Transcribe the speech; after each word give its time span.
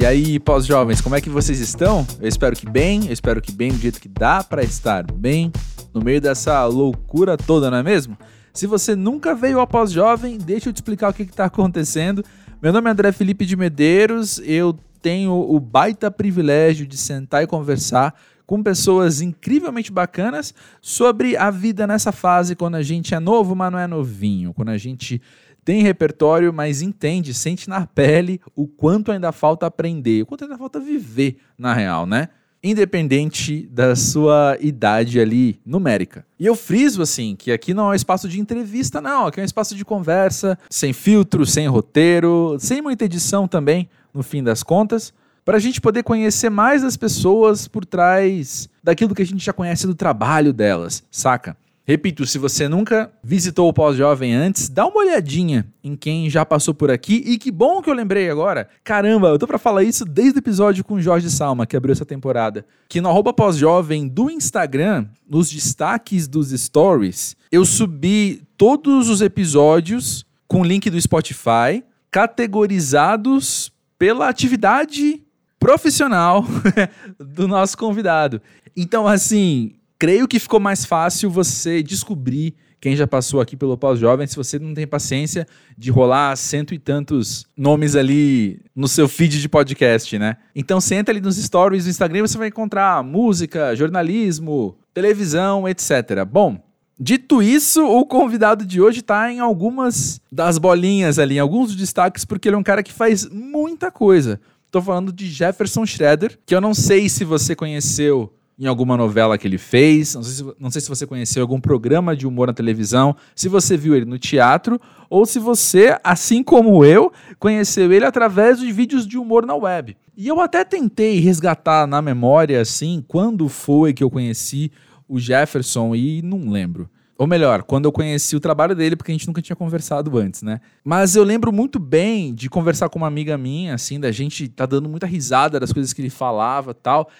E 0.00 0.06
aí, 0.06 0.40
pós-jovens, 0.40 1.02
como 1.02 1.14
é 1.14 1.20
que 1.20 1.28
vocês 1.28 1.60
estão? 1.60 2.06
Eu 2.18 2.26
espero 2.26 2.56
que 2.56 2.66
bem, 2.66 3.08
eu 3.08 3.12
espero 3.12 3.38
que 3.38 3.52
bem 3.52 3.70
do 3.70 3.76
jeito 3.76 4.00
que 4.00 4.08
dá 4.08 4.42
para 4.42 4.62
estar 4.62 5.04
bem 5.12 5.52
no 5.92 6.00
meio 6.02 6.22
dessa 6.22 6.64
loucura 6.64 7.36
toda, 7.36 7.70
não 7.70 7.76
é 7.76 7.82
mesmo? 7.82 8.16
Se 8.54 8.66
você 8.66 8.96
nunca 8.96 9.34
veio 9.34 9.60
ao 9.60 9.66
pós-jovem, 9.66 10.38
deixa 10.38 10.70
eu 10.70 10.72
te 10.72 10.76
explicar 10.76 11.10
o 11.10 11.12
que 11.12 11.24
está 11.24 11.44
acontecendo. 11.44 12.24
Meu 12.62 12.72
nome 12.72 12.88
é 12.88 12.92
André 12.92 13.12
Felipe 13.12 13.44
de 13.44 13.54
Medeiros, 13.56 14.40
eu 14.42 14.74
tenho 15.02 15.32
o 15.32 15.60
baita 15.60 16.10
privilégio 16.10 16.86
de 16.86 16.96
sentar 16.96 17.44
e 17.44 17.46
conversar 17.46 18.14
com 18.46 18.62
pessoas 18.62 19.20
incrivelmente 19.20 19.92
bacanas 19.92 20.54
sobre 20.80 21.36
a 21.36 21.50
vida 21.50 21.86
nessa 21.86 22.10
fase 22.10 22.56
quando 22.56 22.76
a 22.76 22.82
gente 22.82 23.14
é 23.14 23.20
novo, 23.20 23.54
mas 23.54 23.70
não 23.70 23.78
é 23.78 23.86
novinho, 23.86 24.54
quando 24.54 24.70
a 24.70 24.78
gente 24.78 25.20
tem 25.64 25.82
repertório, 25.82 26.52
mas 26.52 26.82
entende, 26.82 27.34
sente 27.34 27.68
na 27.68 27.86
pele 27.86 28.40
o 28.54 28.66
quanto 28.66 29.12
ainda 29.12 29.32
falta 29.32 29.66
aprender, 29.66 30.22
o 30.22 30.26
quanto 30.26 30.44
ainda 30.44 30.58
falta 30.58 30.80
viver 30.80 31.38
na 31.58 31.72
real, 31.74 32.06
né? 32.06 32.28
Independente 32.62 33.66
da 33.72 33.96
sua 33.96 34.56
idade 34.60 35.18
ali 35.18 35.60
numérica. 35.64 36.26
E 36.38 36.44
eu 36.44 36.54
friso 36.54 37.00
assim 37.00 37.34
que 37.34 37.50
aqui 37.50 37.72
não 37.72 37.88
é 37.88 37.92
um 37.92 37.94
espaço 37.94 38.28
de 38.28 38.38
entrevista, 38.38 39.00
não. 39.00 39.26
Aqui 39.26 39.40
é 39.40 39.42
um 39.42 39.46
espaço 39.46 39.74
de 39.74 39.84
conversa, 39.84 40.58
sem 40.68 40.92
filtro, 40.92 41.46
sem 41.46 41.66
roteiro, 41.68 42.56
sem 42.58 42.82
muita 42.82 43.06
edição 43.06 43.48
também, 43.48 43.88
no 44.12 44.22
fim 44.22 44.42
das 44.42 44.62
contas 44.62 45.12
para 45.44 45.56
a 45.56 45.60
gente 45.60 45.80
poder 45.80 46.02
conhecer 46.02 46.50
mais 46.50 46.84
as 46.84 46.96
pessoas 46.96 47.66
por 47.66 47.84
trás 47.84 48.68
daquilo 48.84 49.14
que 49.14 49.22
a 49.22 49.26
gente 49.26 49.44
já 49.44 49.52
conhece 49.52 49.86
do 49.86 49.94
trabalho 49.94 50.52
delas, 50.52 51.02
saca? 51.10 51.56
Repito, 51.86 52.24
se 52.24 52.38
você 52.38 52.68
nunca 52.68 53.10
visitou 53.22 53.68
o 53.68 53.72
Pós-Jovem 53.72 54.34
antes, 54.34 54.68
dá 54.68 54.86
uma 54.86 54.98
olhadinha 54.98 55.66
em 55.82 55.96
quem 55.96 56.30
já 56.30 56.44
passou 56.44 56.72
por 56.72 56.90
aqui 56.90 57.22
e 57.26 57.36
que 57.38 57.50
bom 57.50 57.82
que 57.82 57.90
eu 57.90 57.94
lembrei 57.94 58.30
agora. 58.30 58.68
Caramba, 58.84 59.28
eu 59.28 59.38
tô 59.38 59.46
para 59.46 59.58
falar 59.58 59.82
isso 59.82 60.04
desde 60.04 60.38
o 60.38 60.40
episódio 60.40 60.84
com 60.84 60.94
o 60.94 61.00
Jorge 61.00 61.30
Salma, 61.30 61.66
que 61.66 61.76
abriu 61.76 61.92
essa 61.92 62.04
temporada. 62.04 62.64
Que 62.88 63.00
no 63.00 63.08
arroba 63.08 63.32
Pós-Jovem 63.32 64.06
do 64.06 64.30
Instagram, 64.30 65.06
nos 65.28 65.50
destaques 65.50 66.28
dos 66.28 66.50
stories, 66.50 67.36
eu 67.50 67.64
subi 67.64 68.42
todos 68.56 69.08
os 69.08 69.20
episódios 69.20 70.24
com 70.46 70.64
link 70.64 70.88
do 70.90 71.00
Spotify, 71.00 71.82
categorizados 72.10 73.72
pela 73.98 74.28
atividade 74.28 75.22
profissional 75.58 76.44
do 77.18 77.48
nosso 77.48 77.76
convidado. 77.76 78.40
Então, 78.76 79.06
assim, 79.06 79.74
creio 80.00 80.26
que 80.26 80.40
ficou 80.40 80.58
mais 80.58 80.86
fácil 80.86 81.30
você 81.30 81.82
descobrir 81.82 82.54
quem 82.80 82.96
já 82.96 83.06
passou 83.06 83.38
aqui 83.38 83.54
pelo 83.54 83.76
Pós-Jovem, 83.76 84.26
se 84.26 84.34
você 84.34 84.58
não 84.58 84.72
tem 84.72 84.86
paciência 84.86 85.46
de 85.76 85.90
rolar 85.90 86.34
cento 86.36 86.72
e 86.72 86.78
tantos 86.78 87.44
nomes 87.54 87.94
ali 87.94 88.62
no 88.74 88.88
seu 88.88 89.06
feed 89.06 89.38
de 89.38 89.46
podcast, 89.46 90.18
né? 90.18 90.38
Então 90.56 90.80
senta 90.80 91.12
ali 91.12 91.20
nos 91.20 91.36
stories 91.36 91.84
do 91.84 91.90
Instagram 91.90 92.22
você 92.22 92.38
vai 92.38 92.48
encontrar 92.48 93.04
música, 93.04 93.76
jornalismo, 93.76 94.78
televisão, 94.94 95.68
etc. 95.68 96.24
Bom, 96.26 96.58
dito 96.98 97.42
isso, 97.42 97.86
o 97.86 98.06
convidado 98.06 98.64
de 98.64 98.80
hoje 98.80 99.00
está 99.00 99.30
em 99.30 99.38
algumas 99.38 100.18
das 100.32 100.56
bolinhas 100.56 101.18
ali, 101.18 101.34
em 101.34 101.40
alguns 101.40 101.76
destaques, 101.76 102.24
porque 102.24 102.48
ele 102.48 102.56
é 102.56 102.58
um 102.58 102.62
cara 102.62 102.82
que 102.82 102.92
faz 102.92 103.28
muita 103.28 103.90
coisa. 103.90 104.40
Tô 104.70 104.80
falando 104.80 105.12
de 105.12 105.26
Jefferson 105.26 105.84
Schroeder, 105.84 106.38
que 106.46 106.54
eu 106.54 106.60
não 106.62 106.72
sei 106.72 107.06
se 107.10 107.22
você 107.22 107.54
conheceu 107.54 108.32
em 108.60 108.66
alguma 108.66 108.94
novela 108.94 109.38
que 109.38 109.48
ele 109.48 109.56
fez, 109.56 110.14
não 110.14 110.22
sei, 110.22 110.34
se, 110.34 110.54
não 110.60 110.70
sei 110.70 110.82
se 110.82 110.88
você 110.90 111.06
conheceu 111.06 111.40
algum 111.40 111.58
programa 111.58 112.14
de 112.14 112.26
humor 112.26 112.48
na 112.48 112.52
televisão, 112.52 113.16
se 113.34 113.48
você 113.48 113.74
viu 113.74 113.96
ele 113.96 114.04
no 114.04 114.18
teatro, 114.18 114.78
ou 115.08 115.24
se 115.24 115.38
você, 115.38 115.98
assim 116.04 116.42
como 116.42 116.84
eu, 116.84 117.10
conheceu 117.38 117.90
ele 117.90 118.04
através 118.04 118.60
de 118.60 118.70
vídeos 118.70 119.06
de 119.06 119.16
humor 119.16 119.46
na 119.46 119.54
web. 119.54 119.96
E 120.14 120.28
eu 120.28 120.38
até 120.40 120.62
tentei 120.62 121.18
resgatar 121.20 121.86
na 121.86 122.02
memória, 122.02 122.60
assim, 122.60 123.02
quando 123.08 123.48
foi 123.48 123.94
que 123.94 124.04
eu 124.04 124.10
conheci 124.10 124.70
o 125.08 125.18
Jefferson 125.18 125.94
e 125.94 126.20
não 126.20 126.50
lembro. 126.50 126.90
Ou 127.16 127.26
melhor, 127.26 127.62
quando 127.62 127.86
eu 127.86 127.92
conheci 127.92 128.36
o 128.36 128.40
trabalho 128.40 128.74
dele, 128.74 128.96
porque 128.96 129.10
a 129.10 129.14
gente 129.14 129.26
nunca 129.26 129.42
tinha 129.42 129.56
conversado 129.56 130.16
antes, 130.18 130.42
né? 130.42 130.60
Mas 130.84 131.16
eu 131.16 131.24
lembro 131.24 131.52
muito 131.52 131.78
bem 131.78 132.34
de 132.34 132.48
conversar 132.48 132.88
com 132.88 132.98
uma 132.98 133.06
amiga 133.06 133.36
minha, 133.36 133.74
assim, 133.74 134.00
da 134.00 134.10
gente 134.10 134.48
tá 134.48 134.64
dando 134.64 134.88
muita 134.88 135.06
risada 135.06 135.60
das 135.60 135.72
coisas 135.72 135.92
que 135.92 136.00
ele 136.00 136.08
falava 136.08 136.72
tal, 136.72 137.10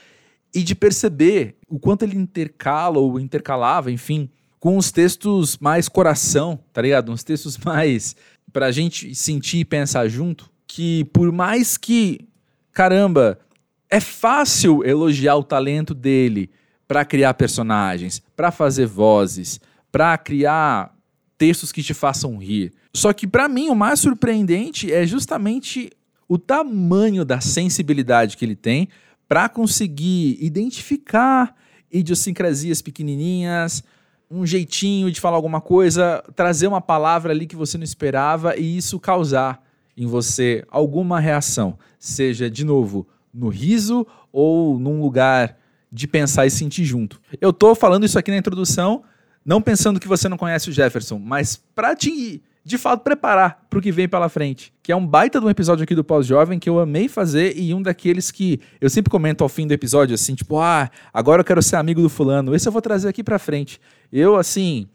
e 0.54 0.62
de 0.62 0.74
perceber 0.74 1.56
o 1.68 1.78
quanto 1.78 2.02
ele 2.02 2.16
intercala 2.16 2.98
ou 2.98 3.18
intercalava, 3.20 3.90
enfim, 3.90 4.28
com 4.58 4.76
os 4.76 4.90
textos 4.90 5.56
mais 5.58 5.88
coração, 5.88 6.58
tá 6.72 6.82
ligado? 6.82 7.10
Uns 7.12 7.24
textos 7.24 7.56
mais 7.64 8.14
pra 8.52 8.70
gente 8.70 9.14
sentir 9.14 9.60
e 9.60 9.64
pensar 9.64 10.08
junto, 10.08 10.50
que 10.66 11.04
por 11.06 11.30
mais 11.32 11.76
que, 11.76 12.28
caramba, 12.72 13.38
é 13.88 14.00
fácil 14.00 14.84
elogiar 14.84 15.36
o 15.36 15.44
talento 15.44 15.94
dele 15.94 16.50
para 16.86 17.04
criar 17.04 17.34
personagens, 17.34 18.20
para 18.34 18.50
fazer 18.50 18.86
vozes, 18.86 19.60
para 19.92 20.16
criar 20.18 20.94
textos 21.38 21.72
que 21.72 21.82
te 21.82 21.94
façam 21.94 22.36
rir. 22.36 22.72
Só 22.92 23.12
que 23.12 23.26
para 23.26 23.48
mim 23.48 23.68
o 23.68 23.74
mais 23.74 24.00
surpreendente 24.00 24.92
é 24.92 25.06
justamente 25.06 25.90
o 26.28 26.38
tamanho 26.38 27.24
da 27.24 27.40
sensibilidade 27.40 28.36
que 28.36 28.44
ele 28.44 28.56
tem 28.56 28.88
para 29.30 29.48
conseguir 29.48 30.36
identificar 30.41 31.54
idiosincrasias 31.88 32.82
pequenininhas, 32.82 33.84
um 34.28 34.44
jeitinho 34.44 35.08
de 35.08 35.20
falar 35.20 35.36
alguma 35.36 35.60
coisa, 35.60 36.20
trazer 36.34 36.66
uma 36.66 36.80
palavra 36.80 37.32
ali 37.32 37.46
que 37.46 37.54
você 37.54 37.78
não 37.78 37.84
esperava 37.84 38.56
e 38.56 38.76
isso 38.76 38.98
causar 38.98 39.62
em 39.96 40.04
você 40.04 40.64
alguma 40.68 41.20
reação, 41.20 41.78
seja 41.96 42.50
de 42.50 42.64
novo 42.64 43.06
no 43.32 43.48
riso 43.48 44.04
ou 44.32 44.80
num 44.80 45.00
lugar 45.00 45.56
de 45.92 46.08
pensar 46.08 46.44
e 46.44 46.50
sentir 46.50 46.84
junto. 46.84 47.20
Eu 47.41 47.52
tô 47.52 47.76
falando 47.76 48.04
isso 48.04 48.18
aqui 48.18 48.32
na 48.32 48.36
introdução 48.36 49.04
não 49.44 49.62
pensando 49.62 50.00
que 50.00 50.08
você 50.08 50.28
não 50.28 50.36
conhece 50.36 50.70
o 50.70 50.72
Jefferson, 50.72 51.20
mas 51.20 51.54
para 51.72 51.94
te, 51.94 52.42
de 52.65 52.76
fato, 52.76 53.03
preparar 53.03 53.65
para 53.71 53.78
o 53.78 53.82
que 53.82 53.91
vem 53.91 54.09
pela 54.09 54.28
frente. 54.28 54.72
Que 54.82 54.93
é 54.93 54.97
um 54.97 55.06
baita 55.06 55.41
de 55.41 55.47
um 55.47 55.50
episódio 55.50 55.82
aqui 55.84 55.94
do 55.94 56.04
Pós-Jovem 56.04 56.59
que 56.59 56.69
eu 56.69 56.78
amei 56.78 57.09
fazer 57.09 57.56
e 57.56 57.72
um 57.72 57.81
daqueles 57.81 58.31
que 58.31 58.60
eu 58.81 58.91
sempre 58.91 59.10
comento 59.10 59.43
ao 59.43 59.48
fim 59.48 59.66
do 59.66 59.72
episódio, 59.72 60.15
assim, 60.15 60.34
tipo, 60.34 60.59
ah, 60.59 60.91
agora 61.12 61.41
eu 61.41 61.44
quero 61.44 61.62
ser 61.62 61.76
amigo 61.76 62.03
do 62.03 62.10
fulano. 62.10 62.54
Esse 62.54 62.69
eu 62.69 62.72
vou 62.72 62.82
trazer 62.82 63.09
aqui 63.09 63.25
para 63.25 63.38
frente. 63.38 63.81
Eu, 64.12 64.37
assim, 64.37 64.88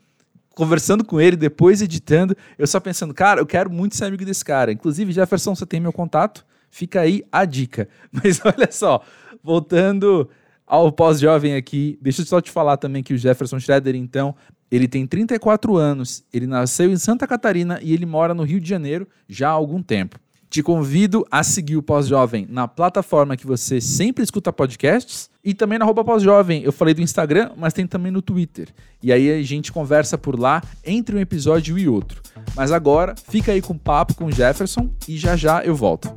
conversando 0.55 1.03
com 1.03 1.19
ele, 1.19 1.35
depois 1.35 1.81
editando, 1.81 2.35
eu 2.57 2.67
só 2.67 2.79
pensando, 2.79 3.13
cara, 3.13 3.41
eu 3.41 3.45
quero 3.45 3.69
muito 3.69 3.95
ser 3.95 4.05
amigo 4.05 4.23
desse 4.23 4.45
cara. 4.45 4.71
Inclusive, 4.71 5.11
Jefferson, 5.11 5.55
você 5.55 5.65
tem 5.65 5.79
meu 5.79 5.91
contato? 5.91 6.45
Fica 6.69 7.01
aí 7.01 7.23
a 7.31 7.45
dica. 7.45 7.89
Mas 8.11 8.39
olha 8.43 8.71
só, 8.71 9.01
voltando 9.43 10.29
ao 10.67 10.91
pós-jovem 10.91 11.55
aqui. 11.55 11.97
Deixa 12.01 12.21
eu 12.21 12.25
só 12.25 12.41
te 12.41 12.51
falar 12.51 12.77
também 12.77 13.03
que 13.03 13.13
o 13.13 13.17
Jefferson 13.17 13.59
Schroeder, 13.59 13.95
então, 13.95 14.35
ele 14.71 14.87
tem 14.87 15.05
34 15.05 15.77
anos, 15.77 16.23
ele 16.33 16.47
nasceu 16.47 16.91
em 16.91 16.97
Santa 16.97 17.27
Catarina 17.27 17.79
e 17.81 17.93
ele 17.93 18.05
mora 18.05 18.33
no 18.33 18.43
Rio 18.43 18.59
de 18.59 18.67
Janeiro 18.67 19.07
já 19.27 19.49
há 19.49 19.51
algum 19.51 19.81
tempo. 19.81 20.19
Te 20.49 20.63
convido 20.63 21.25
a 21.29 21.43
seguir 21.43 21.75
o 21.75 21.83
Pós-Jovem 21.83 22.47
na 22.49 22.67
plataforma 22.67 23.35
que 23.35 23.45
você 23.45 23.81
sempre 23.81 24.23
escuta 24.23 24.53
podcasts 24.53 25.29
e 25.43 25.53
também 25.53 25.77
na 25.77 25.85
roupa 25.85 26.03
Pós-Jovem. 26.03 26.63
Eu 26.63 26.71
falei 26.71 26.93
do 26.93 27.01
Instagram, 27.01 27.51
mas 27.57 27.73
tem 27.73 27.85
também 27.85 28.11
no 28.11 28.21
Twitter. 28.21 28.69
E 29.03 29.11
aí 29.11 29.31
a 29.31 29.43
gente 29.43 29.71
conversa 29.71 30.17
por 30.17 30.39
lá 30.39 30.61
entre 30.85 31.15
um 31.15 31.19
episódio 31.19 31.77
e 31.77 31.87
outro. 31.87 32.21
Mas 32.55 32.71
agora, 32.71 33.15
fica 33.29 33.51
aí 33.51 33.61
com 33.61 33.73
o 33.73 33.79
papo 33.79 34.15
com 34.15 34.25
o 34.25 34.31
Jefferson 34.31 34.89
e 35.07 35.17
já 35.17 35.35
já 35.35 35.63
eu 35.63 35.75
volto. 35.75 36.15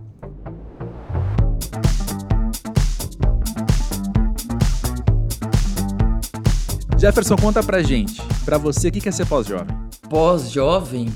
Jefferson, 6.98 7.36
conta 7.36 7.62
pra 7.62 7.80
gente, 7.80 8.20
pra 8.48 8.56
você, 8.56 8.88
o 8.88 8.92
que 8.92 9.06
é 9.06 9.12
ser 9.12 9.26
pós-jovem? 9.26 9.76
Pós-jovem? 10.08 11.12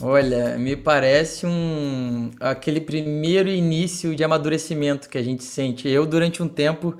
Olha, 0.00 0.56
me 0.56 0.76
parece 0.76 1.44
um 1.44 2.30
aquele 2.38 2.80
primeiro 2.80 3.48
início 3.48 4.14
de 4.14 4.22
amadurecimento 4.22 5.08
que 5.08 5.18
a 5.18 5.22
gente 5.22 5.42
sente. 5.42 5.88
Eu, 5.88 6.06
durante 6.06 6.40
um 6.40 6.46
tempo, 6.46 6.96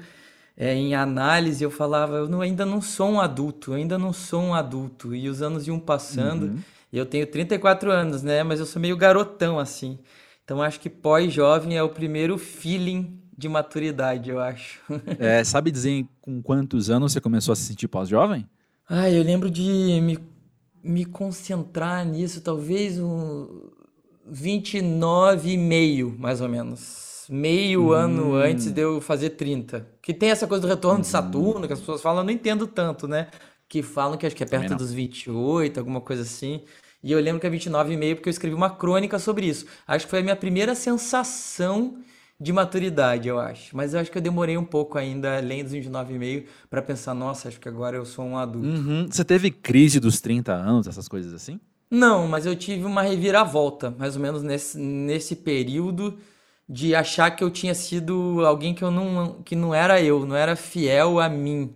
é, 0.57 0.75
em 0.75 0.97
análise, 0.97 1.63
eu 1.63 1.71
falava, 1.71 2.17
eu 2.17 2.29
não, 2.29 2.41
ainda 2.41 2.67
não 2.67 2.83
sou 2.83 3.11
um 3.11 3.21
adulto, 3.21 3.71
eu 3.71 3.77
ainda 3.77 3.97
não 3.97 4.13
sou 4.13 4.43
um 4.43 4.55
adulto. 4.55 5.15
E 5.15 5.29
os 5.29 5.41
anos 5.41 5.69
iam 5.69 5.79
passando, 5.79 6.47
uhum. 6.47 6.59
e 6.93 6.99
eu 6.99 7.07
tenho 7.07 7.25
34 7.29 7.93
anos, 7.93 8.25
né? 8.25 8.43
Mas 8.43 8.59
eu 8.59 8.67
sou 8.67 8.83
meio 8.83 8.97
garotão, 8.97 9.57
assim. 9.57 10.01
Então, 10.45 10.61
acho 10.61 10.81
que 10.81 10.91
pós-jovem 10.91 11.77
é 11.77 11.83
o 11.83 11.91
primeiro 11.91 12.37
feeling 12.39 13.21
de 13.39 13.49
maturidade, 13.49 14.31
eu 14.31 14.41
acho. 14.41 14.81
É, 15.21 15.45
sabe 15.45 15.71
dizer 15.71 16.05
com 16.21 16.43
quantos 16.43 16.91
anos 16.91 17.13
você 17.13 17.21
começou 17.21 17.53
a 17.53 17.57
se 17.57 17.63
sentir 17.63 17.87
pós-jovem? 17.87 18.45
Ah, 18.93 19.09
eu 19.09 19.23
lembro 19.23 19.49
de 19.49 19.63
me, 20.03 20.19
me 20.83 21.05
concentrar 21.05 22.05
nisso, 22.05 22.41
talvez 22.41 22.99
um 22.99 23.71
29 24.27 25.49
e 25.49 25.57
meio, 25.57 26.17
mais 26.19 26.41
ou 26.41 26.49
menos. 26.49 27.25
Meio 27.29 27.91
hum. 27.91 27.93
ano 27.93 28.35
antes 28.35 28.73
de 28.73 28.81
eu 28.81 29.01
fazer 29.01 29.31
30. 29.31 29.87
Que 30.03 30.13
tem 30.13 30.31
essa 30.31 30.45
coisa 30.45 30.63
do 30.63 30.67
retorno 30.67 30.99
hum. 30.99 31.03
de 31.03 31.07
Saturno, 31.07 31.69
que 31.69 31.73
as 31.73 31.79
pessoas 31.79 32.03
falam, 32.03 32.23
eu 32.23 32.25
não 32.25 32.33
entendo 32.33 32.67
tanto, 32.67 33.07
né? 33.07 33.29
Que 33.69 33.81
falam 33.81 34.19
que 34.19 34.27
acho 34.27 34.35
que 34.35 34.43
é 34.43 34.47
perto 34.47 34.75
dos 34.75 34.93
28, 34.93 35.79
alguma 35.79 36.01
coisa 36.01 36.23
assim. 36.23 36.65
E 37.01 37.13
eu 37.13 37.21
lembro 37.21 37.41
que 37.41 37.47
é 37.47 37.51
29 37.51 37.93
e 37.95 37.97
meio 37.97 38.17
porque 38.17 38.29
eu 38.29 38.33
escrevi 38.33 38.57
uma 38.57 38.71
crônica 38.71 39.21
sobre 39.21 39.47
isso. 39.47 39.67
Acho 39.87 40.05
que 40.07 40.11
foi 40.11 40.19
a 40.19 40.23
minha 40.23 40.35
primeira 40.35 40.75
sensação 40.75 42.03
de 42.41 42.53
maturidade, 42.53 43.29
eu 43.29 43.39
acho. 43.39 43.77
Mas 43.77 43.93
eu 43.93 44.01
acho 44.01 44.11
que 44.11 44.17
eu 44.17 44.23
demorei 44.23 44.57
um 44.57 44.65
pouco 44.65 44.97
ainda, 44.97 45.37
além 45.37 45.63
dos 45.63 45.73
29,5, 45.75 46.47
para 46.71 46.81
pensar, 46.81 47.15
nossa, 47.15 47.49
acho 47.49 47.61
que 47.61 47.69
agora 47.69 47.97
eu 47.97 48.07
sou 48.07 48.25
um 48.25 48.39
adulto. 48.39 48.67
Uhum. 48.67 49.07
Você 49.11 49.23
teve 49.23 49.51
crise 49.51 50.01
dos 50.01 50.21
30 50.21 50.53
anos, 50.53 50.87
essas 50.87 51.07
coisas 51.07 51.35
assim? 51.35 51.61
Não, 51.91 52.27
mas 52.27 52.47
eu 52.47 52.57
tive 52.57 52.85
uma 52.85 53.03
reviravolta, 53.03 53.95
mais 53.99 54.17
ou 54.17 54.23
menos 54.23 54.43
nesse, 54.43 54.79
nesse 54.79 55.37
período 55.37 56.17
de 56.67 56.95
achar 56.95 57.33
que 57.33 57.43
eu 57.43 57.51
tinha 57.51 57.75
sido 57.75 58.45
alguém 58.47 58.73
que 58.73 58.85
eu 58.85 58.93
não 58.93 59.43
que 59.45 59.57
não 59.57 59.75
era 59.75 60.01
eu, 60.01 60.25
não 60.25 60.37
era 60.37 60.55
fiel 60.55 61.19
a 61.19 61.29
mim. 61.29 61.75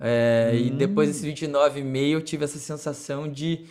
É, 0.00 0.50
hum. 0.52 0.56
E 0.56 0.70
depois 0.70 1.08
desses 1.08 1.22
29,5 1.22 2.08
eu 2.08 2.22
tive 2.22 2.44
essa 2.44 2.58
sensação 2.58 3.30
de 3.30 3.66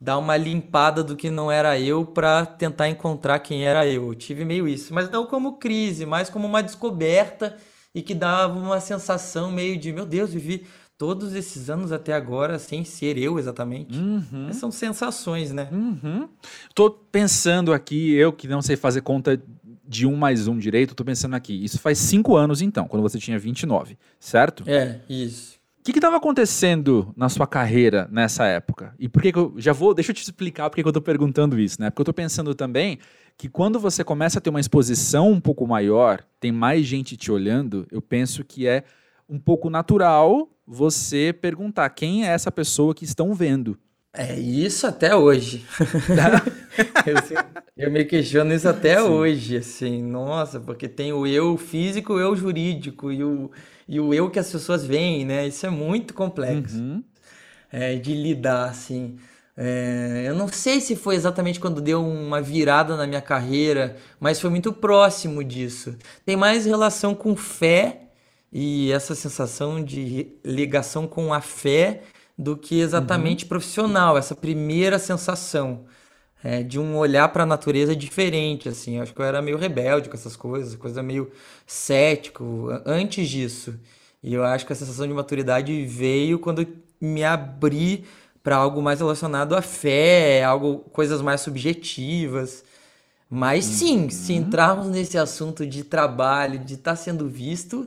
dar 0.00 0.18
uma 0.18 0.36
limpada 0.36 1.02
do 1.02 1.16
que 1.16 1.30
não 1.30 1.50
era 1.50 1.78
eu 1.78 2.04
para 2.04 2.46
tentar 2.46 2.88
encontrar 2.88 3.40
quem 3.40 3.64
era 3.64 3.86
eu. 3.86 4.06
eu. 4.08 4.14
Tive 4.14 4.44
meio 4.44 4.68
isso, 4.68 4.94
mas 4.94 5.10
não 5.10 5.26
como 5.26 5.58
crise, 5.58 6.06
mas 6.06 6.30
como 6.30 6.46
uma 6.46 6.62
descoberta 6.62 7.56
e 7.94 8.02
que 8.02 8.14
dava 8.14 8.58
uma 8.58 8.80
sensação 8.80 9.50
meio 9.50 9.76
de, 9.76 9.92
meu 9.92 10.06
Deus, 10.06 10.32
vivi 10.32 10.66
todos 10.96 11.34
esses 11.34 11.70
anos 11.70 11.92
até 11.92 12.12
agora 12.12 12.58
sem 12.58 12.84
ser 12.84 13.16
eu 13.18 13.38
exatamente. 13.38 13.98
Uhum. 13.98 14.52
São 14.52 14.70
sensações, 14.70 15.52
né? 15.52 15.68
Uhum. 15.72 16.28
Tô 16.74 16.90
pensando 16.90 17.72
aqui, 17.72 18.12
eu 18.14 18.32
que 18.32 18.46
não 18.46 18.62
sei 18.62 18.76
fazer 18.76 19.00
conta 19.00 19.40
de 19.86 20.06
um 20.06 20.14
mais 20.14 20.46
um 20.46 20.58
direito, 20.58 20.94
tô 20.94 21.04
pensando 21.04 21.34
aqui. 21.34 21.64
Isso 21.64 21.78
faz 21.78 21.98
cinco 21.98 22.36
anos 22.36 22.60
então, 22.60 22.86
quando 22.86 23.02
você 23.02 23.18
tinha 23.18 23.38
29, 23.38 23.96
certo? 24.20 24.64
É, 24.66 25.00
isso. 25.08 25.57
O 25.88 25.90
que 25.90 25.98
estava 25.98 26.18
acontecendo 26.18 27.14
na 27.16 27.30
sua 27.30 27.46
carreira 27.46 28.06
nessa 28.12 28.44
época? 28.44 28.94
E 28.98 29.08
por 29.08 29.22
que, 29.22 29.32
que 29.32 29.38
eu. 29.38 29.54
Já 29.56 29.72
vou. 29.72 29.94
Deixa 29.94 30.10
eu 30.10 30.14
te 30.14 30.22
explicar 30.22 30.68
por 30.68 30.76
que, 30.76 30.82
que 30.82 30.86
eu 30.86 30.90
estou 30.90 31.00
perguntando 31.00 31.58
isso, 31.58 31.80
né? 31.80 31.88
Porque 31.88 32.00
eu 32.00 32.02
estou 32.02 32.12
pensando 32.12 32.54
também 32.54 32.98
que 33.38 33.48
quando 33.48 33.80
você 33.80 34.04
começa 34.04 34.38
a 34.38 34.42
ter 34.42 34.50
uma 34.50 34.60
exposição 34.60 35.32
um 35.32 35.40
pouco 35.40 35.66
maior, 35.66 36.22
tem 36.38 36.52
mais 36.52 36.84
gente 36.84 37.16
te 37.16 37.32
olhando, 37.32 37.86
eu 37.90 38.02
penso 38.02 38.44
que 38.44 38.66
é 38.66 38.84
um 39.26 39.38
pouco 39.38 39.70
natural 39.70 40.50
você 40.66 41.32
perguntar 41.32 41.88
quem 41.88 42.28
é 42.28 42.32
essa 42.32 42.52
pessoa 42.52 42.94
que 42.94 43.06
estão 43.06 43.32
vendo. 43.32 43.78
É 44.12 44.38
isso 44.38 44.86
até 44.86 45.16
hoje. 45.16 45.64
eu, 47.06 47.86
eu, 47.86 47.90
me 47.90 48.04
questiono 48.04 48.52
isso 48.52 48.68
até 48.68 49.00
Sim. 49.00 49.08
hoje, 49.08 49.56
assim, 49.56 50.02
nossa, 50.02 50.60
porque 50.60 50.86
tem 50.86 51.14
o 51.14 51.26
eu 51.26 51.56
físico, 51.56 52.14
o 52.14 52.20
eu 52.20 52.36
jurídico 52.36 53.10
e 53.12 53.22
o, 53.22 53.50
e 53.88 53.98
o 53.98 54.12
eu 54.12 54.28
que 54.28 54.38
as 54.38 54.50
pessoas 54.50 54.84
veem, 54.84 55.24
né? 55.24 55.46
Isso 55.46 55.64
é 55.66 55.70
muito 55.70 56.12
complexo 56.12 56.76
uhum. 56.76 57.02
é, 57.72 57.96
de 57.96 58.14
lidar, 58.14 58.68
assim. 58.68 59.16
É, 59.56 60.24
eu 60.26 60.34
não 60.34 60.46
sei 60.46 60.80
se 60.80 60.94
foi 60.94 61.16
exatamente 61.16 61.58
quando 61.58 61.80
deu 61.80 62.06
uma 62.06 62.40
virada 62.40 62.96
na 62.96 63.06
minha 63.06 63.22
carreira, 63.22 63.96
mas 64.20 64.38
foi 64.38 64.50
muito 64.50 64.72
próximo 64.72 65.42
disso. 65.42 65.96
Tem 66.24 66.36
mais 66.36 66.66
relação 66.66 67.14
com 67.14 67.34
fé 67.34 68.02
e 68.52 68.92
essa 68.92 69.14
sensação 69.14 69.82
de 69.82 70.28
ligação 70.44 71.06
com 71.06 71.32
a 71.32 71.40
fé 71.40 72.02
do 72.36 72.56
que 72.56 72.78
exatamente 72.78 73.44
uhum. 73.44 73.48
profissional, 73.48 74.16
essa 74.16 74.34
primeira 74.34 74.98
sensação 74.98 75.86
é, 76.42 76.62
de 76.62 76.78
um 76.78 76.96
olhar 76.96 77.28
para 77.28 77.42
a 77.42 77.46
natureza 77.46 77.94
diferente, 77.96 78.68
assim. 78.68 78.96
Eu 78.96 79.02
acho 79.02 79.14
que 79.14 79.20
eu 79.20 79.24
era 79.24 79.42
meio 79.42 79.56
rebelde 79.56 80.08
com 80.08 80.16
essas 80.16 80.36
coisas, 80.36 80.74
coisa 80.74 81.02
meio 81.02 81.30
cético 81.66 82.68
antes 82.86 83.28
disso. 83.28 83.74
E 84.22 84.34
eu 84.34 84.44
acho 84.44 84.66
que 84.66 84.72
a 84.72 84.76
sensação 84.76 85.06
de 85.06 85.12
maturidade 85.12 85.84
veio 85.84 86.38
quando 86.38 86.66
me 87.00 87.24
abri 87.24 88.04
para 88.42 88.56
algo 88.56 88.80
mais 88.80 89.00
relacionado 89.00 89.54
à 89.54 89.62
fé, 89.62 90.42
algo 90.42 90.78
coisas 90.92 91.20
mais 91.20 91.40
subjetivas. 91.40 92.64
Mas 93.30 93.64
sim, 93.64 94.04
uhum. 94.04 94.10
se 94.10 94.32
entrarmos 94.32 94.88
nesse 94.88 95.18
assunto 95.18 95.66
de 95.66 95.84
trabalho, 95.84 96.58
de 96.58 96.74
estar 96.74 96.92
tá 96.92 96.96
sendo 96.96 97.28
visto, 97.28 97.86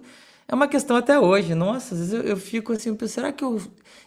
é 0.52 0.56
uma 0.56 0.68
questão 0.68 0.98
até 0.98 1.18
hoje. 1.18 1.56
Nossa, 1.56 1.96
às 1.96 2.00
vezes 2.02 2.14
eu, 2.14 2.22
eu 2.24 2.36
fico 2.36 2.74
assim, 2.74 2.96
será 3.08 3.32
que 3.32 3.42
eu, 3.42 3.60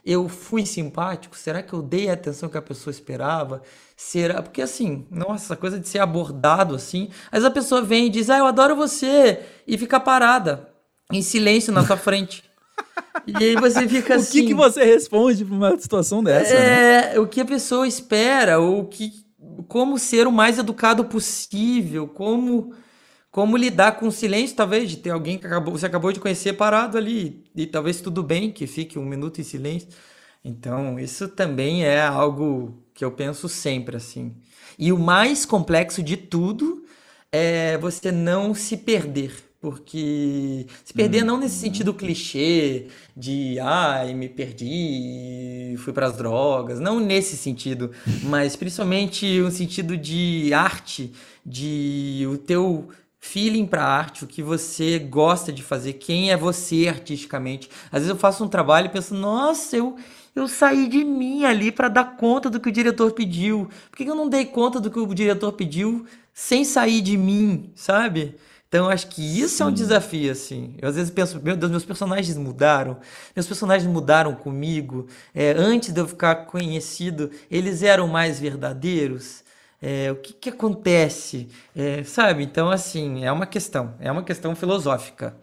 eu 0.04 0.28
fui 0.28 0.66
simpático? 0.66 1.34
Será 1.34 1.62
que 1.62 1.72
eu 1.72 1.80
dei 1.80 2.10
a 2.10 2.12
atenção 2.12 2.50
que 2.50 2.58
a 2.58 2.62
pessoa 2.62 2.92
esperava? 2.92 3.62
Será? 3.96 4.42
Porque 4.42 4.60
assim, 4.60 5.06
nossa, 5.10 5.46
essa 5.46 5.56
coisa 5.56 5.80
de 5.80 5.88
ser 5.88 6.00
abordado 6.00 6.74
assim. 6.74 7.08
Às 7.32 7.40
vezes 7.40 7.46
a 7.46 7.50
pessoa 7.50 7.80
vem 7.80 8.06
e 8.06 8.10
diz, 8.10 8.28
ah, 8.28 8.36
eu 8.36 8.46
adoro 8.46 8.76
você, 8.76 9.40
e 9.66 9.78
fica 9.78 9.98
parada, 9.98 10.68
em 11.10 11.22
silêncio 11.22 11.72
na 11.72 11.82
sua 11.86 11.96
frente. 11.96 12.44
E 13.26 13.42
aí 13.42 13.54
você 13.54 13.88
fica 13.88 14.16
assim. 14.16 14.40
O 14.44 14.46
que, 14.46 14.46
que 14.48 14.52
assim, 14.52 14.54
você 14.54 14.84
responde 14.84 15.44
pra 15.46 15.54
uma 15.54 15.78
situação 15.78 16.22
dessa? 16.22 16.52
É, 16.52 17.14
né? 17.14 17.18
o 17.20 17.26
que 17.26 17.40
a 17.40 17.44
pessoa 17.44 17.88
espera, 17.88 18.60
o 18.60 18.84
que. 18.84 19.24
Como 19.68 19.98
ser 19.98 20.26
o 20.26 20.32
mais 20.32 20.58
educado 20.58 21.04
possível, 21.04 22.08
como 22.08 22.74
como 23.34 23.56
lidar 23.56 23.96
com 23.98 24.06
o 24.06 24.12
silêncio, 24.12 24.54
talvez, 24.54 24.88
de 24.88 24.96
ter 24.96 25.10
alguém 25.10 25.36
que 25.36 25.44
acabou, 25.44 25.76
você 25.76 25.84
acabou 25.84 26.12
de 26.12 26.20
conhecer 26.20 26.52
parado 26.52 26.96
ali, 26.96 27.42
e 27.52 27.66
talvez 27.66 28.00
tudo 28.00 28.22
bem 28.22 28.52
que 28.52 28.64
fique 28.64 28.96
um 28.96 29.04
minuto 29.04 29.40
em 29.40 29.42
silêncio. 29.42 29.88
Então, 30.44 31.00
isso 31.00 31.26
também 31.26 31.84
é 31.84 32.00
algo 32.00 32.80
que 32.94 33.04
eu 33.04 33.10
penso 33.10 33.48
sempre 33.48 33.96
assim. 33.96 34.36
E 34.78 34.92
o 34.92 34.98
mais 35.00 35.44
complexo 35.44 36.00
de 36.00 36.16
tudo 36.16 36.84
é 37.32 37.76
você 37.76 38.12
não 38.12 38.54
se 38.54 38.76
perder. 38.76 39.32
Porque 39.60 40.66
se 40.84 40.92
perder 40.92 41.24
hum. 41.24 41.26
não 41.26 41.40
nesse 41.40 41.56
sentido 41.56 41.92
clichê 41.92 42.86
de 43.16 43.58
ai, 43.58 44.14
me 44.14 44.28
perdi, 44.28 45.74
fui 45.78 45.92
para 45.92 46.06
as 46.06 46.16
drogas, 46.16 46.78
não 46.78 47.00
nesse 47.00 47.36
sentido, 47.36 47.90
mas 48.24 48.54
principalmente 48.54 49.42
um 49.42 49.50
sentido 49.50 49.96
de 49.96 50.52
arte, 50.52 51.12
de 51.44 52.28
o 52.30 52.36
teu 52.36 52.90
feeling 53.24 53.64
para 53.64 53.82
arte, 53.82 54.22
o 54.22 54.26
que 54.26 54.42
você 54.42 54.98
gosta 54.98 55.50
de 55.50 55.62
fazer, 55.62 55.94
quem 55.94 56.30
é 56.30 56.36
você 56.36 56.86
artisticamente. 56.88 57.70
Às 57.86 58.00
vezes 58.00 58.08
eu 58.10 58.16
faço 58.16 58.44
um 58.44 58.48
trabalho 58.48 58.86
e 58.86 58.90
penso, 58.90 59.14
nossa, 59.14 59.74
eu, 59.74 59.96
eu 60.36 60.46
saí 60.46 60.86
de 60.86 61.02
mim 61.02 61.44
ali 61.44 61.72
para 61.72 61.88
dar 61.88 62.16
conta 62.16 62.50
do 62.50 62.60
que 62.60 62.68
o 62.68 62.72
diretor 62.72 63.12
pediu. 63.12 63.68
Por 63.90 63.96
que 63.96 64.04
eu 64.04 64.14
não 64.14 64.28
dei 64.28 64.44
conta 64.44 64.78
do 64.78 64.90
que 64.90 64.98
o 64.98 65.14
diretor 65.14 65.52
pediu 65.52 66.04
sem 66.34 66.66
sair 66.66 67.00
de 67.00 67.16
mim, 67.16 67.72
sabe? 67.74 68.36
Então 68.68 68.90
acho 68.90 69.06
que 69.08 69.22
isso 69.22 69.56
Sim. 69.56 69.62
é 69.62 69.66
um 69.66 69.72
desafio, 69.72 70.30
assim. 70.30 70.74
Eu 70.80 70.90
às 70.90 70.96
vezes 70.96 71.10
penso, 71.10 71.40
meu 71.42 71.56
Deus, 71.56 71.70
meus 71.70 71.84
personagens 71.84 72.36
mudaram, 72.36 72.98
meus 73.34 73.46
personagens 73.46 73.90
mudaram 73.90 74.34
comigo. 74.34 75.06
É, 75.34 75.54
antes 75.56 75.92
de 75.92 76.00
eu 76.00 76.06
ficar 76.06 76.44
conhecido, 76.44 77.30
eles 77.50 77.82
eram 77.82 78.06
mais 78.06 78.38
verdadeiros. 78.38 79.43
É, 79.80 80.10
o 80.10 80.16
que, 80.16 80.32
que 80.32 80.48
acontece? 80.48 81.48
É, 81.74 82.02
sabe? 82.04 82.42
Então, 82.42 82.70
assim, 82.70 83.24
é 83.24 83.30
uma 83.30 83.46
questão. 83.46 83.94
É 84.00 84.10
uma 84.10 84.22
questão 84.22 84.54
filosófica. 84.54 85.36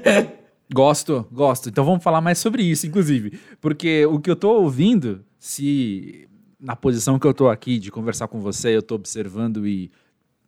gosto, 0.72 1.26
gosto. 1.30 1.68
Então 1.68 1.84
vamos 1.84 2.02
falar 2.02 2.20
mais 2.20 2.38
sobre 2.38 2.62
isso, 2.62 2.86
inclusive. 2.86 3.38
Porque 3.60 4.06
o 4.06 4.20
que 4.20 4.30
eu 4.30 4.36
tô 4.36 4.50
ouvindo, 4.50 5.24
se 5.38 6.28
na 6.60 6.76
posição 6.76 7.18
que 7.18 7.26
eu 7.26 7.34
tô 7.34 7.48
aqui 7.48 7.78
de 7.78 7.90
conversar 7.90 8.28
com 8.28 8.40
você, 8.40 8.76
eu 8.76 8.82
tô 8.82 8.94
observando 8.94 9.66
e, 9.66 9.90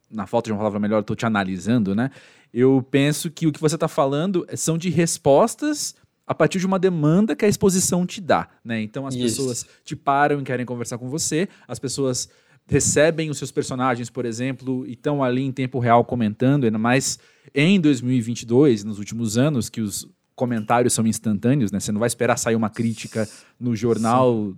na 0.09 0.27
falta 0.27 0.47
de 0.47 0.53
uma 0.53 0.59
palavra 0.59 0.79
melhor, 0.79 0.99
eu 0.99 1.03
tô 1.03 1.17
te 1.17 1.27
analisando, 1.27 1.95
né? 1.95 2.11
Eu 2.53 2.87
penso 2.89 3.31
que 3.31 3.49
o 3.49 3.53
que 3.53 3.61
você 3.61 3.77
tá 3.77 3.89
falando 3.89 4.47
são 4.57 4.79
de 4.79 4.91
respostas 4.91 5.97
a 6.27 6.35
partir 6.35 6.59
de 6.59 6.67
uma 6.67 6.79
demanda 6.79 7.37
que 7.37 7.45
a 7.45 7.49
exposição 7.49 8.07
te 8.07 8.21
dá, 8.21 8.49
né? 8.65 8.81
Então 8.81 9.07
as 9.07 9.15
Isso. 9.15 9.25
pessoas 9.25 9.67
te 9.85 9.95
param 9.97 10.41
e 10.41 10.45
querem 10.45 10.65
conversar 10.65 10.99
com 10.99 11.09
você, 11.09 11.49
as 11.67 11.79
pessoas 11.79 12.29
recebem 12.67 13.31
os 13.31 13.39
seus 13.39 13.51
personagens, 13.51 14.09
por 14.09 14.25
exemplo, 14.25 14.87
e 14.87 14.93
estão 14.93 15.23
ali 15.23 15.43
em 15.43 15.53
tempo 15.53 15.79
real 15.79 16.05
comentando, 16.05 16.65
ainda 16.65 16.79
mais 16.79 17.19
em 17.55 17.81
2022, 17.81 18.85
nos 18.85 18.99
últimos 18.99 19.37
anos, 19.37 19.69
que 19.69 19.81
os 19.81 20.09
comentários 20.35 20.93
são 20.93 21.07
instantâneos, 21.07 21.71
né? 21.71 21.79
Você 21.79 21.93
não 21.93 22.01
vai 22.01 22.07
esperar 22.07 22.37
sair 22.37 22.57
uma 22.57 22.71
crítica 22.71 23.29
no 23.61 23.77
jornal, 23.77 24.49
Sim. 24.49 24.57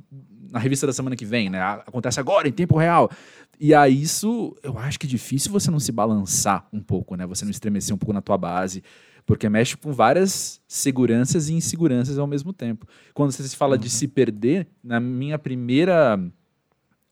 na 0.51 0.59
revista 0.59 0.87
da 0.87 0.93
semana 0.93 1.17
que 1.17 1.27
vem, 1.27 1.51
né? 1.51 1.61
Acontece 1.61 2.19
agora, 2.19 2.49
em 2.49 2.53
tempo 2.53 2.79
real. 2.79 3.11
E 3.59 3.75
aí 3.75 4.01
isso, 4.01 4.57
eu 4.63 4.79
acho 4.79 4.99
que 4.99 5.07
é 5.07 5.09
difícil 5.09 5.51
você 5.51 5.71
não 5.71 5.81
se 5.81 5.93
balançar 5.93 6.67
um 6.73 6.81
pouco, 6.81 7.17
né? 7.17 7.27
Você 7.27 7.45
não 7.45 7.51
estremecer 7.51 7.95
um 7.95 7.99
pouco 7.99 8.13
na 8.13 8.23
tua 8.23 8.39
base, 8.39 8.83
porque 9.27 9.49
mexe 9.49 9.77
com 9.77 9.93
várias 9.93 10.61
seguranças 10.69 11.49
e 11.49 11.55
inseguranças 11.55 12.19
ao 12.19 12.27
mesmo 12.27 12.53
tempo. 12.53 12.87
Quando 13.13 13.33
você 13.33 13.43
se 13.43 13.57
fala 13.57 13.75
uhum. 13.75 13.83
de 13.83 13.91
se 13.91 14.07
perder, 14.07 14.69
na 14.83 15.01
minha 15.01 15.39
primeira 15.39 16.19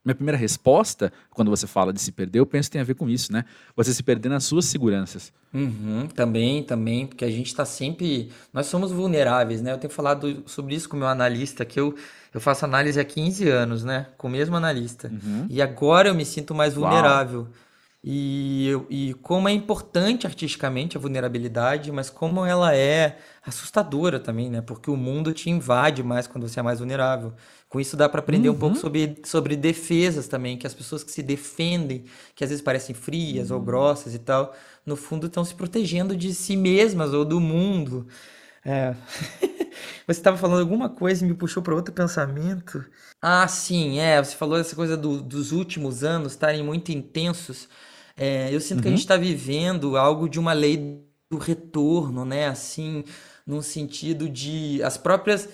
minha 0.04 0.14
primeira 0.14 0.36
resposta, 0.36 1.12
quando 1.30 1.50
você 1.50 1.66
fala 1.66 1.92
de 1.92 2.00
se 2.00 2.12
perder, 2.12 2.38
eu 2.38 2.46
penso 2.46 2.68
que 2.68 2.72
tem 2.72 2.80
a 2.80 2.84
ver 2.84 2.94
com 2.94 3.08
isso, 3.08 3.32
né? 3.32 3.44
Você 3.74 3.94
se 3.94 4.02
perder 4.02 4.28
nas 4.28 4.44
suas 4.44 4.66
seguranças. 4.66 5.32
Uhum, 5.52 6.08
também, 6.08 6.62
também, 6.62 7.06
porque 7.06 7.24
a 7.24 7.30
gente 7.30 7.46
está 7.46 7.64
sempre. 7.64 8.30
Nós 8.52 8.66
somos 8.66 8.92
vulneráveis, 8.92 9.62
né? 9.62 9.72
Eu 9.72 9.78
tenho 9.78 9.92
falado 9.92 10.42
sobre 10.46 10.74
isso 10.74 10.88
com 10.88 10.96
o 10.96 10.98
meu 10.98 11.08
analista, 11.08 11.64
que 11.64 11.80
eu, 11.80 11.94
eu 12.34 12.40
faço 12.40 12.64
análise 12.64 13.00
há 13.00 13.04
15 13.04 13.48
anos, 13.48 13.84
né? 13.84 14.06
Com 14.18 14.28
o 14.28 14.30
mesmo 14.30 14.56
analista. 14.56 15.08
Uhum. 15.08 15.46
E 15.48 15.62
agora 15.62 16.08
eu 16.08 16.14
me 16.14 16.24
sinto 16.24 16.54
mais 16.54 16.74
vulnerável. 16.74 17.42
Uau. 17.42 17.48
E, 18.06 18.68
e 18.90 19.14
como 19.22 19.48
é 19.48 19.52
importante 19.52 20.26
artisticamente 20.26 20.94
a 20.94 21.00
vulnerabilidade, 21.00 21.90
mas 21.90 22.10
como 22.10 22.44
ela 22.44 22.76
é 22.76 23.16
assustadora 23.42 24.20
também, 24.20 24.50
né? 24.50 24.60
Porque 24.60 24.90
o 24.90 24.96
mundo 24.96 25.32
te 25.32 25.48
invade 25.48 26.02
mais 26.02 26.26
quando 26.26 26.46
você 26.46 26.60
é 26.60 26.62
mais 26.62 26.80
vulnerável. 26.80 27.32
Com 27.66 27.80
isso 27.80 27.96
dá 27.96 28.06
para 28.06 28.20
aprender 28.20 28.50
uhum. 28.50 28.56
um 28.56 28.58
pouco 28.58 28.74
uhum. 28.76 28.80
sobre, 28.82 29.16
sobre 29.24 29.56
defesas 29.56 30.28
também, 30.28 30.58
que 30.58 30.66
as 30.66 30.74
pessoas 30.74 31.02
que 31.02 31.10
se 31.10 31.22
defendem, 31.22 32.04
que 32.34 32.44
às 32.44 32.50
vezes 32.50 32.62
parecem 32.62 32.94
frias 32.94 33.50
uhum. 33.50 33.56
ou 33.56 33.62
grossas 33.62 34.14
e 34.14 34.18
tal, 34.18 34.54
no 34.84 34.96
fundo 34.96 35.26
estão 35.26 35.42
se 35.42 35.54
protegendo 35.54 36.14
de 36.14 36.34
si 36.34 36.56
mesmas 36.56 37.14
ou 37.14 37.24
do 37.24 37.40
mundo. 37.40 38.06
É. 38.62 38.94
você 40.06 40.20
estava 40.20 40.36
falando 40.36 40.60
alguma 40.60 40.90
coisa 40.90 41.24
e 41.24 41.28
me 41.28 41.32
puxou 41.32 41.62
para 41.62 41.74
outro 41.74 41.94
pensamento. 41.94 42.84
Ah, 43.20 43.48
sim, 43.48 43.98
é. 43.98 44.22
Você 44.22 44.36
falou 44.36 44.58
essa 44.58 44.76
coisa 44.76 44.94
do, 44.94 45.22
dos 45.22 45.52
últimos 45.52 46.04
anos 46.04 46.32
estarem 46.32 46.62
muito 46.62 46.92
intensos. 46.92 47.66
É, 48.16 48.54
eu 48.54 48.60
sinto 48.60 48.76
uhum. 48.76 48.82
que 48.82 48.88
a 48.88 48.90
gente 48.90 49.00
está 49.00 49.16
vivendo 49.16 49.96
algo 49.96 50.28
de 50.28 50.38
uma 50.38 50.52
lei 50.52 51.04
do 51.30 51.38
retorno, 51.38 52.24
né? 52.24 52.46
Assim, 52.46 53.04
num 53.46 53.62
sentido 53.62 54.28
de 54.28 54.82
as 54.82 54.96
próprias 54.96 55.48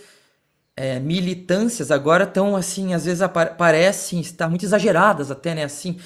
é, 0.77 0.99
militâncias 0.99 1.91
agora 1.91 2.25
estão 2.25 2.57
assim, 2.57 2.95
às 2.95 3.05
vezes 3.05 3.27
parecem 3.59 4.21
estar 4.21 4.49
muito 4.49 4.65
exageradas 4.65 5.31
até, 5.31 5.55
né? 5.55 5.65
Assim, 5.65 5.99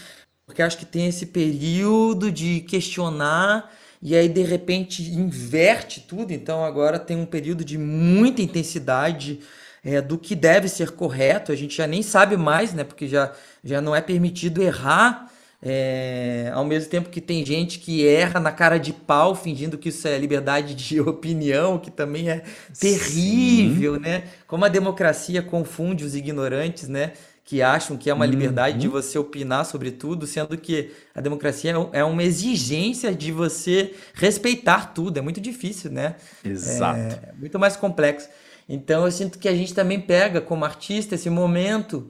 porque 0.46 0.62
acho 0.62 0.78
que 0.78 0.87
tem 0.87 1.06
esse 1.06 1.26
período 1.26 2.30
de 2.30 2.61
questionar 2.61 3.70
e 4.02 4.14
aí 4.14 4.28
de 4.28 4.42
repente 4.42 5.02
inverte 5.02 6.00
tudo. 6.00 6.32
Então 6.32 6.64
agora 6.64 6.99
tem 6.99 7.16
um 7.16 7.26
período 7.26 7.64
de 7.64 7.78
muita 7.78 8.42
intensidade 8.42 9.40
é, 9.82 10.00
do 10.00 10.18
que 10.18 10.34
deve 10.34 10.68
ser 10.68 10.90
correto. 10.90 11.52
A 11.52 11.56
gente 11.56 11.76
já 11.76 11.87
nem 11.87 12.02
sabe 12.02 12.37
mais, 12.37 12.75
né? 12.75 12.84
Porque 12.84 13.08
já, 13.08 13.32
já 13.62 13.80
não 13.80 13.94
é 13.94 14.00
permitido 14.00 14.62
errar. 14.62 15.30
É, 15.66 16.50
ao 16.52 16.62
mesmo 16.62 16.90
tempo 16.90 17.09
que 17.09 17.23
tem 17.23 17.44
gente 17.44 17.78
que 17.78 18.06
erra 18.06 18.38
na 18.38 18.52
cara 18.52 18.76
de 18.76 18.92
pau, 18.92 19.35
fingindo 19.35 19.78
que 19.78 19.88
isso 19.88 20.06
é 20.06 20.18
liberdade 20.18 20.75
de 20.75 21.00
opinião, 21.00 21.78
que 21.78 21.90
também 21.90 22.28
é 22.28 22.42
terrível, 22.78 23.94
Sim. 23.94 24.00
né? 24.00 24.25
Como 24.47 24.66
a 24.66 24.68
democracia 24.68 25.42
confunde 25.42 26.04
os 26.04 26.14
ignorantes, 26.14 26.87
né? 26.87 27.12
Que 27.47 27.62
acham 27.62 27.97
que 27.97 28.11
é 28.11 28.14
uma 28.14 28.26
liberdade 28.26 28.75
uhum. 28.75 28.80
de 28.80 28.88
você 28.88 29.18
opinar 29.18 29.64
sobre 29.64 29.90
tudo, 29.90 30.26
sendo 30.26 30.56
que 30.59 30.90
a 31.14 31.21
democracia 31.23 31.73
é, 31.92 32.00
é 32.00 32.04
uma 32.04 32.23
exigência 32.23 33.14
de 33.14 33.33
você 33.33 33.94
respeitar 34.12 34.92
tudo. 34.92 35.16
É 35.18 35.23
muito 35.23 35.40
difícil, 35.40 35.90
né? 35.90 36.16
Exato. 36.44 36.99
É 36.99 37.33
muito 37.38 37.59
mais 37.59 37.75
complexo. 37.75 38.28
Então 38.68 39.04
eu 39.04 39.11
sinto 39.11 39.38
que 39.38 39.49
a 39.49 39.54
gente 39.54 39.75
também 39.75 40.00
pega 40.00 40.40
como 40.40 40.64
artista 40.64 41.14
esse 41.14 41.30
momento 41.30 42.06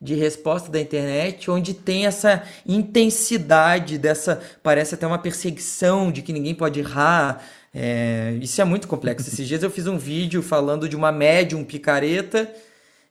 de 0.00 0.14
resposta 0.14 0.70
da 0.70 0.80
internet, 0.80 1.50
onde 1.50 1.74
tem 1.74 2.06
essa 2.06 2.42
intensidade 2.66 3.98
dessa, 3.98 4.40
parece 4.62 4.94
até 4.94 5.06
uma 5.06 5.18
perseguição 5.18 6.12
de 6.12 6.22
que 6.22 6.32
ninguém 6.32 6.54
pode 6.54 6.80
errar. 6.80 7.42
É, 7.74 8.38
isso 8.40 8.60
é 8.60 8.64
muito 8.64 8.88
complexo. 8.88 9.28
Esses 9.28 9.46
dias 9.46 9.62
eu 9.62 9.70
fiz 9.70 9.86
um 9.86 9.98
vídeo 9.98 10.42
falando 10.42 10.88
de 10.88 10.96
uma 10.96 11.10
médium 11.12 11.64
picareta 11.64 12.50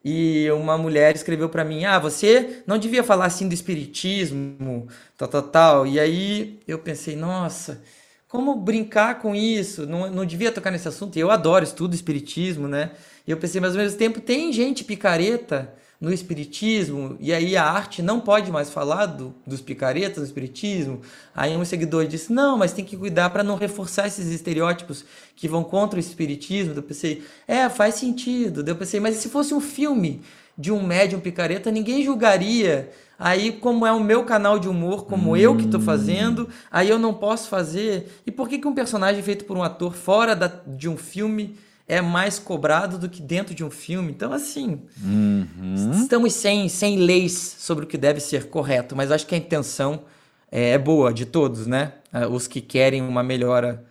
e 0.04 0.50
uma 0.52 0.78
mulher 0.78 1.16
escreveu 1.16 1.50
para 1.50 1.64
mim: 1.66 1.86
"Ah, 1.86 2.00
você 2.00 2.62
não 2.68 2.78
devia 2.78 3.04
falar 3.04 3.26
assim 3.26 3.48
do 3.48 3.54
espiritismo, 3.54 4.88
tal, 5.18 5.28
tal, 5.28 5.42
tal". 5.44 5.88
E 5.88 6.00
aí 6.00 6.60
eu 6.68 6.80
pensei: 6.80 7.16
"Nossa, 7.16 7.82
como 8.28 8.56
brincar 8.56 9.20
com 9.20 9.34
isso? 9.36 9.86
Não, 9.88 10.10
não 10.12 10.26
devia 10.26 10.52
tocar 10.52 10.72
nesse 10.72 10.88
assunto". 10.88 11.18
E 11.18 11.20
eu 11.22 11.32
adoro 11.32 11.64
estudo 11.64 11.96
espiritismo, 11.96 12.68
né? 12.68 12.92
E 13.28 13.32
eu 13.32 13.38
pensei, 13.38 13.60
mas 13.60 13.76
ao 13.76 13.82
mesmo 13.82 13.98
tempo 13.98 14.22
tem 14.22 14.54
gente 14.54 14.84
picareta 14.84 15.74
no 16.06 16.14
espiritismo, 16.14 17.18
e 17.20 17.34
aí 17.34 17.58
a 17.58 17.64
arte 17.64 18.04
não 18.04 18.20
pode 18.20 18.52
mais 18.52 18.70
falar 18.70 19.08
do, 19.08 19.34
dos 19.44 19.60
picaretas 19.60 20.18
do 20.18 20.24
espiritismo. 20.24 21.02
Aí 21.34 21.58
um 21.58 21.66
seguidor 21.66 22.06
disse: 22.06 22.32
"Não, 22.32 22.60
mas 22.60 22.74
tem 22.74 22.86
que 22.86 22.96
cuidar 22.96 23.32
para 23.32 23.44
não 23.44 23.56
reforçar 23.56 24.06
esses 24.06 24.28
estereótipos 24.28 25.04
que 25.36 25.48
vão 25.48 25.64
contra 25.64 25.98
o 25.98 26.00
espiritismo". 26.00 26.76
Eu 26.76 26.84
pensei: 26.84 27.24
"É, 27.48 27.68
faz 27.70 27.96
sentido". 27.96 28.64
Eu 28.68 28.76
pensei: 28.76 29.00
"Mas 29.00 29.16
se 29.16 29.30
fosse 29.30 29.52
um 29.56 29.60
filme 29.60 30.22
de 30.56 30.72
um 30.72 30.86
médium 30.86 31.20
picareta, 31.20 31.72
ninguém 31.72 32.04
julgaria". 32.04 32.92
Aí, 33.18 33.54
como 33.54 33.84
é 33.84 33.92
o 33.92 34.00
meu 34.00 34.26
canal 34.26 34.60
de 34.60 34.70
humor, 34.70 35.06
como 35.06 35.32
hum. 35.32 35.38
eu 35.38 35.56
que 35.58 35.66
estou 35.66 35.80
fazendo, 35.80 36.48
aí 36.70 36.88
eu 36.88 37.00
não 37.00 37.16
posso 37.16 37.50
fazer. 37.50 38.22
E 38.28 38.32
por 38.32 38.48
que, 38.48 38.60
que 38.60 38.68
um 38.68 38.76
personagem 38.76 39.24
feito 39.24 39.46
por 39.46 39.58
um 39.58 39.64
ator 39.64 39.96
fora 39.96 40.36
da, 40.36 40.52
de 40.68 40.88
um 40.88 40.98
filme 40.98 41.58
é 41.88 42.02
mais 42.02 42.40
cobrado 42.40 42.98
do 42.98 43.08
que 43.08 43.22
dentro 43.22 43.54
de 43.54 43.64
um 43.64 43.70
filme. 43.70 44.12
Então, 44.12 44.34
assim, 44.34 44.82
uhum. 45.04 45.92
estamos 45.94 46.34
sem, 46.34 46.68
sem 46.68 46.98
leis 46.98 47.56
sobre 47.60 47.86
o 47.86 47.88
que 47.88 47.98
deve 47.98 48.20
ser 48.20 48.48
correto, 48.50 48.96
mas 48.96 49.12
acho 49.12 49.28
que 49.28 49.36
a 49.36 49.38
intenção 49.38 50.04
é, 50.52 50.72
é 50.72 50.78
boa 50.78 51.14
de 51.14 51.26
todos, 51.26 51.68
né? 51.68 51.94
É, 52.12 52.26
os 52.26 52.48
que 52.48 52.62
querem 52.62 53.02
uma 53.02 53.22
melhora. 53.22 53.86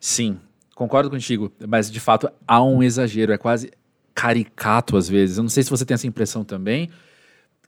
Sim, 0.00 0.38
concordo 0.74 1.10
contigo, 1.10 1.50
mas 1.66 1.90
de 1.90 2.00
fato 2.00 2.30
há 2.46 2.62
um 2.62 2.82
exagero, 2.82 3.32
é 3.32 3.38
quase 3.38 3.72
caricato 4.14 4.96
às 4.96 5.08
vezes. 5.08 5.36
Eu 5.36 5.42
não 5.42 5.50
sei 5.50 5.62
se 5.62 5.70
você 5.70 5.84
tem 5.84 5.94
essa 5.94 6.06
impressão 6.06 6.44
também, 6.44 6.88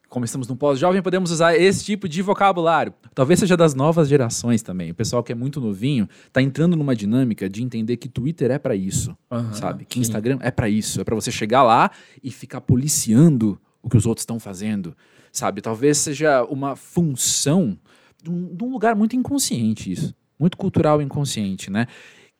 como 0.09 0.25
estamos 0.25 0.47
no 0.47 0.55
pós-jovem, 0.55 1.01
podemos 1.01 1.31
usar 1.31 1.55
esse 1.55 1.83
tipo 1.83 2.07
de 2.07 2.21
vocabulário. 2.21 2.93
Talvez 3.13 3.39
seja 3.39 3.57
das 3.57 3.73
novas 3.73 4.07
gerações 4.07 4.61
também. 4.61 4.91
O 4.91 4.95
pessoal 4.95 5.21
que 5.21 5.31
é 5.31 5.35
muito 5.35 5.59
novinho 5.59 6.07
está 6.25 6.41
entrando 6.41 6.75
numa 6.75 6.95
dinâmica 6.95 7.49
de 7.49 7.63
entender 7.63 7.97
que 7.97 8.07
Twitter 8.07 8.51
é 8.51 8.57
para 8.57 8.75
isso, 8.75 9.15
uhum, 9.29 9.53
sabe? 9.53 9.85
Que 9.85 9.95
sim. 9.95 10.01
Instagram 10.01 10.39
é 10.41 10.51
para 10.51 10.69
isso, 10.69 11.01
é 11.01 11.03
para 11.03 11.15
você 11.15 11.31
chegar 11.31 11.63
lá 11.63 11.91
e 12.23 12.31
ficar 12.31 12.61
policiando 12.61 13.59
o 13.81 13.89
que 13.89 13.97
os 13.97 14.05
outros 14.05 14.23
estão 14.23 14.39
fazendo, 14.39 14.95
sabe? 15.31 15.61
Talvez 15.61 15.97
seja 15.97 16.43
uma 16.45 16.75
função 16.75 17.77
de 18.23 18.29
um, 18.29 18.55
de 18.55 18.63
um 18.63 18.71
lugar 18.71 18.95
muito 18.95 19.15
inconsciente 19.15 19.91
isso, 19.91 20.15
muito 20.39 20.57
cultural 20.57 21.01
inconsciente, 21.01 21.69
né? 21.69 21.87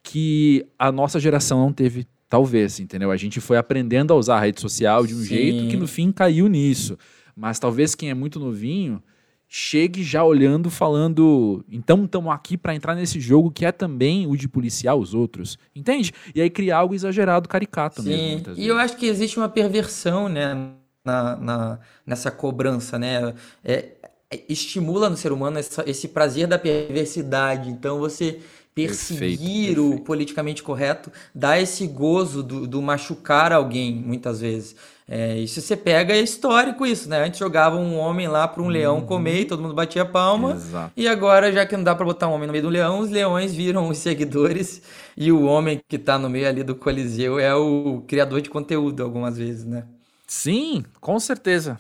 Que 0.02 0.66
a 0.80 0.92
nossa 0.92 1.20
geração 1.20 1.60
não 1.60 1.74
teve 1.74 2.08
Talvez, 2.30 2.82
entendeu? 2.82 3.10
A 3.10 3.16
gente 3.16 3.40
foi 3.40 3.58
aprendendo 3.58 4.12
a 4.12 4.16
usar 4.18 4.36
a 4.36 4.42
rede 4.42 4.60
social 4.60 5.08
de 5.08 5.16
um 5.16 5.20
Sim. 5.20 5.26
jeito 5.26 5.70
que 5.70 5.78
no 5.78 5.88
fim 5.88 6.12
caiu 6.12 6.48
nisso. 6.48 6.98
Mas 7.38 7.60
talvez 7.60 7.94
quem 7.94 8.10
é 8.10 8.16
muito 8.16 8.40
novinho 8.40 9.02
chegue 9.48 10.04
já 10.04 10.24
olhando, 10.24 10.70
falando, 10.70 11.64
então 11.72 12.04
estamos 12.04 12.34
aqui 12.34 12.58
para 12.58 12.76
entrar 12.76 12.96
nesse 12.96 13.20
jogo 13.20 13.50
que 13.50 13.66
é 13.66 13.72
também 13.72 14.28
o 14.28 14.36
de 14.36 14.46
policiar 14.46 14.96
os 14.96 15.14
outros, 15.14 15.58
entende? 15.74 16.12
E 16.36 16.42
aí 16.42 16.50
criar 16.50 16.80
algo 16.80 16.94
exagerado, 16.94 17.48
caricato 17.48 18.02
Sim. 18.02 18.10
mesmo. 18.10 18.40
e 18.40 18.44
vezes. 18.44 18.68
eu 18.68 18.78
acho 18.78 18.98
que 18.98 19.06
existe 19.06 19.38
uma 19.38 19.48
perversão, 19.48 20.28
né, 20.28 20.72
na, 21.06 21.36
na 21.38 21.80
nessa 22.06 22.30
cobrança, 22.30 23.00
né? 23.00 23.34
É, 23.64 23.92
é, 24.30 24.44
estimula 24.50 25.10
no 25.10 25.16
ser 25.16 25.32
humano 25.32 25.58
essa, 25.58 25.90
esse 25.90 26.10
prazer 26.10 26.48
da 26.48 26.60
perversidade. 26.60 27.70
Então 27.70 28.00
você 28.00 28.42
perseguir 28.76 29.76
perfeito, 29.76 29.96
o 29.96 30.02
politicamente 30.02 30.62
correto 30.62 31.12
dá 31.34 31.60
esse 31.60 31.88
gozo 31.88 32.44
do, 32.44 32.68
do 32.68 32.82
machucar 32.82 33.54
alguém, 33.54 33.96
muitas 33.96 34.42
vezes. 34.42 34.76
É, 35.10 35.46
se 35.48 35.62
você 35.62 35.78
pega, 35.78 36.14
é 36.14 36.20
histórico 36.20 36.86
isso, 36.86 37.08
né? 37.08 37.24
Antes 37.24 37.40
jogava 37.40 37.78
um 37.78 37.98
homem 37.98 38.28
lá 38.28 38.46
para 38.46 38.62
um 38.62 38.66
uhum. 38.66 38.72
leão 38.72 39.02
comer 39.02 39.42
e 39.42 39.46
todo 39.46 39.62
mundo 39.62 39.74
batia 39.74 40.04
palma. 40.04 40.52
Exato. 40.54 40.92
E 40.98 41.08
agora, 41.08 41.50
já 41.52 41.66
que 41.66 41.78
não 41.78 41.84
dá 41.84 41.96
para 41.96 42.06
botar 42.06 42.28
um 42.28 42.34
homem 42.34 42.46
no 42.46 42.52
meio 42.52 42.64
do 42.64 42.70
leão, 42.70 43.00
os 43.00 43.10
leões 43.10 43.56
viram 43.56 43.88
os 43.88 43.98
seguidores 44.00 44.82
e 45.16 45.32
o 45.32 45.44
homem 45.44 45.80
que 45.88 45.96
está 45.96 46.20
no 46.20 46.30
meio 46.30 46.46
ali 46.46 46.62
do 46.62 46.76
coliseu 46.76 47.40
é 47.40 47.56
o 47.56 48.04
criador 48.06 48.42
de 48.42 48.50
conteúdo 48.50 49.02
algumas 49.02 49.38
vezes, 49.38 49.64
né? 49.64 49.86
Sim, 50.28 50.84
com 51.00 51.18
certeza. 51.22 51.80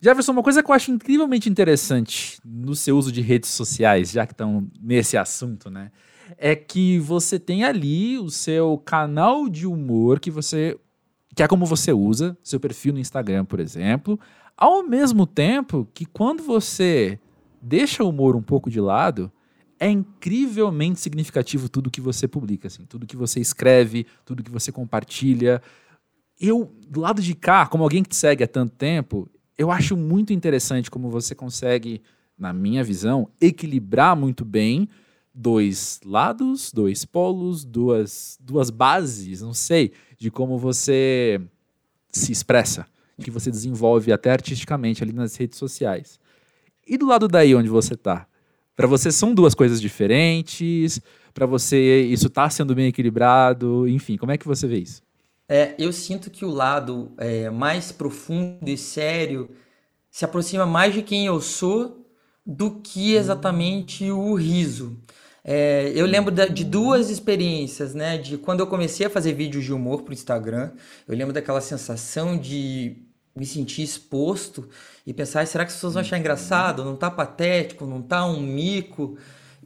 Jefferson, 0.00 0.30
uma 0.30 0.44
coisa 0.44 0.62
que 0.62 0.70
eu 0.70 0.74
acho 0.74 0.92
incrivelmente 0.92 1.50
interessante 1.50 2.38
no 2.44 2.76
seu 2.76 2.96
uso 2.96 3.10
de 3.10 3.20
redes 3.20 3.50
sociais, 3.50 4.12
já 4.12 4.24
que 4.24 4.32
estão 4.32 4.64
nesse 4.80 5.16
assunto, 5.16 5.68
né? 5.68 5.90
É 6.36 6.54
que 6.54 7.00
você 7.00 7.36
tem 7.36 7.64
ali 7.64 8.16
o 8.16 8.30
seu 8.30 8.78
canal 8.78 9.48
de 9.48 9.66
humor 9.66 10.20
que 10.20 10.30
você 10.30 10.78
que 11.38 11.42
é 11.44 11.46
como 11.46 11.64
você 11.64 11.92
usa 11.92 12.36
seu 12.42 12.58
perfil 12.58 12.92
no 12.92 12.98
Instagram, 12.98 13.44
por 13.44 13.60
exemplo, 13.60 14.18
ao 14.56 14.82
mesmo 14.82 15.24
tempo 15.24 15.86
que 15.94 16.04
quando 16.04 16.42
você 16.42 17.16
deixa 17.62 18.02
o 18.02 18.08
humor 18.08 18.34
um 18.34 18.42
pouco 18.42 18.68
de 18.68 18.80
lado, 18.80 19.30
é 19.78 19.88
incrivelmente 19.88 20.98
significativo 20.98 21.68
tudo 21.68 21.92
que 21.92 22.00
você 22.00 22.26
publica, 22.26 22.66
assim, 22.66 22.84
tudo 22.86 23.06
que 23.06 23.16
você 23.16 23.38
escreve, 23.38 24.04
tudo 24.24 24.42
que 24.42 24.50
você 24.50 24.72
compartilha. 24.72 25.62
Eu, 26.40 26.72
do 26.88 27.02
lado 27.02 27.22
de 27.22 27.36
cá, 27.36 27.68
como 27.68 27.84
alguém 27.84 28.02
que 28.02 28.08
te 28.08 28.16
segue 28.16 28.42
há 28.42 28.48
tanto 28.48 28.74
tempo, 28.74 29.30
eu 29.56 29.70
acho 29.70 29.96
muito 29.96 30.32
interessante 30.32 30.90
como 30.90 31.08
você 31.08 31.36
consegue, 31.36 32.02
na 32.36 32.52
minha 32.52 32.82
visão, 32.82 33.30
equilibrar 33.40 34.16
muito 34.16 34.44
bem 34.44 34.88
dois 35.38 36.00
lados, 36.04 36.72
dois 36.72 37.04
polos, 37.04 37.64
duas, 37.64 38.36
duas 38.40 38.70
bases, 38.70 39.40
não 39.40 39.54
sei, 39.54 39.92
de 40.18 40.32
como 40.32 40.58
você 40.58 41.40
se 42.10 42.32
expressa, 42.32 42.84
que 43.22 43.30
você 43.30 43.48
desenvolve 43.48 44.12
até 44.12 44.32
artisticamente 44.32 45.00
ali 45.02 45.12
nas 45.12 45.36
redes 45.36 45.56
sociais. 45.56 46.18
E 46.84 46.98
do 46.98 47.06
lado 47.06 47.28
daí 47.28 47.54
onde 47.54 47.68
você 47.68 47.94
está? 47.94 48.26
Para 48.74 48.88
você 48.88 49.12
são 49.12 49.32
duas 49.32 49.54
coisas 49.54 49.80
diferentes? 49.80 51.00
Para 51.32 51.46
você 51.46 52.02
isso 52.02 52.26
está 52.26 52.50
sendo 52.50 52.74
bem 52.74 52.88
equilibrado? 52.88 53.86
Enfim, 53.86 54.16
como 54.16 54.32
é 54.32 54.38
que 54.38 54.46
você 54.46 54.66
vê 54.66 54.78
isso? 54.78 55.02
É, 55.48 55.74
eu 55.78 55.92
sinto 55.92 56.30
que 56.30 56.44
o 56.44 56.50
lado 56.50 57.12
é, 57.16 57.48
mais 57.48 57.92
profundo 57.92 58.68
e 58.68 58.76
sério 58.76 59.48
se 60.10 60.24
aproxima 60.24 60.66
mais 60.66 60.92
de 60.92 61.02
quem 61.02 61.26
eu 61.26 61.40
sou 61.40 62.04
do 62.44 62.80
que 62.80 63.14
exatamente 63.14 64.10
o 64.10 64.34
riso. 64.34 64.98
É, 65.44 65.92
eu 65.94 66.04
lembro 66.06 66.34
de 66.52 66.64
duas 66.64 67.10
experiências, 67.10 67.94
né? 67.94 68.18
De 68.18 68.36
quando 68.36 68.60
eu 68.60 68.66
comecei 68.66 69.06
a 69.06 69.10
fazer 69.10 69.32
vídeos 69.32 69.64
de 69.64 69.72
humor 69.72 70.02
pro 70.02 70.12
Instagram, 70.12 70.72
eu 71.06 71.16
lembro 71.16 71.32
daquela 71.32 71.60
sensação 71.60 72.36
de 72.36 72.96
me 73.34 73.46
sentir 73.46 73.82
exposto 73.82 74.68
e 75.06 75.14
pensar, 75.14 75.46
será 75.46 75.64
que 75.64 75.68
as 75.68 75.76
pessoas 75.76 75.94
vão 75.94 76.00
achar 76.00 76.18
engraçado? 76.18 76.84
Não 76.84 76.96
tá 76.96 77.10
patético? 77.10 77.86
Não 77.86 78.02
tá 78.02 78.26
um 78.26 78.40
mico? 78.40 79.16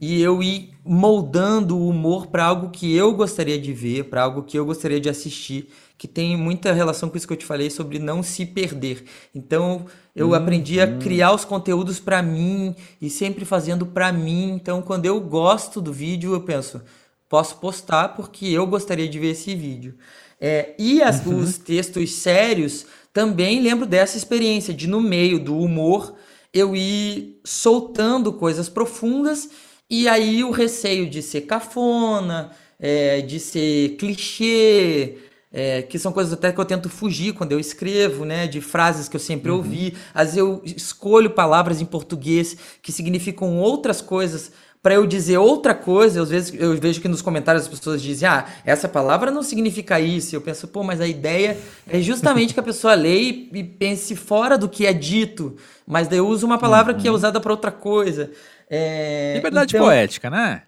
E 0.05 0.21
eu 0.21 0.43
ir 0.43 0.73
moldando 0.83 1.77
o 1.77 1.87
humor 1.87 2.27
para 2.27 2.43
algo 2.43 2.71
que 2.71 2.93
eu 2.93 3.13
gostaria 3.13 3.57
de 3.57 3.71
ver, 3.71 4.09
para 4.09 4.23
algo 4.23 4.43
que 4.43 4.59
eu 4.59 4.65
gostaria 4.65 4.99
de 4.99 5.07
assistir, 5.07 5.69
que 5.97 6.09
tem 6.09 6.35
muita 6.35 6.73
relação 6.73 7.07
com 7.07 7.15
isso 7.15 7.25
que 7.25 7.31
eu 7.31 7.37
te 7.37 7.45
falei 7.45 7.69
sobre 7.69 7.99
não 7.99 8.21
se 8.21 8.45
perder. 8.45 9.05
Então, 9.33 9.85
eu 10.13 10.31
hum, 10.31 10.33
aprendi 10.33 10.81
a 10.81 10.85
hum. 10.85 10.99
criar 10.99 11.31
os 11.31 11.45
conteúdos 11.45 12.01
para 12.01 12.21
mim 12.21 12.75
e 13.01 13.09
sempre 13.09 13.45
fazendo 13.45 13.85
para 13.85 14.11
mim. 14.11 14.51
Então, 14.51 14.81
quando 14.81 15.05
eu 15.05 15.21
gosto 15.21 15.79
do 15.79 15.93
vídeo, 15.93 16.33
eu 16.33 16.41
penso, 16.41 16.81
posso 17.29 17.55
postar 17.59 18.09
porque 18.09 18.47
eu 18.47 18.67
gostaria 18.67 19.07
de 19.07 19.17
ver 19.17 19.31
esse 19.31 19.55
vídeo. 19.55 19.95
É, 20.37 20.75
e 20.77 21.01
as, 21.01 21.25
uhum. 21.25 21.37
os 21.37 21.57
textos 21.57 22.11
sérios 22.15 22.85
também 23.13 23.61
lembro 23.61 23.85
dessa 23.85 24.17
experiência 24.17 24.73
de 24.73 24.85
no 24.85 24.99
meio 24.99 25.39
do 25.39 25.57
humor 25.57 26.13
eu 26.53 26.75
ir 26.75 27.39
soltando 27.43 28.33
coisas 28.33 28.67
profundas 28.67 29.49
e 29.89 30.07
aí 30.07 30.43
o 30.43 30.51
receio 30.51 31.09
de 31.09 31.21
ser 31.21 31.41
cafona, 31.41 32.51
é, 32.79 33.21
de 33.21 33.39
ser 33.39 33.95
clichê, 33.97 35.17
é, 35.51 35.83
que 35.83 35.99
são 35.99 36.11
coisas 36.11 36.33
até 36.33 36.51
que 36.51 36.59
eu 36.59 36.65
tento 36.65 36.89
fugir 36.89 37.33
quando 37.33 37.51
eu 37.51 37.59
escrevo, 37.59 38.25
né? 38.25 38.47
De 38.47 38.59
frases 38.59 39.07
que 39.07 39.15
eu 39.15 39.19
sempre 39.19 39.51
uhum. 39.51 39.57
ouvi. 39.57 39.95
Às 40.13 40.33
vezes 40.33 40.37
eu 40.37 40.61
escolho 40.65 41.29
palavras 41.29 41.79
em 41.79 41.85
português 41.85 42.57
que 42.81 42.91
significam 42.91 43.59
outras 43.59 44.01
coisas 44.01 44.51
para 44.83 44.95
eu 44.95 45.07
dizer 45.07 45.37
outra 45.37 45.73
coisa, 45.73 46.21
às 46.21 46.29
vezes 46.29 46.53
eu 46.59 46.75
vejo 46.75 46.99
que 46.99 47.07
nos 47.07 47.21
comentários 47.21 47.63
as 47.63 47.69
pessoas 47.69 48.01
dizem, 48.01 48.27
ah, 48.27 48.45
essa 48.65 48.89
palavra 48.89 49.31
não 49.31 49.41
significa 49.41 49.97
isso. 49.97 50.35
Eu 50.35 50.41
penso, 50.41 50.67
pô, 50.67 50.83
mas 50.83 50.99
a 50.99 51.07
ideia 51.07 51.57
é 51.87 52.01
justamente 52.01 52.53
que 52.53 52.59
a 52.59 52.63
pessoa 52.63 52.93
leia 52.93 53.47
e, 53.53 53.63
pense 53.63 54.13
fora 54.13 54.57
do 54.57 54.67
que 54.67 54.85
é 54.85 54.91
dito. 54.91 55.55
Mas 55.87 56.09
daí 56.09 56.17
eu 56.17 56.27
uso 56.27 56.45
uma 56.45 56.57
palavra 56.57 56.93
uhum. 56.93 56.99
que 56.99 57.07
é 57.07 57.11
uhum. 57.11 57.15
usada 57.15 57.39
para 57.39 57.53
outra 57.53 57.71
coisa. 57.71 58.31
É... 58.69 59.33
Liberdade 59.35 59.75
então, 59.75 59.85
poética, 59.85 60.29
né? 60.29 60.63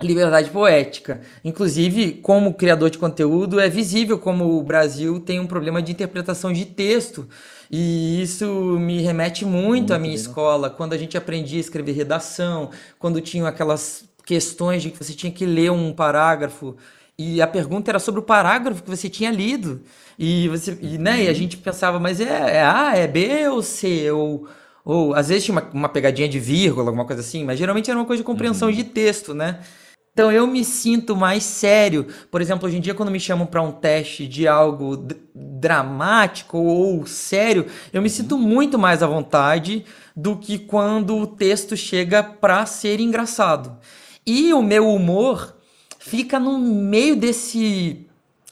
Liberdade 0.00 0.50
poética. 0.50 1.20
Inclusive, 1.44 2.12
como 2.22 2.54
criador 2.54 2.88
de 2.88 2.98
conteúdo, 2.98 3.58
é 3.58 3.68
visível 3.68 4.18
como 4.18 4.58
o 4.58 4.62
Brasil 4.62 5.18
tem 5.18 5.40
um 5.40 5.46
problema 5.46 5.82
de 5.82 5.90
interpretação 5.90 6.52
de 6.52 6.64
texto. 6.64 7.28
E 7.70 8.22
isso 8.22 8.46
me 8.78 9.00
remete 9.02 9.44
muito, 9.44 9.64
muito 9.64 9.94
à 9.94 9.98
minha 9.98 10.14
bem, 10.14 10.20
escola, 10.20 10.70
quando 10.70 10.92
a 10.92 10.98
gente 10.98 11.16
aprendia 11.16 11.58
a 11.58 11.60
escrever 11.60 11.92
redação, 11.92 12.70
quando 12.98 13.20
tinham 13.20 13.46
aquelas 13.46 14.04
questões 14.24 14.82
de 14.82 14.90
que 14.90 15.02
você 15.02 15.14
tinha 15.14 15.32
que 15.32 15.44
ler 15.44 15.72
um 15.72 15.92
parágrafo 15.92 16.76
e 17.18 17.42
a 17.42 17.48
pergunta 17.48 17.90
era 17.90 17.98
sobre 17.98 18.20
o 18.20 18.22
parágrafo 18.22 18.82
que 18.82 18.88
você 18.88 19.08
tinha 19.08 19.32
lido. 19.32 19.82
E, 20.16 20.48
você, 20.48 20.78
e, 20.80 20.96
né, 20.98 21.24
e 21.24 21.28
a 21.28 21.32
gente 21.32 21.56
pensava, 21.56 21.98
mas 21.98 22.20
é, 22.20 22.58
é 22.58 22.62
A, 22.62 22.96
é 22.96 23.08
B 23.08 23.48
ou 23.48 23.60
C? 23.60 24.08
Ou, 24.12 24.46
ou 24.88 25.14
às 25.14 25.28
vezes 25.28 25.44
tinha 25.44 25.54
uma, 25.54 25.68
uma 25.70 25.88
pegadinha 25.90 26.26
de 26.26 26.40
vírgula, 26.40 26.88
alguma 26.88 27.04
coisa 27.04 27.20
assim, 27.20 27.44
mas 27.44 27.58
geralmente 27.58 27.90
era 27.90 27.98
uma 28.00 28.06
coisa 28.06 28.22
de 28.22 28.26
compreensão 28.26 28.68
uhum. 28.68 28.74
de 28.74 28.84
texto, 28.84 29.34
né? 29.34 29.58
Então 30.14 30.32
eu 30.32 30.46
me 30.46 30.64
sinto 30.64 31.14
mais 31.14 31.44
sério. 31.44 32.06
Por 32.30 32.40
exemplo, 32.40 32.66
hoje 32.66 32.78
em 32.78 32.80
dia, 32.80 32.94
quando 32.94 33.10
me 33.10 33.20
chamam 33.20 33.46
para 33.46 33.60
um 33.60 33.70
teste 33.70 34.26
de 34.26 34.48
algo 34.48 35.06
dramático 35.34 36.56
ou 36.56 37.06
sério, 37.06 37.66
eu 37.92 38.00
me 38.00 38.08
sinto 38.08 38.38
muito 38.38 38.78
mais 38.78 39.02
à 39.02 39.06
vontade 39.06 39.84
do 40.16 40.34
que 40.36 40.58
quando 40.58 41.18
o 41.18 41.26
texto 41.26 41.76
chega 41.76 42.22
para 42.22 42.64
ser 42.64 42.98
engraçado. 42.98 43.76
E 44.26 44.54
o 44.54 44.62
meu 44.62 44.88
humor 44.88 45.54
fica 45.98 46.40
no 46.40 46.58
meio 46.58 47.14
desse 47.14 48.06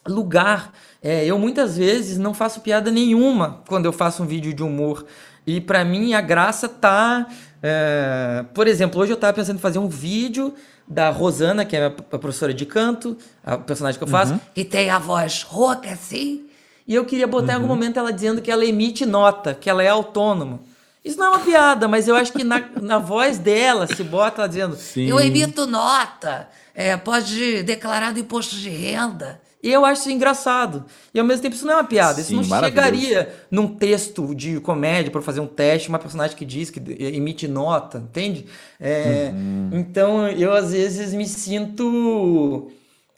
lugar. 0.06 0.70
É, 1.02 1.24
eu 1.24 1.38
muitas 1.38 1.78
vezes 1.78 2.18
não 2.18 2.34
faço 2.34 2.60
piada 2.60 2.90
nenhuma 2.90 3.62
quando 3.66 3.86
eu 3.86 3.92
faço 3.92 4.22
um 4.22 4.26
vídeo 4.26 4.52
de 4.52 4.62
humor. 4.62 5.06
E 5.46 5.60
para 5.60 5.84
mim 5.84 6.14
a 6.14 6.20
graça 6.20 6.68
tá. 6.68 7.26
É... 7.62 8.44
Por 8.52 8.66
exemplo, 8.66 9.00
hoje 9.00 9.12
eu 9.12 9.16
tava 9.16 9.32
pensando 9.32 9.56
em 9.56 9.60
fazer 9.60 9.78
um 9.78 9.88
vídeo 9.88 10.54
da 10.88 11.10
Rosana, 11.10 11.64
que 11.64 11.76
é 11.76 11.86
a 11.86 11.90
professora 11.90 12.54
de 12.54 12.64
canto, 12.64 13.16
a 13.44 13.58
personagem 13.58 13.98
que 13.98 14.04
eu 14.04 14.08
faço, 14.08 14.32
uhum. 14.32 14.40
que 14.54 14.64
tem 14.64 14.90
a 14.90 14.98
voz 14.98 15.42
rouca 15.42 15.90
assim. 15.90 16.46
E 16.86 16.94
eu 16.94 17.04
queria 17.04 17.26
botar 17.26 17.46
uhum. 17.46 17.50
em 17.50 17.54
algum 17.54 17.68
uhum. 17.68 17.74
momento 17.74 17.98
ela 17.98 18.12
dizendo 18.12 18.40
que 18.40 18.50
ela 18.50 18.64
emite 18.64 19.04
nota, 19.04 19.54
que 19.54 19.68
ela 19.68 19.82
é 19.82 19.88
autônoma. 19.88 20.60
Isso 21.04 21.18
não 21.18 21.26
é 21.26 21.28
uma 21.30 21.40
piada, 21.40 21.86
mas 21.86 22.08
eu 22.08 22.16
acho 22.16 22.32
que 22.32 22.42
na, 22.42 22.64
na 22.82 22.98
voz 22.98 23.38
dela 23.38 23.86
se 23.86 24.02
bota 24.02 24.42
ela 24.42 24.48
dizendo: 24.48 24.76
Sim. 24.76 25.06
Eu 25.06 25.20
emito 25.20 25.66
nota, 25.66 26.48
é, 26.74 26.96
pode 26.96 27.62
declarar 27.62 28.12
do 28.12 28.18
imposto 28.20 28.56
de 28.56 28.68
renda. 28.68 29.40
E 29.62 29.72
eu 29.72 29.84
acho 29.84 30.02
isso 30.02 30.10
engraçado. 30.10 30.84
E 31.12 31.18
ao 31.18 31.24
mesmo 31.24 31.42
tempo 31.42 31.54
isso 31.54 31.66
não 31.66 31.74
é 31.74 31.76
uma 31.76 31.84
piada. 31.84 32.22
Sim, 32.22 32.40
isso 32.40 32.50
não 32.50 32.60
chegaria 32.60 33.34
num 33.50 33.66
texto 33.66 34.34
de 34.34 34.60
comédia 34.60 35.10
para 35.10 35.22
fazer 35.22 35.40
um 35.40 35.46
teste, 35.46 35.88
uma 35.88 35.98
personagem 35.98 36.36
que 36.36 36.44
diz 36.44 36.70
que 36.70 36.80
emite 36.98 37.48
nota, 37.48 37.98
entende? 37.98 38.46
É, 38.78 39.32
uhum. 39.32 39.70
Então 39.72 40.28
eu 40.28 40.52
às 40.52 40.72
vezes 40.72 41.12
me 41.14 41.26
sinto 41.26 42.70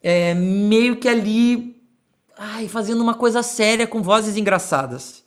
é, 0.03 0.33
meio 0.35 0.97
que 0.97 1.09
ali 1.09 1.77
ai, 2.39 2.69
fazendo 2.69 3.03
uma 3.03 3.15
coisa 3.15 3.43
séria 3.43 3.87
com 3.87 4.01
vozes 4.01 4.37
engraçadas. 4.37 5.25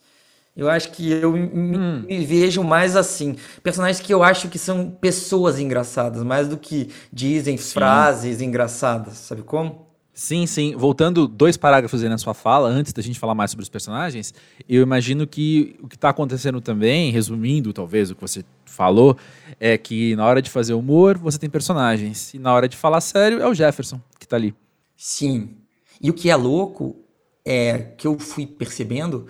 Eu 0.54 0.68
acho 0.68 0.90
que 0.90 1.10
eu 1.10 1.32
hum. 1.32 2.04
me, 2.06 2.26
vejo 2.26 2.62
mais 2.62 2.94
assim. 2.94 3.36
Personagens 3.62 4.00
que 4.00 4.12
eu 4.12 4.22
acho 4.22 4.48
que 4.48 4.58
são 4.58 4.90
pessoas 4.90 5.58
engraçadas, 5.58 6.22
mais 6.22 6.46
do 6.46 6.58
que 6.58 6.90
dizem 7.12 7.56
Sim. 7.56 7.72
frases 7.72 8.40
engraçadas, 8.40 9.14
sabe 9.14 9.42
como? 9.42 9.91
Sim, 10.14 10.46
sim. 10.46 10.76
Voltando 10.76 11.26
dois 11.26 11.56
parágrafos 11.56 12.02
aí 12.02 12.08
na 12.08 12.18
sua 12.18 12.34
fala, 12.34 12.68
antes 12.68 12.92
da 12.92 13.00
gente 13.00 13.18
falar 13.18 13.34
mais 13.34 13.50
sobre 13.50 13.62
os 13.62 13.68
personagens, 13.68 14.34
eu 14.68 14.82
imagino 14.82 15.26
que 15.26 15.76
o 15.82 15.88
que 15.88 15.94
está 15.94 16.10
acontecendo 16.10 16.60
também, 16.60 17.10
resumindo 17.10 17.72
talvez 17.72 18.10
o 18.10 18.14
que 18.14 18.20
você 18.20 18.44
falou, 18.66 19.16
é 19.58 19.78
que 19.78 20.14
na 20.14 20.26
hora 20.26 20.42
de 20.42 20.50
fazer 20.50 20.74
humor 20.74 21.16
você 21.16 21.38
tem 21.38 21.48
personagens, 21.48 22.34
e 22.34 22.38
na 22.38 22.52
hora 22.52 22.68
de 22.68 22.76
falar 22.76 23.00
sério 23.00 23.40
é 23.40 23.48
o 23.48 23.54
Jefferson 23.54 24.00
que 24.18 24.26
está 24.26 24.36
ali. 24.36 24.54
Sim. 24.96 25.56
E 26.00 26.10
o 26.10 26.14
que 26.14 26.28
é 26.28 26.36
louco 26.36 26.96
é 27.44 27.78
que 27.78 28.06
eu 28.06 28.18
fui 28.18 28.46
percebendo 28.46 29.26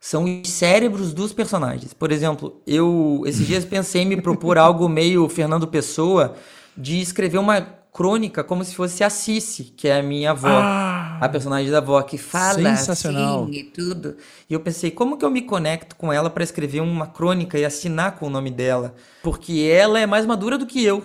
são 0.00 0.24
os 0.24 0.48
cérebros 0.48 1.12
dos 1.12 1.32
personagens. 1.32 1.92
Por 1.92 2.10
exemplo, 2.10 2.60
eu 2.66 3.22
esses 3.24 3.46
dias 3.46 3.64
pensei 3.64 4.02
em 4.02 4.06
me 4.06 4.20
propor 4.20 4.58
algo 4.58 4.88
meio 4.88 5.28
Fernando 5.28 5.66
Pessoa 5.66 6.34
de 6.76 7.00
escrever 7.00 7.38
uma 7.38 7.77
crônica 7.98 8.44
como 8.44 8.64
se 8.64 8.76
fosse 8.76 9.02
a 9.02 9.10
Cici, 9.10 9.72
que 9.76 9.88
é 9.88 9.98
a 9.98 10.02
minha 10.04 10.30
avó, 10.30 10.46
ah, 10.46 11.18
a 11.20 11.28
personagem 11.28 11.68
da 11.68 11.78
avó, 11.78 12.00
que 12.02 12.16
fala 12.16 12.70
assim 12.70 13.50
e 13.50 13.64
tudo. 13.64 14.16
E 14.48 14.54
eu 14.54 14.60
pensei, 14.60 14.92
como 14.92 15.18
que 15.18 15.24
eu 15.24 15.30
me 15.30 15.42
conecto 15.42 15.96
com 15.96 16.12
ela 16.12 16.30
para 16.30 16.44
escrever 16.44 16.80
uma 16.80 17.08
crônica 17.08 17.58
e 17.58 17.64
assinar 17.64 18.12
com 18.12 18.28
o 18.28 18.30
nome 18.30 18.52
dela? 18.52 18.94
Porque 19.20 19.68
ela 19.68 19.98
é 19.98 20.06
mais 20.06 20.24
madura 20.24 20.56
do 20.56 20.64
que 20.64 20.84
eu. 20.84 21.02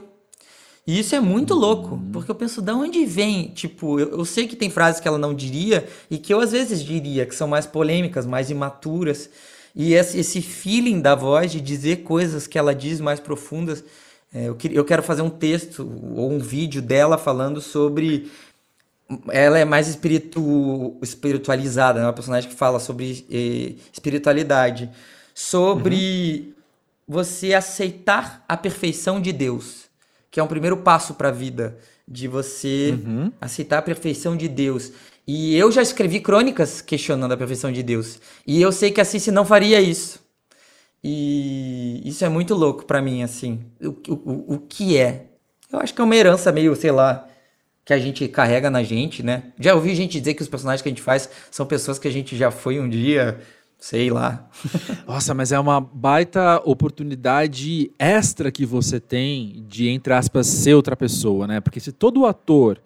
E 0.86 0.99
isso 0.99 1.15
é 1.15 1.19
muito 1.19 1.56
louco, 1.56 1.95
uhum. 1.95 2.12
porque 2.13 2.29
eu 2.29 2.36
penso, 2.36 2.62
da 2.62 2.75
onde 2.75 3.03
vem? 3.08 3.47
Tipo, 3.47 3.99
eu, 3.99 4.19
eu, 4.19 4.23
sei 4.23 4.47
que 4.47 4.56
tem 4.56 4.69
frases 4.69 5.01
que 5.01 5.08
ela 5.08 5.17
não 5.17 5.34
diria 5.34 5.88
e 6.12 6.19
que 6.19 6.32
eu 6.32 6.39
às 6.39 6.51
vezes 6.51 6.84
diria, 6.84 7.25
que 7.25 7.34
são 7.34 7.47
mais 7.47 7.65
polêmicas, 7.65 8.27
mais 8.27 8.51
imaturas. 8.51 9.32
E 9.75 9.95
esse, 9.95 10.19
esse 10.19 10.43
feeling 10.43 11.01
da 11.01 11.15
voz 11.15 11.51
de 11.51 11.60
dizer 11.60 12.03
coisas 12.03 12.45
que 12.45 12.60
ela 12.60 12.75
diz 12.75 13.01
mais 13.01 13.19
profundas 13.19 13.84
é, 14.33 14.47
eu, 14.47 14.57
eu 14.71 14.83
quero 14.83 15.03
fazer 15.03 15.21
um 15.21 15.29
texto 15.29 15.87
ou 16.15 16.31
um 16.31 16.39
vídeo 16.39 16.81
dela 16.81 17.17
falando 17.17 17.61
sobre. 17.61 18.31
Ela 19.29 19.59
é 19.59 19.65
mais 19.65 19.87
espiritu, 19.87 20.97
espiritualizada, 21.01 21.99
é 21.99 22.03
uma 22.03 22.13
personagem 22.13 22.49
que 22.49 22.55
fala 22.55 22.79
sobre 22.79 23.25
eh, 23.29 23.75
espiritualidade. 23.91 24.89
Sobre 25.35 26.45
uhum. 26.47 26.53
você 27.07 27.53
aceitar 27.53 28.43
a 28.47 28.57
perfeição 28.57 29.21
de 29.21 29.31
Deus, 29.31 29.85
que 30.31 30.39
é 30.39 30.43
um 30.43 30.47
primeiro 30.47 30.77
passo 30.77 31.13
para 31.13 31.29
a 31.29 31.31
vida, 31.31 31.77
de 32.07 32.27
você 32.27 32.97
uhum. 33.05 33.31
aceitar 33.39 33.79
a 33.79 33.81
perfeição 33.83 34.35
de 34.35 34.47
Deus. 34.47 34.91
E 35.27 35.55
eu 35.55 35.71
já 35.71 35.81
escrevi 35.81 36.19
crônicas 36.19 36.81
questionando 36.81 37.33
a 37.33 37.37
perfeição 37.37 37.71
de 37.71 37.83
Deus. 37.83 38.19
E 38.47 38.61
eu 38.61 38.71
sei 38.71 38.89
que 38.89 39.01
a 39.01 39.05
Cici 39.05 39.31
não 39.31 39.45
faria 39.45 39.79
isso. 39.79 40.22
E 41.03 42.01
isso 42.05 42.23
é 42.23 42.29
muito 42.29 42.55
louco 42.55 42.85
para 42.85 43.01
mim, 43.01 43.23
assim. 43.23 43.59
O, 43.81 43.89
o, 44.09 44.53
o 44.55 44.59
que 44.59 44.97
é? 44.97 45.25
Eu 45.71 45.79
acho 45.79 45.93
que 45.93 45.99
é 45.99 46.03
uma 46.03 46.15
herança 46.15 46.51
meio, 46.51 46.75
sei 46.75 46.91
lá, 46.91 47.27
que 47.83 47.93
a 47.93 47.99
gente 47.99 48.27
carrega 48.27 48.69
na 48.69 48.83
gente, 48.83 49.21
né? 49.21 49.51
Já 49.59 49.75
ouvi 49.75 49.93
gente 49.95 50.19
dizer 50.19 50.33
que 50.33 50.41
os 50.41 50.47
personagens 50.47 50.81
que 50.81 50.87
a 50.87 50.91
gente 50.91 51.01
faz 51.01 51.29
são 51.51 51.65
pessoas 51.65 51.99
que 51.99 52.07
a 52.07 52.11
gente 52.11 52.37
já 52.37 52.49
foi 52.51 52.79
um 52.79 52.87
dia, 52.87 53.39
sei 53.77 54.09
lá. 54.09 54.47
Nossa, 55.05 55.33
mas 55.33 55.51
é 55.51 55.59
uma 55.59 55.81
baita 55.81 56.61
oportunidade 56.63 57.91
extra 57.99 58.51
que 58.51 58.65
você 58.65 58.99
tem 58.99 59.65
de, 59.67 59.89
entre 59.89 60.13
aspas, 60.13 60.47
ser 60.47 60.73
outra 60.73 60.95
pessoa, 60.95 61.45
né? 61.47 61.59
Porque 61.59 61.81
se 61.81 61.91
todo 61.91 62.25
ator 62.25 62.81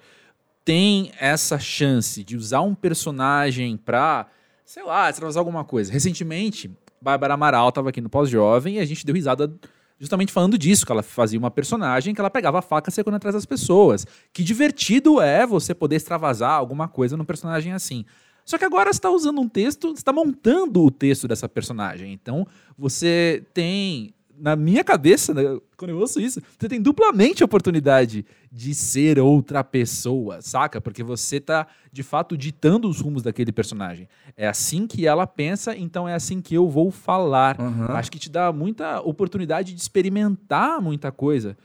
tem 0.65 1.12
essa 1.19 1.60
chance 1.60 2.23
de 2.23 2.36
usar 2.36 2.62
um 2.62 2.73
personagem 2.73 3.77
pra, 3.77 4.25
sei 4.65 4.84
lá, 4.84 5.10
extravasar 5.10 5.39
alguma 5.39 5.63
coisa. 5.63 5.93
Recentemente, 5.93 6.71
Bárbara 7.08 7.36
Amaral 7.36 7.70
estava 7.70 7.88
aqui 7.88 8.02
no 8.02 8.10
Pós-Jovem 8.10 8.76
e 8.76 8.80
a 8.80 8.86
gente 8.86 9.06
deu 9.06 9.15
risada 9.15 9.50
justamente 9.98 10.34
falando 10.34 10.58
disso, 10.58 10.86
que 10.86 10.91
ela 10.91 11.02
fazia 11.02 11.39
uma 11.39 11.50
personagem 11.50 12.13
que 12.13 12.20
ela 12.20 12.30
pegava 12.30 12.60
a 12.60 12.62
faca 12.62 12.91
secando 12.91 13.15
atrás 13.15 13.34
das 13.34 13.46
pessoas. 13.46 14.06
Que 14.34 14.43
divertido 14.43 15.22
é 15.22 15.48
você 15.48 15.74
poder 15.74 15.96
extravasar 15.96 16.52
alguma 16.52 16.86
coisa 16.89 17.15
num 17.15 17.24
personagem 17.24 17.72
assim. 17.72 18.04
Só 18.43 18.58
que 18.58 18.65
agora 18.65 18.91
você 18.91 18.98
está 18.98 19.10
usando 19.10 19.39
um 19.39 19.48
texto, 19.48 19.88
você 19.91 20.02
está 20.02 20.12
montando 20.12 20.84
o 20.84 20.91
texto 20.91 21.30
dessa 21.30 21.48
personagem. 21.48 22.12
Então, 22.12 22.46
você 22.78 23.41
tem 23.54 24.13
na 24.39 24.56
minha 24.56 24.84
cabeça, 24.84 25.34
né, 25.34 25.41
quando 25.76 25.91
eu 25.91 25.97
ouço 25.97 26.19
isso, 26.19 26.41
você 26.58 26.69
tem 26.69 26.82
duplamente 26.82 27.41
a 27.41 27.45
oportunidade 27.45 28.26
de 28.52 28.73
ser 28.73 29.19
outra 29.19 29.63
pessoa, 29.63 30.41
saca? 30.41 30.80
Porque 30.80 31.04
você 31.04 31.39
tá, 31.39 31.67
de 31.91 32.04
fato, 32.04 32.38
ditando 32.38 32.88
os 32.88 33.02
rumos 33.02 33.23
daquele 33.23 33.52
personagem. 33.52 34.08
É 34.36 34.47
assim 34.47 34.88
que 34.88 35.08
ela 35.08 35.26
pensa, 35.26 35.76
então 35.76 36.08
é 36.08 36.13
assim 36.13 36.41
que 36.41 36.56
eu 36.56 36.69
vou 36.69 36.91
falar. 36.91 37.60
Uhum. 37.60 37.86
Acho 37.95 38.12
que 38.12 38.19
te 38.19 38.30
dá 38.30 38.52
muita 38.52 39.02
oportunidade 39.02 39.73
de 39.73 39.82
experimentar 39.82 40.82
muita 40.82 41.12
coisa 41.12 41.58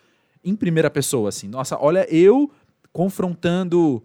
em 0.45 0.57
primeira 0.57 0.91
pessoa, 0.91 1.29
assim. 1.29 1.49
Nossa, 1.49 1.79
olha 1.79 2.07
eu 2.13 2.51
confrontando 2.93 4.03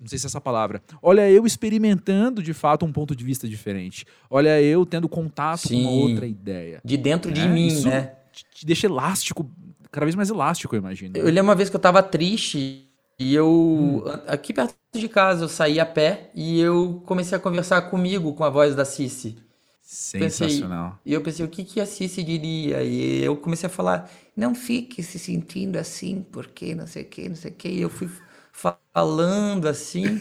não 0.00 0.08
sei 0.08 0.18
se 0.18 0.26
é 0.26 0.28
essa 0.28 0.40
palavra. 0.40 0.82
Olha 1.02 1.30
eu 1.30 1.46
experimentando 1.46 2.42
de 2.42 2.52
fato 2.52 2.84
um 2.84 2.92
ponto 2.92 3.14
de 3.14 3.24
vista 3.24 3.48
diferente. 3.48 4.06
Olha 4.30 4.60
eu 4.60 4.84
tendo 4.86 5.08
contato 5.08 5.68
Sim. 5.68 5.84
com 5.84 5.90
uma 5.90 6.02
outra 6.02 6.26
ideia. 6.26 6.80
De 6.84 6.96
dentro 6.96 7.32
de 7.32 7.42
é, 7.42 7.48
mim, 7.48 7.68
Isso 7.68 7.88
né? 7.88 8.12
Te 8.54 8.66
deixa 8.66 8.86
elástico, 8.86 9.50
cada 9.90 10.04
vez 10.04 10.14
mais 10.14 10.28
elástico, 10.28 10.74
eu 10.74 10.78
imagino. 10.78 11.16
Eu 11.16 11.26
lembro 11.26 11.44
uma 11.44 11.54
vez 11.54 11.70
que 11.70 11.76
eu 11.76 11.80
tava 11.80 12.02
triste 12.02 12.86
e 13.18 13.34
eu 13.34 13.48
hum. 13.48 14.02
aqui 14.26 14.52
perto 14.52 14.74
de 14.94 15.08
casa 15.08 15.44
eu 15.44 15.48
saí 15.48 15.80
a 15.80 15.86
pé 15.86 16.30
e 16.34 16.60
eu 16.60 17.02
comecei 17.06 17.36
a 17.36 17.40
conversar 17.40 17.82
comigo 17.82 18.32
com 18.34 18.44
a 18.44 18.50
voz 18.50 18.74
da 18.74 18.84
Cici. 18.84 19.36
Sensacional. 19.82 20.98
E 21.06 21.12
eu 21.12 21.20
pensei, 21.20 21.46
o 21.46 21.48
que, 21.48 21.62
que 21.62 21.80
a 21.80 21.86
Cici 21.86 22.22
diria? 22.24 22.82
E 22.82 23.22
eu 23.22 23.36
comecei 23.36 23.68
a 23.68 23.70
falar, 23.70 24.10
não 24.36 24.52
fique 24.52 25.00
se 25.00 25.16
sentindo 25.16 25.76
assim, 25.76 26.26
porque 26.32 26.74
não 26.74 26.88
sei 26.88 27.04
o 27.04 27.06
que, 27.06 27.28
não 27.28 27.36
sei 27.36 27.52
o 27.52 27.54
que. 27.54 27.68
E 27.68 27.80
eu 27.82 27.88
fui 27.88 28.10
falando 28.56 29.66
assim. 29.66 30.20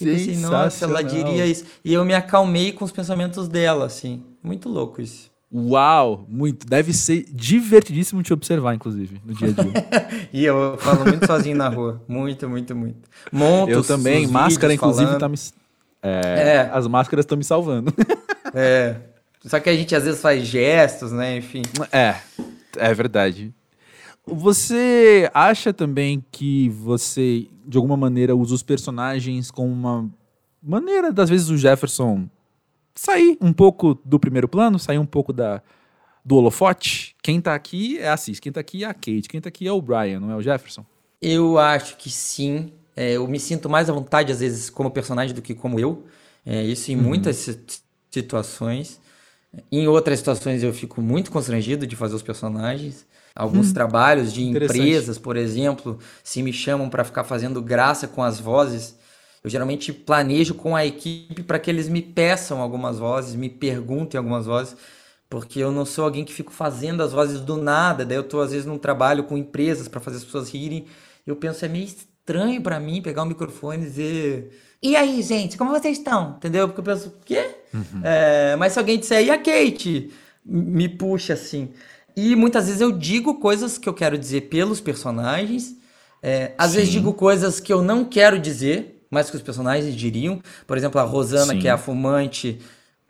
E 0.00 0.04
pensei, 0.04 0.36
nossa, 0.36 0.84
ela 0.84 1.02
diria 1.02 1.46
isso. 1.46 1.64
E 1.84 1.92
eu 1.92 2.04
me 2.04 2.14
acalmei 2.14 2.72
com 2.72 2.84
os 2.84 2.92
pensamentos 2.92 3.48
dela, 3.48 3.86
assim. 3.86 4.22
Muito 4.42 4.68
louco 4.68 5.00
isso. 5.00 5.30
Uau, 5.54 6.24
muito. 6.28 6.66
Deve 6.66 6.92
ser 6.92 7.24
divertidíssimo 7.30 8.22
te 8.22 8.32
observar, 8.32 8.74
inclusive, 8.74 9.20
no 9.24 9.34
dia 9.34 9.48
a 9.48 9.62
dia. 9.62 10.28
e 10.32 10.44
eu 10.44 10.76
falo 10.78 11.04
muito 11.04 11.26
sozinho 11.26 11.56
na 11.56 11.68
rua. 11.68 12.02
Muito, 12.08 12.48
muito, 12.48 12.74
muito. 12.74 13.08
Monto 13.30 13.70
eu 13.70 13.84
também. 13.84 14.26
Máscara, 14.26 14.72
inclusive, 14.74 15.06
falando. 15.06 15.20
tá 15.20 15.28
me. 15.28 15.36
É, 16.02 16.54
é. 16.56 16.70
As 16.72 16.86
máscaras 16.86 17.24
estão 17.24 17.38
me 17.38 17.44
salvando. 17.44 17.92
é. 18.54 18.96
Só 19.44 19.60
que 19.60 19.68
a 19.68 19.74
gente 19.74 19.94
às 19.94 20.04
vezes 20.04 20.20
faz 20.20 20.44
gestos, 20.46 21.12
né? 21.12 21.36
Enfim. 21.36 21.62
É, 21.90 22.16
é 22.76 22.94
verdade. 22.94 23.52
Você 24.26 25.30
acha 25.34 25.72
também 25.72 26.24
que 26.30 26.68
você, 26.68 27.48
de 27.66 27.76
alguma 27.76 27.96
maneira, 27.96 28.36
usa 28.36 28.54
os 28.54 28.62
personagens 28.62 29.50
como 29.50 29.72
uma 29.72 30.08
maneira, 30.62 31.12
das 31.12 31.28
vezes, 31.28 31.48
o 31.48 31.56
Jefferson 31.56 32.28
sair 32.94 33.36
um 33.40 33.52
pouco 33.52 33.98
do 34.04 34.18
primeiro 34.18 34.48
plano, 34.48 34.78
sair 34.78 34.98
um 34.98 35.06
pouco 35.06 35.32
da, 35.32 35.62
do 36.24 36.36
holofote? 36.36 37.16
Quem 37.22 37.40
tá 37.40 37.54
aqui 37.54 37.98
é 37.98 38.08
a 38.08 38.16
Cis, 38.16 38.38
quem 38.38 38.52
tá 38.52 38.60
aqui 38.60 38.84
é 38.84 38.86
a 38.86 38.94
Kate, 38.94 39.28
quem 39.28 39.40
tá 39.40 39.48
aqui 39.48 39.66
é 39.66 39.72
o 39.72 39.82
Brian, 39.82 40.20
não 40.20 40.30
é 40.30 40.36
o 40.36 40.42
Jefferson? 40.42 40.84
Eu 41.20 41.58
acho 41.58 41.96
que 41.96 42.10
sim. 42.10 42.72
É, 42.94 43.12
eu 43.12 43.26
me 43.26 43.40
sinto 43.40 43.68
mais 43.68 43.88
à 43.88 43.92
vontade, 43.92 44.32
às 44.32 44.40
vezes, 44.40 44.68
como 44.68 44.90
personagem 44.90 45.34
do 45.34 45.42
que 45.42 45.54
como 45.54 45.80
eu. 45.80 46.04
É, 46.44 46.62
isso 46.62 46.90
em 46.90 46.96
uhum. 46.96 47.02
muitas 47.02 47.58
situações. 48.10 49.00
Em 49.70 49.86
outras 49.86 50.18
situações 50.18 50.62
eu 50.62 50.72
fico 50.72 51.00
muito 51.00 51.30
constrangido 51.30 51.86
de 51.86 51.96
fazer 51.96 52.14
os 52.14 52.22
personagens. 52.22 53.06
Alguns 53.34 53.70
hum, 53.70 53.74
trabalhos 53.74 54.32
de 54.32 54.42
empresas, 54.42 55.18
por 55.18 55.36
exemplo, 55.36 55.98
se 56.22 56.42
me 56.42 56.52
chamam 56.52 56.88
para 56.88 57.04
ficar 57.04 57.24
fazendo 57.24 57.62
graça 57.62 58.06
com 58.06 58.22
as 58.22 58.38
vozes, 58.38 58.96
eu 59.42 59.48
geralmente 59.48 59.92
planejo 59.92 60.54
com 60.54 60.76
a 60.76 60.84
equipe 60.84 61.42
para 61.42 61.58
que 61.58 61.70
eles 61.70 61.88
me 61.88 62.02
peçam 62.02 62.60
algumas 62.60 62.98
vozes, 62.98 63.34
me 63.34 63.48
perguntem 63.48 64.18
algumas 64.18 64.46
vozes, 64.46 64.76
porque 65.30 65.58
eu 65.58 65.72
não 65.72 65.84
sou 65.86 66.04
alguém 66.04 66.24
que 66.24 66.32
fico 66.32 66.52
fazendo 66.52 67.02
as 67.02 67.12
vozes 67.12 67.40
do 67.40 67.56
nada. 67.56 68.04
Daí 68.04 68.18
eu 68.18 68.22
estou 68.22 68.42
às 68.42 68.50
vezes 68.50 68.66
num 68.66 68.78
trabalho 68.78 69.24
com 69.24 69.36
empresas 69.36 69.88
para 69.88 70.00
fazer 70.00 70.18
as 70.18 70.24
pessoas 70.24 70.50
rirem. 70.50 70.84
Eu 71.26 71.36
penso 71.36 71.64
é 71.64 71.68
meio 71.68 71.86
estranho 71.86 72.60
para 72.60 72.78
mim 72.78 73.00
pegar 73.00 73.22
o 73.22 73.26
microfone 73.26 73.82
e 73.82 73.86
dizer 73.86 74.52
e 74.82 74.96
aí, 74.96 75.22
gente, 75.22 75.56
como 75.56 75.70
vocês 75.70 75.98
estão? 75.98 76.34
Entendeu? 76.36 76.66
Porque 76.66 76.80
eu 76.80 76.84
penso, 76.84 77.08
o 77.08 77.24
quê? 77.24 77.54
Uhum. 77.72 78.00
É, 78.02 78.56
mas 78.56 78.72
se 78.72 78.80
alguém 78.80 78.98
disser, 78.98 79.24
e 79.24 79.30
a 79.30 79.38
Kate? 79.38 80.10
Me 80.44 80.88
puxa 80.88 81.34
assim. 81.34 81.70
E 82.16 82.36
muitas 82.36 82.66
vezes 82.66 82.80
eu 82.80 82.92
digo 82.92 83.36
coisas 83.36 83.78
que 83.78 83.88
eu 83.88 83.94
quero 83.94 84.18
dizer 84.18 84.42
pelos 84.42 84.80
personagens. 84.80 85.76
É, 86.22 86.52
às 86.56 86.70
Sim. 86.70 86.76
vezes 86.76 86.92
digo 86.92 87.12
coisas 87.14 87.58
que 87.58 87.72
eu 87.72 87.82
não 87.82 88.04
quero 88.04 88.38
dizer, 88.38 89.06
mas 89.10 89.30
que 89.30 89.36
os 89.36 89.42
personagens 89.42 89.94
diriam. 89.94 90.40
Por 90.66 90.76
exemplo, 90.76 91.00
a 91.00 91.04
Rosana, 91.04 91.54
Sim. 91.54 91.58
que 91.58 91.68
é 91.68 91.70
a 91.70 91.78
fumante, 91.78 92.60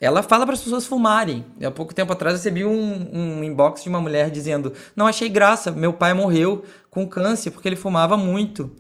ela 0.00 0.22
fala 0.22 0.46
para 0.46 0.54
as 0.54 0.62
pessoas 0.62 0.86
fumarem. 0.86 1.44
Há 1.62 1.70
pouco 1.70 1.94
tempo 1.94 2.12
atrás 2.12 2.36
recebi 2.36 2.64
um, 2.64 3.08
um 3.12 3.44
inbox 3.44 3.82
de 3.82 3.88
uma 3.88 4.00
mulher 4.00 4.30
dizendo: 4.30 4.72
Não 4.94 5.06
achei 5.06 5.28
graça, 5.28 5.70
meu 5.70 5.92
pai 5.92 6.14
morreu 6.14 6.64
com 6.90 7.06
câncer 7.06 7.50
porque 7.50 7.68
ele 7.68 7.76
fumava 7.76 8.16
muito. 8.16 8.70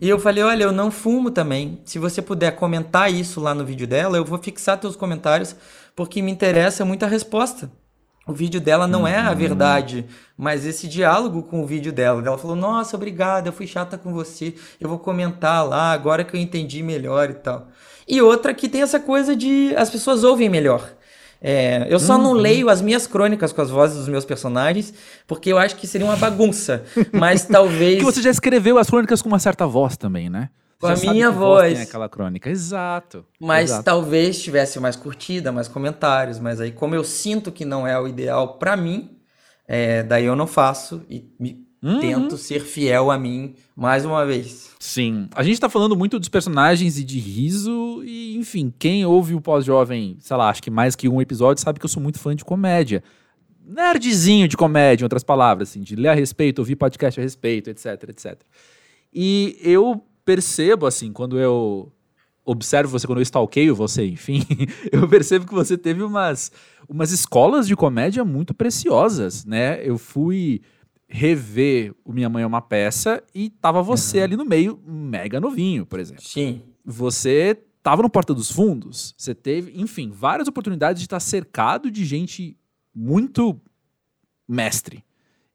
E 0.00 0.08
eu 0.08 0.18
falei: 0.18 0.42
Olha, 0.42 0.64
eu 0.64 0.72
não 0.72 0.90
fumo 0.90 1.30
também. 1.30 1.80
Se 1.84 1.98
você 1.98 2.20
puder 2.20 2.52
comentar 2.52 3.12
isso 3.12 3.40
lá 3.40 3.54
no 3.54 3.64
vídeo 3.64 3.86
dela, 3.86 4.16
eu 4.16 4.24
vou 4.24 4.38
fixar 4.38 4.78
teus 4.78 4.96
comentários 4.96 5.54
porque 5.94 6.20
me 6.20 6.30
interessa 6.30 6.84
muito 6.84 7.04
a 7.04 7.08
resposta 7.08 7.70
o 8.28 8.32
vídeo 8.32 8.60
dela 8.60 8.86
não 8.86 9.08
é 9.08 9.18
a 9.18 9.30
uhum. 9.30 9.36
verdade, 9.36 10.04
mas 10.36 10.66
esse 10.66 10.86
diálogo 10.86 11.42
com 11.42 11.62
o 11.62 11.66
vídeo 11.66 11.90
dela. 11.90 12.22
Ela 12.24 12.36
falou: 12.36 12.54
Nossa, 12.54 12.94
obrigada, 12.94 13.48
eu 13.48 13.52
fui 13.52 13.66
chata 13.66 13.96
com 13.96 14.12
você, 14.12 14.54
eu 14.78 14.88
vou 14.88 14.98
comentar 14.98 15.66
lá, 15.66 15.92
agora 15.92 16.22
que 16.22 16.36
eu 16.36 16.40
entendi 16.40 16.82
melhor 16.82 17.30
e 17.30 17.34
tal. 17.34 17.68
E 18.06 18.20
outra 18.20 18.52
que 18.52 18.68
tem 18.68 18.82
essa 18.82 19.00
coisa 19.00 19.34
de 19.34 19.74
as 19.76 19.88
pessoas 19.88 20.22
ouvem 20.22 20.48
melhor. 20.48 20.92
É, 21.40 21.86
eu 21.88 22.00
só 22.00 22.16
uhum. 22.16 22.22
não 22.22 22.32
leio 22.32 22.68
as 22.68 22.82
minhas 22.82 23.06
crônicas 23.06 23.52
com 23.52 23.62
as 23.62 23.70
vozes 23.70 23.96
dos 23.96 24.08
meus 24.08 24.24
personagens, 24.24 24.92
porque 25.26 25.50
eu 25.50 25.56
acho 25.56 25.76
que 25.76 25.86
seria 25.86 26.06
uma 26.06 26.16
bagunça. 26.16 26.84
Mas 27.12 27.44
talvez. 27.48 27.98
que 27.98 28.04
você 28.04 28.20
já 28.20 28.30
escreveu 28.30 28.76
as 28.76 28.90
crônicas 28.90 29.22
com 29.22 29.28
uma 29.28 29.38
certa 29.38 29.66
voz 29.66 29.96
também, 29.96 30.28
né? 30.28 30.50
Com 30.80 30.86
a 30.86 30.96
minha 30.96 31.30
voz. 31.30 31.74
Tem 31.74 31.82
aquela 31.82 32.08
crônica, 32.08 32.48
exato. 32.48 33.24
Mas 33.40 33.70
exato. 33.70 33.84
talvez 33.84 34.40
tivesse 34.42 34.78
mais 34.78 34.96
curtida, 34.96 35.50
mais 35.50 35.68
comentários, 35.68 36.38
mas 36.38 36.60
aí 36.60 36.70
como 36.70 36.94
eu 36.94 37.04
sinto 37.04 37.50
que 37.50 37.64
não 37.64 37.86
é 37.86 37.98
o 37.98 38.06
ideal 38.06 38.58
para 38.58 38.76
mim, 38.76 39.18
é, 39.66 40.02
daí 40.02 40.24
eu 40.24 40.36
não 40.36 40.46
faço 40.46 41.02
e 41.10 41.28
me 41.38 41.66
uhum. 41.82 42.00
tento 42.00 42.36
ser 42.36 42.60
fiel 42.60 43.10
a 43.10 43.18
mim 43.18 43.54
mais 43.76 44.04
uma 44.04 44.24
vez. 44.24 44.70
Sim, 44.78 45.28
a 45.34 45.42
gente 45.42 45.60
tá 45.60 45.68
falando 45.68 45.96
muito 45.96 46.18
dos 46.18 46.28
personagens 46.28 46.98
e 46.98 47.04
de 47.04 47.18
riso 47.18 48.02
e 48.04 48.36
enfim, 48.36 48.72
quem 48.78 49.04
ouve 49.04 49.34
o 49.34 49.40
pós-jovem, 49.40 50.16
sei 50.20 50.36
lá, 50.36 50.48
acho 50.48 50.62
que 50.62 50.70
mais 50.70 50.94
que 50.94 51.08
um 51.08 51.20
episódio 51.20 51.62
sabe 51.62 51.78
que 51.78 51.84
eu 51.84 51.90
sou 51.90 52.02
muito 52.02 52.18
fã 52.18 52.34
de 52.34 52.44
comédia. 52.44 53.02
Nerdzinho 53.66 54.48
de 54.48 54.56
comédia, 54.56 55.02
em 55.02 55.06
outras 55.06 55.22
palavras, 55.22 55.68
assim, 55.68 55.82
de 55.82 55.94
ler 55.94 56.08
a 56.08 56.14
respeito, 56.14 56.60
ouvir 56.60 56.74
podcast 56.74 57.20
a 57.20 57.22
respeito, 57.22 57.68
etc, 57.68 57.86
etc. 58.08 58.40
E 59.12 59.58
eu 59.60 60.02
percebo, 60.28 60.84
assim, 60.84 61.10
quando 61.10 61.40
eu 61.40 61.90
observo 62.44 62.90
você, 62.90 63.06
quando 63.06 63.20
eu 63.20 63.22
stalkeio 63.22 63.74
você, 63.74 64.04
enfim, 64.04 64.44
eu 64.92 65.08
percebo 65.08 65.46
que 65.46 65.54
você 65.54 65.78
teve 65.78 66.02
umas, 66.02 66.52
umas 66.86 67.12
escolas 67.12 67.66
de 67.66 67.74
comédia 67.74 68.22
muito 68.26 68.52
preciosas, 68.52 69.46
né? 69.46 69.80
Eu 69.82 69.96
fui 69.96 70.60
rever 71.08 71.94
o 72.04 72.12
Minha 72.12 72.28
Mãe 72.28 72.42
é 72.42 72.46
uma 72.46 72.60
Peça 72.60 73.24
e 73.34 73.48
tava 73.48 73.82
você 73.82 74.18
uhum. 74.18 74.24
ali 74.24 74.36
no 74.36 74.44
meio, 74.44 74.78
mega 74.86 75.40
novinho, 75.40 75.86
por 75.86 75.98
exemplo. 75.98 76.22
Sim. 76.22 76.60
Você 76.84 77.58
tava 77.82 78.02
no 78.02 78.10
Porta 78.10 78.34
dos 78.34 78.50
Fundos, 78.50 79.14
você 79.16 79.34
teve, 79.34 79.80
enfim, 79.80 80.10
várias 80.10 80.46
oportunidades 80.46 81.00
de 81.00 81.06
estar 81.06 81.20
cercado 81.20 81.90
de 81.90 82.04
gente 82.04 82.54
muito 82.94 83.58
mestre. 84.46 85.02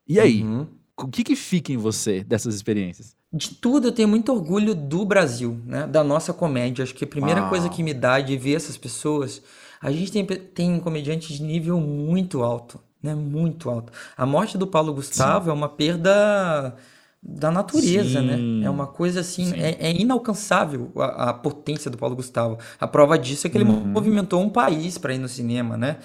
E 0.08 0.20
aí, 0.20 0.42
uhum. 0.42 0.66
o 0.98 1.08
que 1.10 1.24
que 1.24 1.36
fica 1.36 1.72
em 1.72 1.78
você 1.78 2.24
dessas 2.24 2.56
experiências? 2.56 3.16
De 3.34 3.50
tudo 3.50 3.88
eu 3.88 3.92
tenho 3.92 4.08
muito 4.08 4.32
orgulho 4.32 4.76
do 4.76 5.04
Brasil, 5.04 5.60
né? 5.66 5.88
Da 5.88 6.04
nossa 6.04 6.32
comédia. 6.32 6.84
Acho 6.84 6.94
que 6.94 7.04
a 7.04 7.08
primeira 7.08 7.42
Uau. 7.42 7.50
coisa 7.50 7.68
que 7.68 7.82
me 7.82 7.94
dá 7.94 8.20
de 8.20 8.38
ver 8.38 8.56
essas 8.56 8.78
pessoas, 8.78 9.42
a 9.82 9.92
gente 9.92 10.12
tem, 10.12 10.24
tem 10.24 10.80
comediantes 10.80 11.36
de 11.36 11.42
nível 11.42 11.80
muito 11.80 12.44
alto, 12.44 12.80
né? 13.02 13.16
Muito 13.16 13.72
alto. 13.72 13.92
A 14.16 14.26
morte 14.26 14.56
do 14.56 14.68
Paulo 14.68 14.94
Gustavo 14.94 15.46
Sim. 15.46 15.50
é 15.50 15.54
uma 15.54 15.68
perda 15.68 16.76
da 17.24 17.50
natureza, 17.50 18.22
né? 18.22 18.36
Sim. 18.36 18.60
né? 18.60 18.68
É 18.68 18.70
uma 18.70 18.86
coisa 18.86 19.22
assim, 19.22 19.52
é, 19.56 19.78
é, 19.80 20.00
inalcançável 20.00 20.92
a, 20.96 21.30
a, 21.30 21.34
potência 21.34 21.90
do 21.90 21.98
Paulo 21.98 22.16
Gustavo. 22.16 22.60
A 22.80 22.86
prova 22.86 23.18
disso 23.18 23.48
é 23.48 23.50
que 23.50 23.58
ele 23.58 23.64
uhum. 23.64 23.88
movimentou 23.88 24.42
um 24.42 24.50
país 24.50 25.00
para 25.00 25.14
ir 25.16 25.18
no 25.18 25.28
cinema, 25.28 25.76
né? 25.76 25.98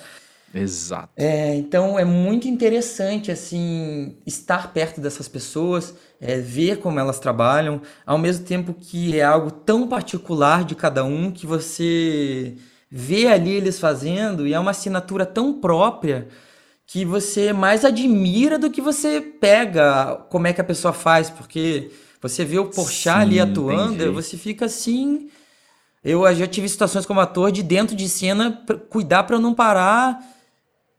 Exato. 0.54 1.10
É, 1.16 1.54
então 1.54 1.98
é 1.98 2.04
muito 2.04 2.48
interessante 2.48 3.30
assim 3.30 4.16
estar 4.26 4.72
perto 4.72 5.00
dessas 5.00 5.28
pessoas, 5.28 5.94
é, 6.20 6.38
ver 6.38 6.78
como 6.78 6.98
elas 6.98 7.18
trabalham, 7.18 7.82
ao 8.06 8.18
mesmo 8.18 8.44
tempo 8.44 8.74
que 8.74 9.18
é 9.18 9.22
algo 9.24 9.50
tão 9.50 9.86
particular 9.86 10.64
de 10.64 10.74
cada 10.74 11.04
um 11.04 11.30
que 11.30 11.46
você 11.46 12.54
vê 12.90 13.26
ali 13.26 13.50
eles 13.50 13.78
fazendo 13.78 14.46
e 14.46 14.54
é 14.54 14.58
uma 14.58 14.70
assinatura 14.70 15.26
tão 15.26 15.60
própria 15.60 16.28
que 16.86 17.04
você 17.04 17.52
mais 17.52 17.84
admira 17.84 18.58
do 18.58 18.70
que 18.70 18.80
você 18.80 19.20
pega 19.20 20.16
como 20.30 20.46
é 20.46 20.54
que 20.54 20.60
a 20.60 20.64
pessoa 20.64 20.94
faz, 20.94 21.28
porque 21.28 21.90
você 22.20 22.46
vê 22.46 22.58
o 22.58 22.64
Porchat 22.64 23.14
Sim, 23.14 23.22
ali 23.22 23.40
atuando, 23.40 23.94
entendi. 23.96 24.10
você 24.10 24.38
fica 24.38 24.64
assim. 24.64 25.28
Eu 26.02 26.32
já 26.34 26.46
tive 26.46 26.66
situações 26.66 27.04
como 27.04 27.20
ator 27.20 27.52
de 27.52 27.62
dentro 27.62 27.94
de 27.94 28.08
cena 28.08 28.62
cuidar 28.88 29.24
para 29.24 29.36
eu 29.36 29.40
não 29.40 29.52
parar, 29.52 30.18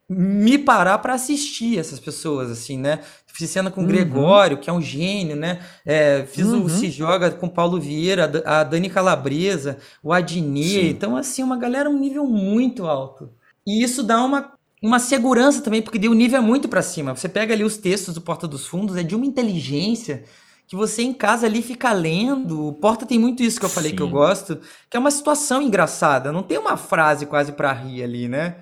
me 0.10 0.58
parar 0.58 0.98
para 0.98 1.14
assistir 1.14 1.78
essas 1.78 2.00
pessoas, 2.00 2.50
assim, 2.50 2.78
né? 2.78 3.00
Fiz 3.28 3.52
cena 3.52 3.70
com 3.70 3.82
o 3.82 3.84
uhum. 3.84 3.90
Gregório, 3.90 4.58
que 4.58 4.70
é 4.70 4.74
um 4.74 4.82
gênio, 4.82 5.36
né? 5.36 5.60
É, 5.86 6.26
fiz 6.26 6.48
uhum. 6.48 6.64
o 6.64 6.70
Se 6.70 6.90
Joga 6.90 7.30
com 7.30 7.46
o 7.46 7.50
Paulo 7.50 7.80
Vieira, 7.80 8.44
a 8.44 8.64
Dani 8.64 8.90
Calabresa, 8.90 9.78
o 10.04 10.12
Adnir. 10.12 10.88
Então, 10.88 11.16
assim, 11.16 11.44
uma 11.44 11.58
galera 11.58 11.90
um 11.90 12.00
nível 12.00 12.26
muito 12.26 12.88
alto. 12.88 13.30
E 13.66 13.84
isso 13.84 14.02
dá 14.02 14.24
uma, 14.24 14.54
uma 14.82 15.00
segurança 15.00 15.62
também, 15.62 15.82
porque 15.82 16.08
o 16.10 16.14
nível 16.14 16.40
é 16.40 16.42
muito 16.42 16.68
para 16.68 16.82
cima. 16.82 17.16
Você 17.16 17.30
pega 17.30 17.54
ali 17.54 17.64
os 17.64 17.78
textos 17.78 18.16
do 18.16 18.22
Porta 18.22 18.48
dos 18.48 18.66
Fundos, 18.66 18.98
é 18.98 19.04
de 19.04 19.16
uma 19.16 19.26
inteligência 19.26 20.24
que 20.68 20.76
você 20.76 21.04
em 21.04 21.14
casa 21.14 21.46
ali 21.46 21.62
fica 21.62 21.92
lendo. 21.94 22.68
O 22.68 22.74
Porta 22.74 23.06
tem 23.06 23.20
muito 23.20 23.44
isso 23.44 23.60
que 23.60 23.66
eu 23.66 23.70
falei 23.70 23.92
Sim. 23.92 23.98
que 23.98 24.04
eu 24.04 24.10
gosto, 24.10 24.60
que 24.90 24.98
é 24.98 25.00
uma 25.00 25.12
situação 25.12 25.62
engraçada. 25.62 26.32
Não 26.32 26.44
tem 26.44 26.58
uma 26.58 26.78
frase 26.78 27.28
quase 27.28 27.52
para 27.52 27.72
rir 27.72 28.04
ali, 28.04 28.28
né? 28.28 28.56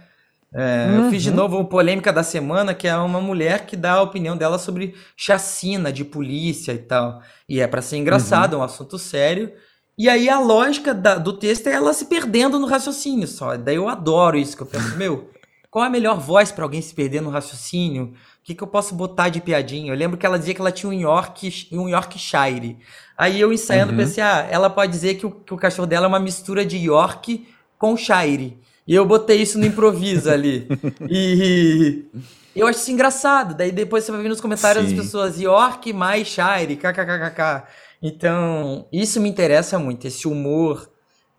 É, 0.53 0.87
uhum. 0.89 1.05
Eu 1.05 1.09
fiz 1.09 1.23
de 1.23 1.29
uhum. 1.29 1.35
novo 1.35 1.57
uma 1.57 1.65
polêmica 1.65 2.11
da 2.11 2.23
semana, 2.23 2.73
que 2.73 2.87
é 2.87 2.95
uma 2.95 3.19
mulher 3.19 3.65
que 3.65 3.75
dá 3.75 3.93
a 3.93 4.01
opinião 4.01 4.37
dela 4.37 4.57
sobre 4.57 4.95
chacina 5.15 5.91
de 5.91 6.05
polícia 6.05 6.71
e 6.71 6.77
tal. 6.77 7.21
E 7.47 7.59
é 7.59 7.67
para 7.67 7.81
ser 7.81 7.97
engraçado, 7.97 8.53
uhum. 8.53 8.59
é 8.59 8.61
um 8.61 8.65
assunto 8.65 8.97
sério. 8.97 9.51
E 9.97 10.07
aí 10.07 10.29
a 10.29 10.39
lógica 10.39 10.93
da, 10.93 11.15
do 11.15 11.33
texto 11.33 11.67
é 11.67 11.71
ela 11.71 11.91
se 11.91 12.05
perdendo 12.05 12.59
no 12.59 12.67
raciocínio 12.67 13.27
só. 13.27 13.57
Daí 13.57 13.75
eu 13.75 13.89
adoro 13.89 14.37
isso, 14.37 14.55
que 14.55 14.63
eu 14.63 14.67
penso, 14.67 14.95
meu, 14.95 15.29
qual 15.71 15.83
é 15.83 15.87
a 15.87 15.91
melhor 15.91 16.19
voz 16.19 16.51
para 16.51 16.63
alguém 16.63 16.81
se 16.81 16.93
perder 16.93 17.21
no 17.21 17.29
raciocínio? 17.29 18.13
O 18.13 18.43
que, 18.43 18.55
que 18.55 18.63
eu 18.63 18.67
posso 18.67 18.95
botar 18.95 19.29
de 19.29 19.41
piadinha? 19.41 19.91
Eu 19.91 19.97
lembro 19.97 20.17
que 20.17 20.25
ela 20.25 20.39
dizia 20.39 20.53
que 20.53 20.61
ela 20.61 20.71
tinha 20.71 20.89
um 20.89 20.93
York, 20.93 21.67
um 21.71 21.89
Yorkshire. 21.89 22.77
Aí 23.17 23.41
eu 23.41 23.51
ensaiando 23.51 23.91
uhum. 23.91 23.97
pensei, 23.97 24.23
ah, 24.23 24.47
ela 24.49 24.69
pode 24.69 24.91
dizer 24.91 25.15
que 25.15 25.25
o, 25.25 25.31
que 25.31 25.53
o 25.53 25.57
cachorro 25.57 25.87
dela 25.87 26.05
é 26.05 26.07
uma 26.07 26.19
mistura 26.19 26.65
de 26.65 26.77
York 26.77 27.45
com 27.77 27.97
Shire. 27.97 28.57
E 28.87 28.95
eu 28.95 29.05
botei 29.05 29.41
isso 29.41 29.59
no 29.59 29.65
improviso 29.65 30.29
ali. 30.29 30.67
E 31.09 32.05
eu 32.55 32.65
acho 32.65 32.79
isso 32.79 32.91
engraçado. 32.91 33.53
Daí 33.53 33.71
depois 33.71 34.03
você 34.03 34.11
vai 34.11 34.21
ver 34.21 34.29
nos 34.29 34.41
comentários 34.41 34.87
Sim. 34.87 34.93
as 34.95 35.03
pessoas 35.03 35.39
York 35.39 35.91
mais 35.93 36.27
Shire, 36.27 36.75
kkkk. 36.75 37.63
Então, 38.01 38.87
isso 38.91 39.19
me 39.19 39.29
interessa 39.29 39.77
muito, 39.77 40.07
esse 40.07 40.27
humor 40.27 40.89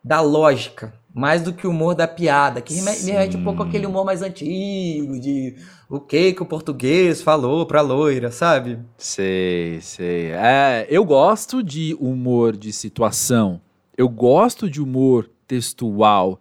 da 0.02 0.20
lógica, 0.20 0.92
mais 1.14 1.42
do 1.42 1.52
que 1.52 1.66
o 1.66 1.70
humor 1.70 1.94
da 1.94 2.06
piada, 2.06 2.60
que 2.60 2.74
me 2.74 2.80
remete 2.80 3.36
um 3.36 3.44
pouco 3.44 3.62
aquele 3.62 3.86
humor 3.86 4.04
mais 4.04 4.22
antigo, 4.22 5.18
de 5.18 5.56
o 5.88 6.00
que 6.00 6.32
que 6.32 6.42
o 6.42 6.46
português 6.46 7.22
falou 7.22 7.66
pra 7.66 7.80
loira, 7.80 8.30
sabe? 8.30 8.78
Sei, 8.96 9.80
sei. 9.80 10.32
É, 10.32 10.86
eu 10.90 11.04
gosto 11.04 11.62
de 11.62 11.96
humor 11.98 12.56
de 12.56 12.72
situação. 12.72 13.60
Eu 13.96 14.08
gosto 14.08 14.70
de 14.70 14.80
humor 14.80 15.28
textual. 15.46 16.40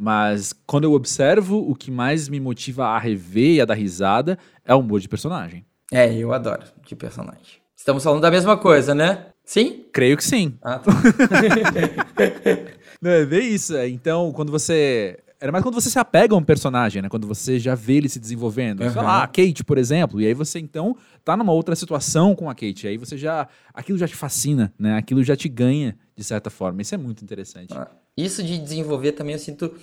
Mas 0.00 0.54
quando 0.64 0.84
eu 0.84 0.92
observo, 0.92 1.58
o 1.68 1.74
que 1.74 1.90
mais 1.90 2.28
me 2.28 2.38
motiva 2.38 2.86
a 2.86 2.98
rever 2.98 3.56
e 3.56 3.60
a 3.60 3.64
dar 3.64 3.74
risada 3.74 4.38
é 4.64 4.72
o 4.72 4.78
humor 4.78 5.00
de 5.00 5.08
personagem. 5.08 5.66
É, 5.90 6.14
eu 6.14 6.32
adoro 6.32 6.62
de 6.86 6.94
personagem. 6.94 7.58
Estamos 7.74 8.04
falando 8.04 8.20
da 8.20 8.30
mesma 8.30 8.56
coisa, 8.56 8.94
né? 8.94 9.26
Sim? 9.44 9.86
Creio 9.92 10.16
que 10.16 10.22
sim. 10.22 10.56
Ah, 10.62 10.78
tá. 10.78 10.92
Não, 13.02 13.10
é 13.10 13.26
bem 13.26 13.54
isso. 13.54 13.76
É. 13.76 13.88
Então, 13.88 14.32
quando 14.32 14.52
você. 14.52 15.18
Era 15.40 15.50
mais 15.50 15.62
quando 15.62 15.74
você 15.74 15.88
se 15.88 15.98
apega 15.98 16.34
a 16.34 16.38
um 16.38 16.42
personagem, 16.42 17.00
né? 17.00 17.08
Quando 17.08 17.26
você 17.26 17.58
já 17.58 17.74
vê 17.74 17.94
ele 17.94 18.08
se 18.08 18.20
desenvolvendo. 18.20 18.82
Uhum. 18.82 18.90
Sei 18.90 19.00
lá, 19.00 19.22
a 19.22 19.26
Kate, 19.26 19.64
por 19.64 19.78
exemplo. 19.78 20.20
E 20.20 20.26
aí 20.26 20.34
você, 20.34 20.58
então, 20.58 20.96
tá 21.24 21.36
numa 21.36 21.52
outra 21.52 21.74
situação 21.74 22.34
com 22.34 22.50
a 22.50 22.54
Kate. 22.54 22.86
E 22.86 22.90
aí 22.90 22.98
você 22.98 23.16
já. 23.16 23.48
Aquilo 23.72 23.96
já 23.96 24.06
te 24.06 24.16
fascina, 24.16 24.72
né? 24.78 24.96
Aquilo 24.96 25.24
já 25.24 25.34
te 25.34 25.48
ganha, 25.48 25.96
de 26.14 26.24
certa 26.24 26.50
forma. 26.50 26.82
Isso 26.82 26.94
é 26.94 26.98
muito 26.98 27.24
interessante. 27.24 27.72
Ah. 27.74 27.88
Isso 28.24 28.42
de 28.42 28.58
desenvolver 28.58 29.12
também 29.12 29.34
eu 29.34 29.38
sinto 29.38 29.74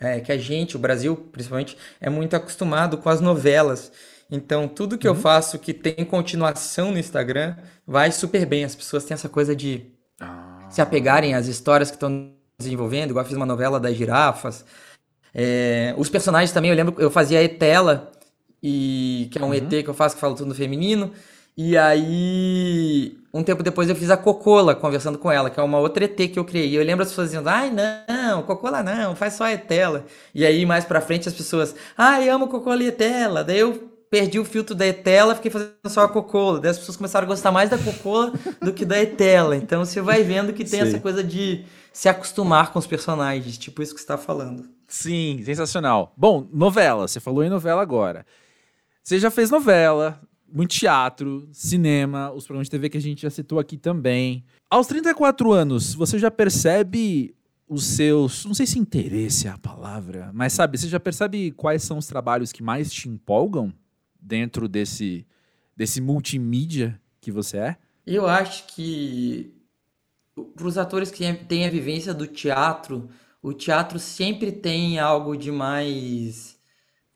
é, 0.00 0.20
que 0.20 0.32
a 0.32 0.38
gente, 0.38 0.76
o 0.76 0.78
Brasil 0.78 1.14
principalmente, 1.30 1.76
é 2.00 2.08
muito 2.08 2.34
acostumado 2.34 2.96
com 2.98 3.08
as 3.08 3.20
novelas. 3.20 3.92
Então, 4.30 4.66
tudo 4.66 4.96
que 4.96 5.06
uhum. 5.06 5.14
eu 5.14 5.20
faço 5.20 5.58
que 5.58 5.74
tem 5.74 6.04
continuação 6.04 6.90
no 6.90 6.98
Instagram 6.98 7.54
vai 7.86 8.10
super 8.10 8.46
bem. 8.46 8.64
As 8.64 8.74
pessoas 8.74 9.04
têm 9.04 9.14
essa 9.14 9.28
coisa 9.28 9.54
de 9.54 9.86
ah. 10.18 10.66
se 10.70 10.80
apegarem 10.80 11.34
às 11.34 11.46
histórias 11.46 11.90
que 11.90 11.96
estão 11.96 12.32
desenvolvendo, 12.58 13.10
igual 13.10 13.24
eu 13.24 13.28
fiz 13.28 13.36
uma 13.36 13.44
novela 13.44 13.78
das 13.78 13.94
girafas. 13.94 14.64
É, 15.34 15.94
os 15.98 16.08
personagens 16.08 16.52
também, 16.52 16.70
eu 16.70 16.76
lembro, 16.76 16.94
eu 16.98 17.10
fazia 17.10 17.38
a 17.38 17.42
Etela, 17.42 18.10
e, 18.62 19.28
que 19.30 19.38
é 19.38 19.44
um 19.44 19.48
uhum. 19.48 19.54
ET 19.54 19.68
que 19.68 19.88
eu 19.88 19.94
faço 19.94 20.14
que 20.14 20.20
fala 20.20 20.34
tudo 20.34 20.48
no 20.48 20.54
feminino. 20.54 21.12
E 21.56 21.76
aí, 21.76 23.18
um 23.32 23.42
tempo 23.42 23.62
depois 23.62 23.88
eu 23.88 23.94
fiz 23.94 24.10
a 24.10 24.16
Cocola 24.16 24.74
conversando 24.74 25.18
com 25.18 25.30
ela, 25.30 25.50
que 25.50 25.60
é 25.60 25.62
uma 25.62 25.78
outra 25.78 26.04
ET 26.04 26.16
que 26.16 26.38
eu 26.38 26.44
criei. 26.44 26.70
E 26.70 26.74
eu 26.74 26.84
lembro 26.84 27.02
as 27.02 27.10
pessoas 27.10 27.28
dizendo, 27.28 27.48
ai 27.48 27.70
não, 27.70 28.42
Cocola 28.42 28.82
não, 28.82 29.14
faz 29.14 29.34
só 29.34 29.44
a 29.44 29.52
Etela. 29.52 30.06
E 30.34 30.46
aí 30.46 30.64
mais 30.64 30.84
pra 30.84 31.00
frente 31.00 31.28
as 31.28 31.34
pessoas, 31.34 31.74
ai, 31.96 32.28
amo 32.28 32.48
Cocola 32.48 32.82
e 32.82 32.86
Etela. 32.88 33.44
Daí 33.44 33.58
eu 33.58 33.90
perdi 34.10 34.38
o 34.38 34.44
filtro 34.44 34.74
da 34.74 34.86
Etela, 34.86 35.34
fiquei 35.34 35.50
fazendo 35.50 35.72
só 35.88 36.04
a 36.04 36.08
Cocola. 36.08 36.60
Daí 36.60 36.70
as 36.70 36.78
pessoas 36.78 36.96
começaram 36.96 37.26
a 37.26 37.28
gostar 37.28 37.50
mais 37.50 37.68
da 37.68 37.78
Cocola 37.78 38.32
do 38.60 38.72
que 38.72 38.84
da 38.84 39.00
Etela. 39.00 39.56
Então 39.56 39.84
você 39.84 40.00
vai 40.00 40.22
vendo 40.22 40.52
que 40.52 40.64
tem 40.64 40.80
Sim. 40.80 40.88
essa 40.88 41.00
coisa 41.00 41.22
de 41.22 41.64
se 41.92 42.08
acostumar 42.08 42.72
com 42.72 42.78
os 42.78 42.86
personagens, 42.86 43.58
tipo 43.58 43.82
isso 43.82 43.94
que 43.94 44.00
você 44.00 44.04
está 44.04 44.16
falando. 44.16 44.64
Sim, 44.88 45.42
sensacional. 45.44 46.12
Bom, 46.16 46.46
novela, 46.52 47.08
você 47.08 47.20
falou 47.20 47.42
em 47.44 47.50
novela 47.50 47.80
agora. 47.82 48.26
Você 49.02 49.18
já 49.18 49.30
fez 49.30 49.50
novela, 49.50 50.20
muito 50.52 50.70
teatro, 50.70 51.48
cinema, 51.52 52.30
os 52.32 52.44
programas 52.44 52.66
de 52.66 52.70
TV 52.70 52.90
que 52.90 52.98
a 52.98 53.00
gente 53.00 53.22
já 53.22 53.30
citou 53.30 53.58
aqui 53.58 53.76
também. 53.76 54.44
Aos 54.70 54.86
34 54.86 55.52
anos, 55.52 55.94
você 55.94 56.18
já 56.18 56.30
percebe 56.30 57.34
os 57.68 57.84
seus. 57.84 58.44
Não 58.44 58.54
sei 58.54 58.66
se 58.66 58.78
interesse 58.78 59.46
é 59.46 59.50
a 59.50 59.58
palavra, 59.58 60.30
mas 60.34 60.52
sabe, 60.52 60.78
você 60.78 60.88
já 60.88 61.00
percebe 61.00 61.50
quais 61.52 61.82
são 61.82 61.98
os 61.98 62.06
trabalhos 62.06 62.52
que 62.52 62.62
mais 62.62 62.92
te 62.92 63.08
empolgam 63.08 63.72
dentro 64.20 64.68
desse, 64.68 65.26
desse 65.76 66.00
multimídia 66.00 67.00
que 67.20 67.32
você 67.32 67.56
é? 67.56 67.76
Eu 68.06 68.26
acho 68.26 68.66
que 68.66 69.54
para 70.54 70.66
os 70.66 70.76
atores 70.76 71.10
que 71.10 71.32
têm 71.32 71.66
a 71.66 71.70
vivência 71.70 72.12
do 72.12 72.26
teatro, 72.26 73.08
o 73.42 73.52
teatro 73.52 73.98
sempre 73.98 74.52
tem 74.52 74.98
algo 74.98 75.36
de 75.36 75.50
mais 75.50 76.51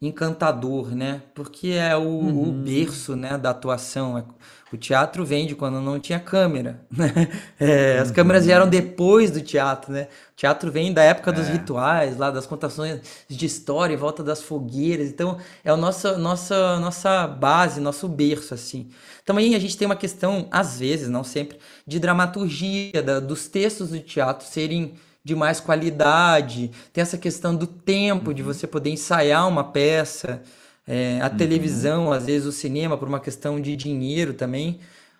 encantador, 0.01 0.95
né? 0.95 1.23
Porque 1.33 1.69
é 1.69 1.95
o, 1.95 2.01
uhum. 2.01 2.49
o, 2.49 2.51
berço, 2.51 3.15
né, 3.15 3.37
da 3.37 3.49
atuação. 3.49 4.17
É, 4.17 4.23
o 4.71 4.77
teatro 4.77 5.25
vem 5.25 5.47
de 5.47 5.55
quando 5.55 5.81
não 5.81 5.99
tinha 5.99 6.19
câmera, 6.19 6.81
né? 6.91 7.27
É, 7.59 7.97
as 7.97 8.09
uhum. 8.09 8.13
câmeras 8.13 8.45
vieram 8.45 8.69
depois 8.69 9.31
do 9.31 9.41
teatro, 9.41 9.91
né? 9.91 10.07
O 10.33 10.35
teatro 10.35 10.71
vem 10.71 10.93
da 10.93 11.01
época 11.01 11.31
dos 11.31 11.47
é. 11.47 11.53
rituais, 11.53 12.15
lá 12.17 12.29
das 12.29 12.45
contações 12.45 13.01
de 13.27 13.45
história 13.45 13.93
em 13.93 13.97
volta 13.97 14.23
das 14.23 14.43
fogueiras. 14.43 15.09
Então, 15.09 15.39
é 15.63 15.71
a 15.71 15.77
nossa, 15.77 16.15
nossa, 16.17 16.79
nossa 16.79 17.25
base, 17.25 17.79
nosso 17.81 18.07
berço, 18.07 18.53
assim. 18.53 18.89
Também 19.25 19.55
a 19.55 19.59
gente 19.59 19.75
tem 19.75 19.87
uma 19.87 19.95
questão, 19.95 20.47
às 20.51 20.79
vezes, 20.79 21.09
não 21.09 21.23
sempre, 21.23 21.57
de 21.87 21.99
dramaturgia, 21.99 23.01
da, 23.01 23.19
dos 23.19 23.47
textos 23.47 23.89
do 23.89 23.99
teatro 23.99 24.45
serem 24.45 24.93
de 25.27 25.35
mais 25.35 25.59
qualidade, 25.59 26.71
tem 26.93 27.01
essa 27.01 27.17
questão 27.17 27.53
do 27.53 27.67
tempo, 27.67 28.29
uhum. 28.29 28.33
de 28.33 28.41
você 28.41 28.65
poder 28.65 28.91
ensaiar 28.91 29.45
uma 29.45 29.61
peça, 29.61 30.41
é, 30.87 31.19
a 31.21 31.29
uhum. 31.29 31.35
televisão, 31.35 32.13
às 32.13 32.27
vezes 32.27 32.47
o 32.47 32.51
cinema, 32.53 32.97
por 32.97 33.09
uma 33.09 33.19
questão 33.19 33.59
de 33.59 33.75
dinheiro 33.75 34.33
também, 34.33 34.79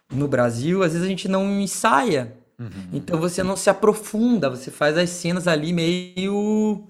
no 0.10 0.26
Brasil, 0.26 0.82
às 0.82 0.94
vezes 0.94 1.06
a 1.06 1.10
gente 1.10 1.28
não 1.28 1.60
ensaia. 1.60 2.34
Uhum. 2.58 2.70
Então 2.94 3.20
você 3.20 3.44
não 3.44 3.58
se 3.58 3.70
aprofunda, 3.70 4.50
você 4.50 4.72
faz 4.72 4.98
as 4.98 5.10
cenas 5.10 5.46
ali 5.46 5.74
meio 5.74 6.86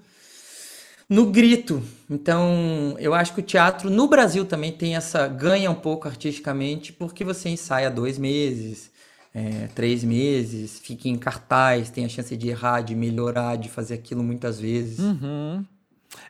no 1.08 1.26
grito. 1.26 1.82
Então, 2.08 2.94
eu 3.00 3.14
acho 3.14 3.34
que 3.34 3.40
o 3.40 3.42
teatro 3.42 3.90
no 3.90 4.06
Brasil 4.06 4.44
também 4.44 4.70
tem 4.70 4.94
essa 4.94 5.26
ganha 5.26 5.72
um 5.72 5.74
pouco 5.74 6.06
artisticamente 6.06 6.92
porque 6.92 7.24
você 7.24 7.48
ensaia 7.48 7.90
dois 7.90 8.16
meses, 8.16 8.92
é, 9.38 9.68
três 9.68 10.02
meses, 10.02 10.80
fique 10.80 11.08
em 11.08 11.16
cartaz, 11.16 11.90
tem 11.90 12.04
a 12.04 12.08
chance 12.08 12.36
de 12.36 12.48
errar, 12.48 12.80
de 12.80 12.94
melhorar, 12.94 13.56
de 13.56 13.68
fazer 13.68 13.94
aquilo 13.94 14.22
muitas 14.22 14.58
vezes. 14.58 14.98
Uhum. 14.98 15.64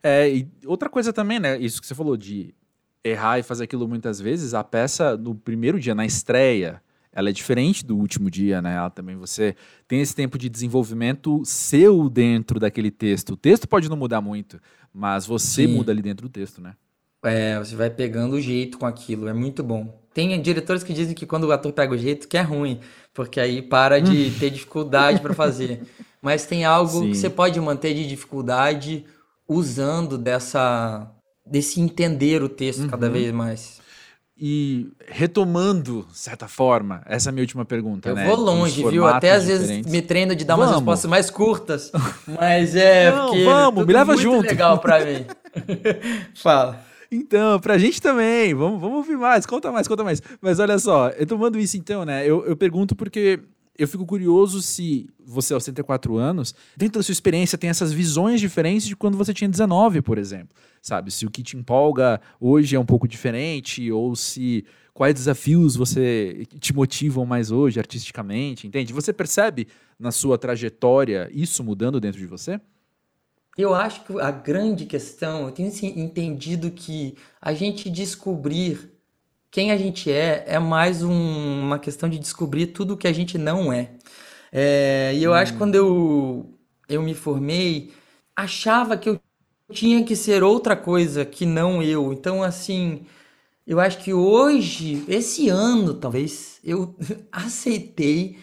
É, 0.02 0.28
e 0.28 0.48
outra 0.66 0.90
coisa 0.90 1.12
também, 1.12 1.38
né? 1.38 1.58
Isso 1.58 1.80
que 1.80 1.86
você 1.86 1.94
falou 1.94 2.16
de 2.16 2.54
errar 3.02 3.38
e 3.38 3.42
fazer 3.42 3.64
aquilo 3.64 3.88
muitas 3.88 4.20
vezes, 4.20 4.52
a 4.52 4.62
peça 4.62 5.16
no 5.16 5.34
primeiro 5.34 5.80
dia, 5.80 5.94
na 5.94 6.04
estreia, 6.04 6.82
ela 7.10 7.30
é 7.30 7.32
diferente 7.32 7.84
do 7.84 7.96
último 7.96 8.30
dia, 8.30 8.60
né? 8.60 8.74
Ela 8.74 8.90
também 8.90 9.16
você 9.16 9.56
tem 9.86 10.00
esse 10.00 10.14
tempo 10.14 10.36
de 10.36 10.50
desenvolvimento 10.50 11.42
seu 11.44 12.10
dentro 12.10 12.60
daquele 12.60 12.90
texto. 12.90 13.30
O 13.30 13.36
texto 13.36 13.66
pode 13.66 13.88
não 13.88 13.96
mudar 13.96 14.20
muito, 14.20 14.60
mas 14.92 15.24
você 15.24 15.66
Sim. 15.66 15.74
muda 15.74 15.92
ali 15.92 16.02
dentro 16.02 16.28
do 16.28 16.30
texto, 16.30 16.60
né? 16.60 16.74
É, 17.24 17.58
você 17.58 17.74
vai 17.74 17.88
pegando 17.88 18.34
o 18.34 18.40
jeito 18.40 18.78
com 18.78 18.86
aquilo, 18.86 19.28
é 19.28 19.32
muito 19.32 19.62
bom. 19.64 19.98
Tem 20.18 20.42
diretores 20.42 20.82
que 20.82 20.92
dizem 20.92 21.14
que 21.14 21.24
quando 21.24 21.44
o 21.44 21.52
ator 21.52 21.72
pega 21.72 21.94
o 21.94 21.96
jeito 21.96 22.26
que 22.26 22.36
é 22.36 22.40
ruim, 22.40 22.80
porque 23.14 23.38
aí 23.38 23.62
para 23.62 24.00
de 24.00 24.32
ter 24.40 24.50
dificuldade 24.50 25.20
para 25.20 25.32
fazer. 25.32 25.82
Mas 26.20 26.44
tem 26.44 26.64
algo 26.64 26.90
Sim. 26.90 27.10
que 27.12 27.16
você 27.16 27.30
pode 27.30 27.60
manter 27.60 27.94
de 27.94 28.04
dificuldade 28.04 29.04
usando 29.48 30.18
dessa 30.18 31.08
desse 31.46 31.80
entender 31.80 32.42
o 32.42 32.48
texto 32.48 32.80
uhum. 32.80 32.88
cada 32.88 33.08
vez 33.08 33.30
mais. 33.30 33.78
E 34.36 34.88
retomando, 35.06 36.04
de 36.10 36.18
certa 36.18 36.48
forma, 36.48 37.00
essa 37.06 37.28
é 37.28 37.30
a 37.30 37.32
minha 37.32 37.44
última 37.44 37.64
pergunta, 37.64 38.08
eu 38.08 38.16
né? 38.16 38.26
vou 38.26 38.34
longe, 38.34 38.82
viu? 38.88 39.06
Até 39.06 39.30
às 39.30 39.44
diferentes. 39.44 39.68
vezes 39.68 39.86
me 39.92 40.02
treino 40.02 40.34
de 40.34 40.44
dar 40.44 40.56
vamos. 40.56 40.70
umas 40.70 40.80
respostas 40.80 41.08
mais 41.08 41.30
curtas, 41.30 41.92
mas 42.26 42.74
é 42.74 43.12
Não, 43.12 43.26
porque 43.26 43.44
vamos, 43.44 43.86
me 43.86 43.92
leva 43.92 44.12
muito 44.14 44.22
junto. 44.22 44.48
legal 44.48 44.82
mim. 44.82 45.26
Fala. 46.34 46.87
Então, 47.10 47.58
pra 47.58 47.78
gente 47.78 48.02
também, 48.02 48.54
vamos, 48.54 48.80
vamos 48.80 48.98
ouvir 48.98 49.16
mais, 49.16 49.46
conta 49.46 49.72
mais, 49.72 49.88
conta 49.88 50.04
mais. 50.04 50.22
Mas 50.40 50.58
olha 50.58 50.78
só, 50.78 51.08
eu 51.10 51.26
tomando 51.26 51.58
isso 51.58 51.76
então, 51.76 52.04
né? 52.04 52.26
Eu, 52.26 52.44
eu 52.44 52.56
pergunto 52.56 52.94
porque 52.94 53.40
eu 53.78 53.86
fico 53.86 54.04
curioso 54.04 54.60
se 54.60 55.08
você, 55.24 55.54
aos 55.54 55.64
34 55.64 56.16
anos, 56.16 56.54
dentro 56.76 56.98
da 56.98 57.02
sua 57.02 57.12
experiência, 57.12 57.56
tem 57.56 57.70
essas 57.70 57.92
visões 57.92 58.40
diferentes 58.40 58.86
de 58.86 58.96
quando 58.96 59.16
você 59.16 59.32
tinha 59.32 59.48
19, 59.48 60.02
por 60.02 60.18
exemplo. 60.18 60.54
Sabe? 60.82 61.10
Se 61.10 61.24
o 61.24 61.30
que 61.30 61.42
te 61.42 61.56
empolga 61.56 62.20
hoje 62.40 62.74
é 62.74 62.80
um 62.80 62.84
pouco 62.84 63.06
diferente, 63.06 63.90
ou 63.90 64.14
se 64.14 64.64
quais 64.92 65.14
desafios 65.14 65.76
você 65.76 66.44
te 66.58 66.74
motivam 66.74 67.24
mais 67.24 67.50
hoje 67.52 67.78
artisticamente, 67.78 68.66
entende? 68.66 68.92
Você 68.92 69.12
percebe 69.12 69.68
na 69.98 70.10
sua 70.10 70.36
trajetória 70.36 71.30
isso 71.32 71.62
mudando 71.62 72.00
dentro 72.00 72.18
de 72.20 72.26
você? 72.26 72.60
Eu 73.58 73.74
acho 73.74 74.04
que 74.04 74.20
a 74.20 74.30
grande 74.30 74.86
questão, 74.86 75.46
eu 75.46 75.50
tenho 75.50 75.68
assim, 75.68 75.88
entendido 76.00 76.70
que 76.70 77.16
a 77.40 77.52
gente 77.52 77.90
descobrir 77.90 78.92
quem 79.50 79.72
a 79.72 79.76
gente 79.76 80.12
é 80.12 80.44
é 80.46 80.58
mais 80.60 81.02
um, 81.02 81.62
uma 81.62 81.78
questão 81.80 82.08
de 82.08 82.20
descobrir 82.20 82.68
tudo 82.68 82.94
o 82.94 82.96
que 82.96 83.08
a 83.08 83.12
gente 83.12 83.36
não 83.36 83.72
é. 83.72 83.90
é 84.52 85.12
e 85.14 85.24
eu 85.24 85.32
hum. 85.32 85.34
acho 85.34 85.52
que 85.52 85.56
hum. 85.56 85.58
quando 85.58 85.74
eu, 85.74 86.54
eu 86.88 87.02
me 87.02 87.14
formei, 87.14 87.92
achava 88.36 88.96
que 88.96 89.08
eu 89.08 89.20
tinha 89.72 90.04
que 90.04 90.14
ser 90.14 90.44
outra 90.44 90.76
coisa 90.76 91.24
que 91.24 91.44
não 91.44 91.82
eu. 91.82 92.12
Então, 92.12 92.44
assim, 92.44 93.06
eu 93.66 93.80
acho 93.80 93.98
que 93.98 94.14
hoje, 94.14 95.04
esse 95.08 95.48
ano 95.48 95.94
talvez, 95.94 96.60
eu 96.64 96.94
aceitei 97.32 98.38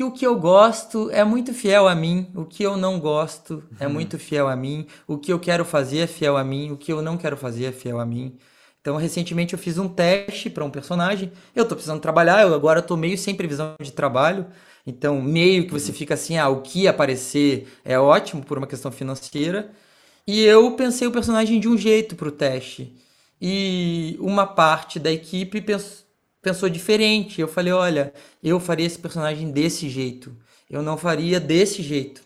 que 0.00 0.04
o 0.04 0.10
que 0.10 0.26
eu 0.26 0.34
gosto 0.34 1.10
é 1.10 1.22
muito 1.24 1.52
fiel 1.52 1.86
a 1.86 1.94
mim, 1.94 2.30
o 2.34 2.46
que 2.46 2.62
eu 2.62 2.74
não 2.74 2.98
gosto 2.98 3.62
é 3.78 3.86
uhum. 3.86 3.92
muito 3.92 4.18
fiel 4.18 4.48
a 4.48 4.56
mim, 4.56 4.86
o 5.06 5.18
que 5.18 5.30
eu 5.30 5.38
quero 5.38 5.62
fazer 5.62 5.98
é 5.98 6.06
fiel 6.06 6.38
a 6.38 6.44
mim, 6.44 6.70
o 6.70 6.76
que 6.78 6.90
eu 6.90 7.02
não 7.02 7.18
quero 7.18 7.36
fazer 7.36 7.66
é 7.66 7.72
fiel 7.72 8.00
a 8.00 8.06
mim. 8.06 8.38
Então, 8.80 8.96
recentemente 8.96 9.52
eu 9.52 9.58
fiz 9.58 9.76
um 9.76 9.86
teste 9.86 10.48
para 10.48 10.64
um 10.64 10.70
personagem. 10.70 11.30
Eu 11.54 11.66
tô 11.66 11.74
precisando 11.74 12.00
trabalhar, 12.00 12.40
eu 12.40 12.54
agora 12.54 12.80
tô 12.80 12.96
meio 12.96 13.18
sem 13.18 13.34
previsão 13.34 13.74
de 13.78 13.92
trabalho. 13.92 14.46
Então, 14.86 15.20
meio 15.20 15.66
que 15.66 15.72
você 15.72 15.92
fica 15.92 16.14
assim, 16.14 16.38
ah, 16.38 16.48
o 16.48 16.62
que 16.62 16.88
aparecer 16.88 17.68
é 17.84 17.98
ótimo 17.98 18.42
por 18.42 18.56
uma 18.56 18.66
questão 18.66 18.90
financeira. 18.90 19.70
E 20.26 20.40
eu 20.40 20.76
pensei 20.76 21.06
o 21.06 21.12
personagem 21.12 21.60
de 21.60 21.68
um 21.68 21.76
jeito 21.76 22.16
pro 22.16 22.32
teste. 22.32 22.96
E 23.38 24.16
uma 24.18 24.46
parte 24.46 24.98
da 24.98 25.12
equipe 25.12 25.60
pensou, 25.60 26.06
pensou 26.42 26.68
diferente. 26.68 27.40
Eu 27.40 27.48
falei, 27.48 27.72
olha, 27.72 28.12
eu 28.42 28.58
faria 28.60 28.86
esse 28.86 28.98
personagem 28.98 29.50
desse 29.50 29.88
jeito. 29.88 30.36
Eu 30.68 30.82
não 30.82 30.96
faria 30.96 31.40
desse 31.40 31.82
jeito. 31.82 32.22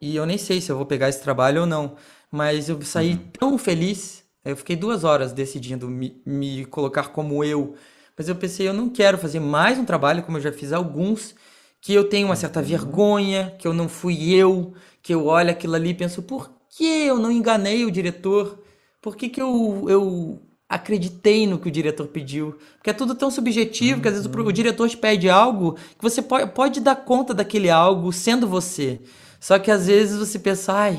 E 0.00 0.16
eu 0.16 0.26
nem 0.26 0.38
sei 0.38 0.60
se 0.60 0.70
eu 0.70 0.76
vou 0.76 0.86
pegar 0.86 1.08
esse 1.08 1.22
trabalho 1.22 1.62
ou 1.62 1.66
não. 1.66 1.96
Mas 2.30 2.68
eu 2.68 2.80
saí 2.82 3.12
uhum. 3.12 3.28
tão 3.38 3.58
feliz 3.58 4.24
eu 4.44 4.56
fiquei 4.56 4.76
duas 4.76 5.04
horas 5.04 5.32
decidindo 5.32 5.88
me, 5.88 6.20
me 6.26 6.66
colocar 6.66 7.08
como 7.08 7.42
eu. 7.42 7.74
Mas 8.16 8.28
eu 8.28 8.36
pensei, 8.36 8.68
eu 8.68 8.74
não 8.74 8.90
quero 8.90 9.16
fazer 9.16 9.40
mais 9.40 9.78
um 9.78 9.84
trabalho, 9.84 10.22
como 10.22 10.36
eu 10.36 10.42
já 10.42 10.52
fiz 10.52 10.72
alguns, 10.72 11.34
que 11.80 11.94
eu 11.94 12.08
tenho 12.08 12.28
uma 12.28 12.36
certa 12.36 12.60
vergonha, 12.60 13.54
que 13.58 13.66
eu 13.66 13.72
não 13.72 13.88
fui 13.88 14.32
eu, 14.34 14.74
que 15.02 15.14
eu 15.14 15.26
olho 15.26 15.50
aquilo 15.50 15.74
ali 15.74 15.90
e 15.90 15.94
penso, 15.94 16.22
por 16.22 16.50
que 16.68 16.84
eu 16.84 17.18
não 17.18 17.32
enganei 17.32 17.84
o 17.84 17.90
diretor? 17.90 18.62
Por 19.00 19.16
que, 19.16 19.28
que 19.30 19.40
eu, 19.40 19.86
eu 19.88 20.42
acreditei 20.74 21.46
no 21.46 21.58
que 21.58 21.68
o 21.68 21.70
diretor 21.70 22.06
pediu? 22.08 22.58
Porque 22.76 22.90
é 22.90 22.92
tudo 22.92 23.14
tão 23.14 23.30
subjetivo 23.30 24.00
que 24.00 24.08
às 24.08 24.14
vezes 24.14 24.26
o, 24.26 24.40
o 24.40 24.52
diretor 24.52 24.88
te 24.88 24.96
pede 24.96 25.28
algo 25.30 25.74
que 25.74 26.02
você 26.02 26.20
pode, 26.20 26.50
pode 26.52 26.80
dar 26.80 26.96
conta 26.96 27.32
daquele 27.32 27.70
algo 27.70 28.12
sendo 28.12 28.46
você. 28.48 29.00
Só 29.38 29.58
que 29.58 29.70
às 29.70 29.86
vezes 29.86 30.18
você 30.18 30.38
pensa, 30.38 30.72
ai, 30.72 30.98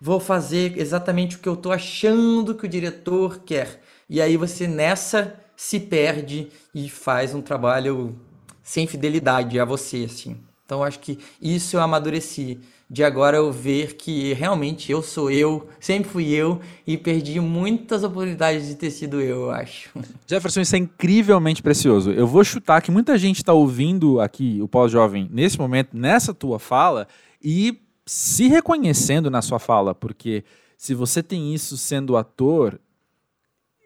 vou 0.00 0.20
fazer 0.20 0.78
exatamente 0.78 1.36
o 1.36 1.38
que 1.40 1.48
eu 1.48 1.54
estou 1.54 1.72
achando 1.72 2.54
que 2.54 2.66
o 2.66 2.68
diretor 2.68 3.40
quer. 3.40 3.82
E 4.08 4.20
aí 4.20 4.36
você 4.36 4.66
nessa 4.66 5.34
se 5.56 5.80
perde 5.80 6.48
e 6.74 6.88
faz 6.88 7.34
um 7.34 7.42
trabalho 7.42 8.16
sem 8.62 8.86
fidelidade 8.86 9.58
a 9.58 9.64
você, 9.64 10.06
assim. 10.08 10.36
Então 10.64 10.84
acho 10.84 11.00
que 11.00 11.18
isso 11.40 11.76
eu 11.76 11.80
amadureci. 11.80 12.60
De 12.90 13.04
agora 13.04 13.36
eu 13.36 13.52
ver 13.52 13.96
que 13.96 14.32
realmente 14.32 14.90
eu 14.90 15.02
sou 15.02 15.30
eu, 15.30 15.68
sempre 15.78 16.08
fui 16.08 16.30
eu 16.30 16.58
e 16.86 16.96
perdi 16.96 17.38
muitas 17.38 18.02
oportunidades 18.02 18.66
de 18.66 18.76
ter 18.76 18.90
sido 18.90 19.20
eu, 19.20 19.42
eu 19.42 19.50
acho. 19.50 19.90
Jefferson, 20.26 20.62
isso 20.62 20.74
é 20.74 20.78
incrivelmente 20.78 21.62
precioso. 21.62 22.10
Eu 22.10 22.26
vou 22.26 22.42
chutar 22.42 22.80
que 22.80 22.90
muita 22.90 23.18
gente 23.18 23.36
está 23.36 23.52
ouvindo 23.52 24.20
aqui 24.20 24.58
o 24.62 24.68
pós-jovem 24.68 25.28
nesse 25.30 25.58
momento, 25.58 25.90
nessa 25.92 26.32
tua 26.32 26.58
fala, 26.58 27.06
e 27.42 27.78
se 28.06 28.48
reconhecendo 28.48 29.30
na 29.30 29.42
sua 29.42 29.58
fala, 29.58 29.94
porque 29.94 30.42
se 30.78 30.94
você 30.94 31.22
tem 31.22 31.52
isso 31.52 31.76
sendo 31.76 32.16
ator, 32.16 32.80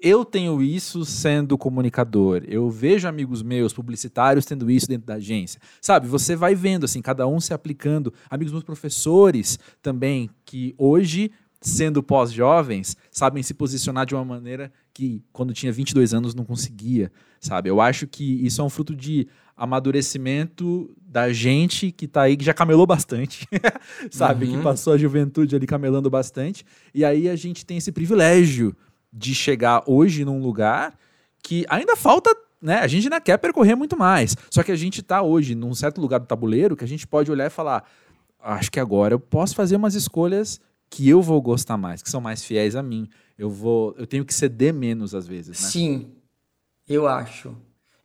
eu 0.02 0.24
tenho 0.24 0.60
isso 0.60 1.04
sendo 1.04 1.56
comunicador. 1.56 2.42
Eu 2.48 2.68
vejo 2.68 3.06
amigos 3.06 3.40
meus, 3.40 3.72
publicitários, 3.72 4.44
tendo 4.44 4.68
isso 4.68 4.88
dentro 4.88 5.06
da 5.06 5.14
agência. 5.14 5.60
Sabe, 5.80 6.08
você 6.08 6.34
vai 6.34 6.56
vendo, 6.56 6.84
assim, 6.84 7.00
cada 7.00 7.24
um 7.28 7.40
se 7.40 7.54
aplicando. 7.54 8.12
Amigos 8.28 8.52
meus 8.52 8.64
professores 8.64 9.60
também, 9.80 10.28
que 10.44 10.74
hoje, 10.76 11.30
sendo 11.60 12.02
pós-jovens, 12.02 12.96
sabem 13.12 13.44
se 13.44 13.54
posicionar 13.54 14.04
de 14.04 14.16
uma 14.16 14.24
maneira 14.24 14.72
que, 14.92 15.22
quando 15.32 15.54
tinha 15.54 15.72
22 15.72 16.12
anos, 16.12 16.34
não 16.34 16.44
conseguia, 16.44 17.12
sabe? 17.40 17.70
Eu 17.70 17.80
acho 17.80 18.08
que 18.08 18.44
isso 18.44 18.60
é 18.60 18.64
um 18.64 18.70
fruto 18.70 18.96
de 18.96 19.28
amadurecimento 19.56 20.92
da 21.00 21.32
gente 21.32 21.92
que 21.92 22.08
tá 22.08 22.22
aí, 22.22 22.36
que 22.36 22.44
já 22.44 22.52
camelou 22.52 22.86
bastante, 22.86 23.46
sabe? 24.10 24.46
Uhum. 24.46 24.56
Que 24.56 24.62
passou 24.64 24.94
a 24.94 24.98
juventude 24.98 25.54
ali 25.54 25.66
camelando 25.66 26.10
bastante. 26.10 26.64
E 26.92 27.04
aí 27.04 27.28
a 27.28 27.36
gente 27.36 27.64
tem 27.64 27.76
esse 27.76 27.92
privilégio 27.92 28.74
de 29.12 29.34
chegar 29.34 29.82
hoje 29.86 30.24
num 30.24 30.40
lugar 30.40 30.96
que 31.42 31.66
ainda 31.68 31.96
falta 31.96 32.34
né? 32.62 32.78
A 32.78 32.86
gente 32.86 33.04
ainda 33.04 33.20
quer 33.20 33.36
percorrer 33.38 33.74
muito 33.74 33.98
mais. 33.98 34.36
Só 34.48 34.62
que 34.62 34.70
a 34.70 34.76
gente 34.76 35.00
está 35.00 35.20
hoje 35.20 35.52
num 35.52 35.74
certo 35.74 36.00
lugar 36.00 36.20
do 36.20 36.26
tabuleiro 36.26 36.76
que 36.76 36.84
a 36.84 36.88
gente 36.88 37.06
pode 37.08 37.28
olhar 37.28 37.46
e 37.46 37.50
falar: 37.50 37.84
acho 38.38 38.70
que 38.70 38.78
agora 38.78 39.14
eu 39.14 39.18
posso 39.20 39.56
fazer 39.56 39.74
umas 39.74 39.96
escolhas 39.96 40.60
que 40.88 41.08
eu 41.08 41.20
vou 41.20 41.40
gostar 41.42 41.76
mais, 41.76 42.02
que 42.02 42.10
são 42.10 42.20
mais 42.20 42.44
fiéis 42.44 42.76
a 42.76 42.82
mim. 42.82 43.08
Eu 43.36 43.50
vou, 43.50 43.94
eu 43.98 44.06
tenho 44.06 44.24
que 44.24 44.32
ceder 44.32 44.72
menos 44.72 45.14
às 45.14 45.26
vezes, 45.26 45.60
né? 45.60 45.68
Sim, 45.68 46.12
eu 46.88 47.08
acho. 47.08 47.56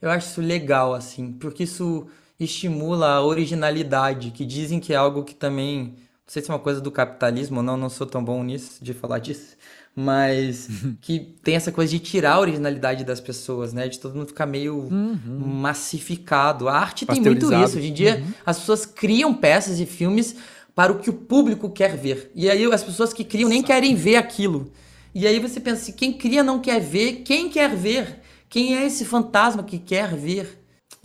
Eu 0.02 0.10
acho 0.10 0.28
isso 0.28 0.41
legal, 0.41 0.93
assim, 0.93 1.34
porque 1.34 1.63
isso 1.63 2.08
estimula 2.39 3.15
a 3.15 3.22
originalidade, 3.24 4.32
que 4.32 4.46
dizem 4.46 4.80
que 4.80 4.93
é 4.93 4.96
algo 4.96 5.24
que 5.24 5.36
também. 5.36 5.96
Não 6.28 6.34
sei 6.34 6.41
se 6.41 6.50
é 6.50 6.54
uma 6.54 6.60
coisa 6.60 6.82
do 6.82 6.91
capitalismo 6.91 7.58
ou 7.58 7.63
não, 7.63 7.78
não 7.78 7.89
sou 7.89 8.08
tão 8.08 8.24
bom 8.24 8.43
nisso, 8.43 8.84
de 8.84 8.93
falar 8.93 9.20
disso. 9.20 9.56
Mas 9.99 10.69
que 11.01 11.19
tem 11.41 11.55
essa 11.55 11.71
coisa 11.71 11.91
de 11.91 11.97
tirar 11.97 12.33
a 12.33 12.39
originalidade 12.39 13.03
das 13.03 13.19
pessoas, 13.19 13.73
né? 13.73 13.88
De 13.88 13.99
todo 13.99 14.13
mundo 14.13 14.27
ficar 14.27 14.45
meio 14.45 14.75
uhum. 14.75 15.39
massificado. 15.39 16.69
A 16.69 16.77
arte 16.77 17.03
tem 17.03 17.19
muito 17.19 17.51
isso. 17.51 17.79
Hoje 17.79 17.88
em 17.88 17.93
dia, 17.93 18.21
uhum. 18.23 18.31
as 18.45 18.60
pessoas 18.60 18.86
criam 18.86 19.33
peças 19.33 19.79
e 19.79 19.88
filmes 19.88 20.36
para 20.75 20.91
o 20.91 20.99
que 20.99 21.10
o 21.10 21.13
público 21.13 21.67
quer 21.67 21.97
ver. 21.97 22.31
E 22.36 22.47
aí 22.47 22.63
as 22.71 22.83
pessoas 22.83 23.12
que 23.12 23.23
criam 23.23 23.49
nem 23.49 23.63
querem 23.63 23.95
ver 23.95 24.17
aquilo. 24.17 24.71
E 25.15 25.25
aí 25.25 25.39
você 25.39 25.60
pensa, 25.60 25.86
se 25.86 25.93
quem 25.93 26.13
cria 26.13 26.43
não 26.43 26.60
quer 26.60 26.79
ver, 26.79 27.23
quem 27.23 27.49
quer 27.49 27.75
ver? 27.75 28.21
Quem 28.47 28.77
é 28.77 28.86
esse 28.86 29.03
fantasma 29.03 29.63
que 29.63 29.79
quer 29.79 30.15
ver? 30.15 30.57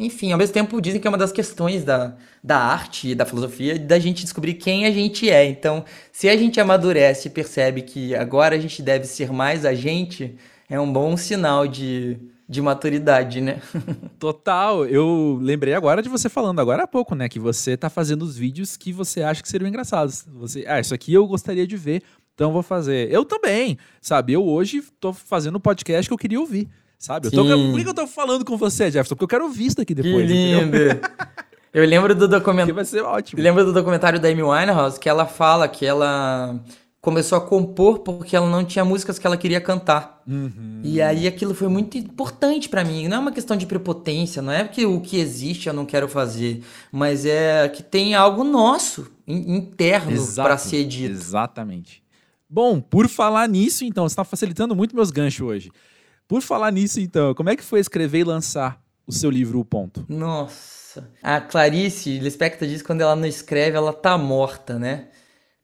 Enfim, 0.05 0.33
ao 0.33 0.39
mesmo 0.39 0.53
tempo 0.53 0.81
dizem 0.81 1.01
que 1.01 1.07
é 1.07 1.11
uma 1.11 1.19
das 1.19 1.33
questões 1.33 1.85
da, 1.85 2.17
da 2.43 2.59
arte 2.59 3.15
da 3.15 3.25
filosofia 3.25 3.79
da 3.79 3.99
gente 3.99 4.23
descobrir 4.23 4.55
quem 4.55 4.87
a 4.87 4.91
gente 4.91 5.31
é. 5.31 5.45
Então, 5.45 5.85
se 6.11 6.29
a 6.29 6.37
gente 6.37 6.61
amadurece 6.61 7.29
e 7.29 7.31
percebe 7.31 7.83
que 7.83 8.15
agora 8.15 8.57
a 8.57 8.59
gente 8.59 8.83
deve 8.83 9.07
ser 9.07 9.33
mais 9.33 9.65
a 9.65 9.75
gente, 9.75 10.37
é 10.69 10.81
um 10.81 10.93
bom 10.93 11.17
sinal 11.17 11.67
de, 11.67 12.19
de 12.49 12.61
maturidade, 12.61 13.41
né? 13.41 13.61
Total. 14.19 14.85
Eu 14.87 15.39
lembrei 15.41 15.75
agora 15.75 16.03
de 16.03 16.09
você 16.09 16.29
falando 16.29 16.61
agora 16.61 16.83
há 16.83 16.87
pouco, 16.87 17.15
né? 17.15 17.29
Que 17.29 17.39
você 17.39 17.77
tá 17.77 17.89
fazendo 17.89 18.23
os 18.23 18.37
vídeos 18.37 18.77
que 18.77 18.93
você 18.93 19.23
acha 19.23 19.43
que 19.43 19.49
seriam 19.49 19.69
engraçados. 19.69 20.25
Você, 20.33 20.65
ah, 20.67 20.81
isso 20.81 20.95
aqui 20.95 21.13
eu 21.15 21.27
gostaria 21.27 21.67
de 21.67 21.77
ver, 21.77 22.03
então 22.35 22.53
vou 22.53 22.63
fazer. 22.63 23.11
Eu 23.11 23.25
também, 23.25 23.79
sabe? 24.01 24.33
Eu 24.33 24.45
hoje 24.45 24.83
tô 24.99 25.13
fazendo 25.13 25.57
o 25.57 25.61
podcast 25.61 26.09
que 26.09 26.13
eu 26.13 26.19
queria 26.19 26.41
ouvir. 26.41 26.69
Sabe? 27.03 27.27
Eu 27.27 27.33
tô, 27.33 27.45
por 27.45 27.83
que 27.83 27.89
eu 27.89 27.95
tô 27.95 28.07
falando 28.07 28.45
com 28.45 28.57
você, 28.57 28.85
Jefferson? 28.85 29.17
Porque 29.17 29.25
eu 29.25 29.29
quero 29.29 29.45
ouvir 29.45 29.67
isso 29.67 29.77
daqui 29.77 29.93
depois. 29.93 30.25
Que 30.25 30.33
lindo! 30.33 30.79
eu 31.75 31.85
lembro 31.85 32.15
do 32.15 32.29
documentário. 32.29 32.77
vai 32.77 32.85
ser 32.85 33.03
ótimo. 33.03 33.43
Lembro 33.43 33.65
do 33.65 33.73
documentário 33.73 34.21
da 34.21 34.29
Amy 34.29 34.45
Winehouse 34.45 35.01
que 35.01 35.09
ela 35.09 35.27
fala 35.27 35.67
que 35.67 35.85
ela 35.85 36.61
começou 37.01 37.37
a 37.37 37.41
compor 37.41 37.99
porque 37.99 38.37
ela 38.37 38.49
não 38.49 38.65
tinha 38.65 38.85
músicas 38.85 39.19
que 39.19 39.27
ela 39.27 39.37
queria 39.37 39.61
cantar. 39.61 40.23
Uhum. 40.29 40.81
E 40.85 41.03
aí 41.03 41.27
aquilo 41.27 41.57
foi 41.57 41.67
muito 41.67 41.99
importante 41.99 42.69
para 42.69 42.85
mim. 42.85 43.09
Não 43.09 43.17
é 43.17 43.21
uma 43.21 43.33
questão 43.33 43.57
de 43.57 43.67
prepotência, 43.67 44.41
não 44.41 44.53
é 44.53 44.63
que 44.69 44.87
o 44.87 45.01
que 45.01 45.19
existe 45.19 45.67
eu 45.67 45.75
não 45.75 45.85
quero 45.85 46.09
fazer, 46.09 46.63
mas 46.93 47.27
é 47.27 47.69
que 47.69 47.83
tem 47.83 48.15
algo 48.15 48.45
nosso 48.45 49.11
interno 49.27 50.25
para 50.37 50.57
ser 50.57 50.85
dito. 50.85 51.11
Exatamente. 51.11 52.01
Bom, 52.49 52.81
por 52.81 53.09
falar 53.09 53.49
nisso, 53.49 53.85
então, 53.85 54.09
você 54.09 54.13
está 54.13 54.23
facilitando 54.23 54.77
muito 54.77 54.95
meus 54.95 55.11
ganchos 55.11 55.41
hoje. 55.41 55.73
Por 56.33 56.41
falar 56.41 56.73
nisso, 56.73 56.99
então, 56.99 57.35
como 57.35 57.51
é 57.51 57.57
que 57.57 57.63
foi 57.63 57.79
escrever 57.79 58.21
e 58.21 58.25
lançar 58.25 58.83
o 59.07 59.13
seu 59.13 59.29
livro 59.29 59.61
O 59.61 59.65
Ponto? 59.67 60.07
Nossa. 60.09 61.07
A 61.23 61.43
Clarice 61.43 62.19
Lispector 62.19 62.67
diz 62.67 62.81
que 62.81 62.87
quando 62.87 63.03
ela 63.03 63.15
não 63.15 63.27
escreve, 63.27 63.77
ela 63.77 63.93
tá 63.93 64.17
morta, 64.17 64.79
né? 64.79 65.09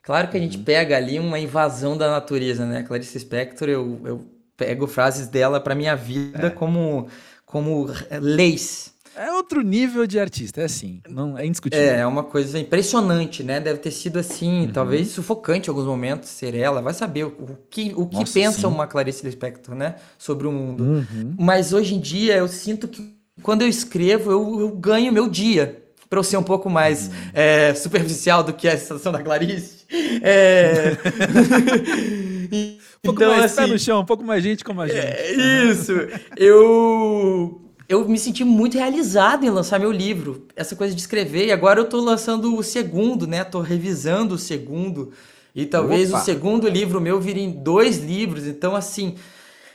Claro 0.02 0.28
que 0.28 0.36
a 0.36 0.40
gente 0.40 0.58
uhum. 0.58 0.64
pega 0.64 0.94
ali 0.94 1.18
uma 1.18 1.38
invasão 1.38 1.96
da 1.96 2.10
natureza, 2.10 2.66
né? 2.66 2.82
Clarice 2.82 3.14
Lispector, 3.14 3.66
eu, 3.66 3.98
eu 4.04 4.26
pego 4.58 4.86
frases 4.86 5.26
dela 5.26 5.58
para 5.58 5.74
minha 5.74 5.96
vida 5.96 6.48
é. 6.48 6.50
como, 6.50 7.08
como 7.46 7.86
leis. 8.20 8.92
É 9.18 9.32
outro 9.32 9.62
nível 9.62 10.06
de 10.06 10.18
artista, 10.18 10.60
é 10.60 10.64
assim, 10.64 11.00
não 11.08 11.36
é 11.36 11.44
indiscutível. 11.44 11.84
É, 11.84 11.98
é 11.98 12.06
uma 12.06 12.22
coisa 12.22 12.56
impressionante, 12.56 13.42
né? 13.42 13.58
Deve 13.58 13.80
ter 13.80 13.90
sido 13.90 14.16
assim, 14.16 14.66
uhum. 14.66 14.72
talvez 14.72 15.08
sufocante 15.08 15.68
em 15.68 15.70
alguns 15.70 15.86
momentos 15.86 16.28
ser 16.28 16.54
ela. 16.54 16.80
Vai 16.80 16.94
saber 16.94 17.24
o, 17.24 17.28
o 17.28 17.58
que, 17.68 17.92
o 17.96 18.06
que 18.06 18.20
Nossa, 18.20 18.32
pensa 18.32 18.60
sim. 18.60 18.66
uma 18.66 18.86
Clarice 18.86 19.26
Lispector, 19.26 19.74
né? 19.74 19.96
Sobre 20.16 20.46
o 20.46 20.52
mundo. 20.52 20.84
Uhum. 20.84 21.34
Mas 21.36 21.72
hoje 21.72 21.96
em 21.96 22.00
dia 22.00 22.36
eu 22.36 22.46
sinto 22.46 22.86
que 22.86 23.18
quando 23.42 23.62
eu 23.62 23.68
escrevo, 23.68 24.30
eu, 24.30 24.60
eu 24.60 24.70
ganho 24.70 25.12
meu 25.12 25.28
dia. 25.28 25.82
Para 26.08 26.20
eu 26.20 26.24
ser 26.24 26.36
um 26.36 26.42
pouco 26.42 26.70
mais 26.70 27.08
uhum. 27.08 27.14
é, 27.34 27.74
superficial 27.74 28.44
do 28.44 28.52
que 28.52 28.68
a 28.68 28.78
situação 28.78 29.10
da 29.10 29.20
Clarice. 29.20 29.84
É... 30.22 30.92
um 32.54 32.78
pouco 33.02 33.22
então, 33.22 33.32
mais 33.32 33.44
assim, 33.44 33.56
pé 33.56 33.66
no 33.66 33.78
chão, 33.78 34.00
um 34.00 34.06
pouco 34.06 34.22
mais 34.22 34.42
gente 34.42 34.62
como 34.64 34.80
a 34.80 34.86
gente. 34.86 34.98
É, 34.98 35.32
isso. 35.70 35.92
eu 36.36 37.67
eu 37.88 38.06
me 38.06 38.18
senti 38.18 38.44
muito 38.44 38.76
realizado 38.76 39.46
em 39.46 39.50
lançar 39.50 39.80
meu 39.80 39.90
livro. 39.90 40.46
Essa 40.54 40.76
coisa 40.76 40.94
de 40.94 41.00
escrever. 41.00 41.46
E 41.46 41.52
agora 41.52 41.80
eu 41.80 41.88
tô 41.88 41.98
lançando 42.00 42.54
o 42.54 42.62
segundo, 42.62 43.26
né? 43.26 43.42
Tô 43.44 43.60
revisando 43.60 44.34
o 44.34 44.38
segundo. 44.38 45.10
E 45.54 45.64
talvez 45.64 46.10
Opa. 46.10 46.20
o 46.20 46.24
segundo 46.24 46.68
livro 46.68 47.00
meu 47.00 47.18
vire 47.18 47.40
em 47.40 47.50
dois 47.50 47.98
livros. 47.98 48.46
Então, 48.46 48.76
assim, 48.76 49.16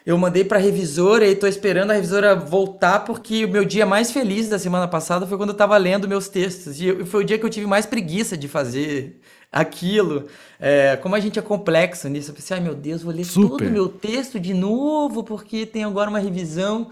eu 0.06 0.16
mandei 0.16 0.44
pra 0.44 0.60
revisora 0.60 1.28
e 1.28 1.36
tô 1.36 1.48
esperando 1.48 1.90
a 1.90 1.96
revisora 1.96 2.36
voltar, 2.36 3.00
porque 3.00 3.46
o 3.46 3.50
meu 3.50 3.66
dia 3.66 3.86
mais 3.86 4.12
feliz 4.12 4.48
da 4.48 4.60
semana 4.60 4.88
passada 4.88 5.26
foi 5.26 5.36
quando 5.36 5.50
eu 5.50 5.56
tava 5.56 5.76
lendo 5.76 6.08
meus 6.08 6.28
textos. 6.28 6.80
E 6.80 7.04
foi 7.06 7.24
o 7.24 7.26
dia 7.26 7.40
que 7.40 7.46
eu 7.46 7.50
tive 7.50 7.66
mais 7.66 7.88
preguiça 7.88 8.38
de 8.38 8.48
fazer 8.48 9.20
aquilo. 9.52 10.28
É, 10.60 10.98
como 10.98 11.16
a 11.16 11.20
gente 11.20 11.40
é 11.40 11.42
complexo 11.42 12.08
nisso, 12.10 12.30
eu 12.30 12.36
pensei, 12.36 12.58
ai 12.58 12.64
meu 12.64 12.76
Deus, 12.76 13.02
vou 13.02 13.12
ler 13.12 13.26
Super. 13.26 13.50
todo 13.50 13.68
o 13.68 13.72
meu 13.72 13.90
texto 13.90 14.40
de 14.40 14.54
novo, 14.54 15.24
porque 15.24 15.66
tem 15.66 15.84
agora 15.84 16.12
uma 16.12 16.20
revisão. 16.20 16.92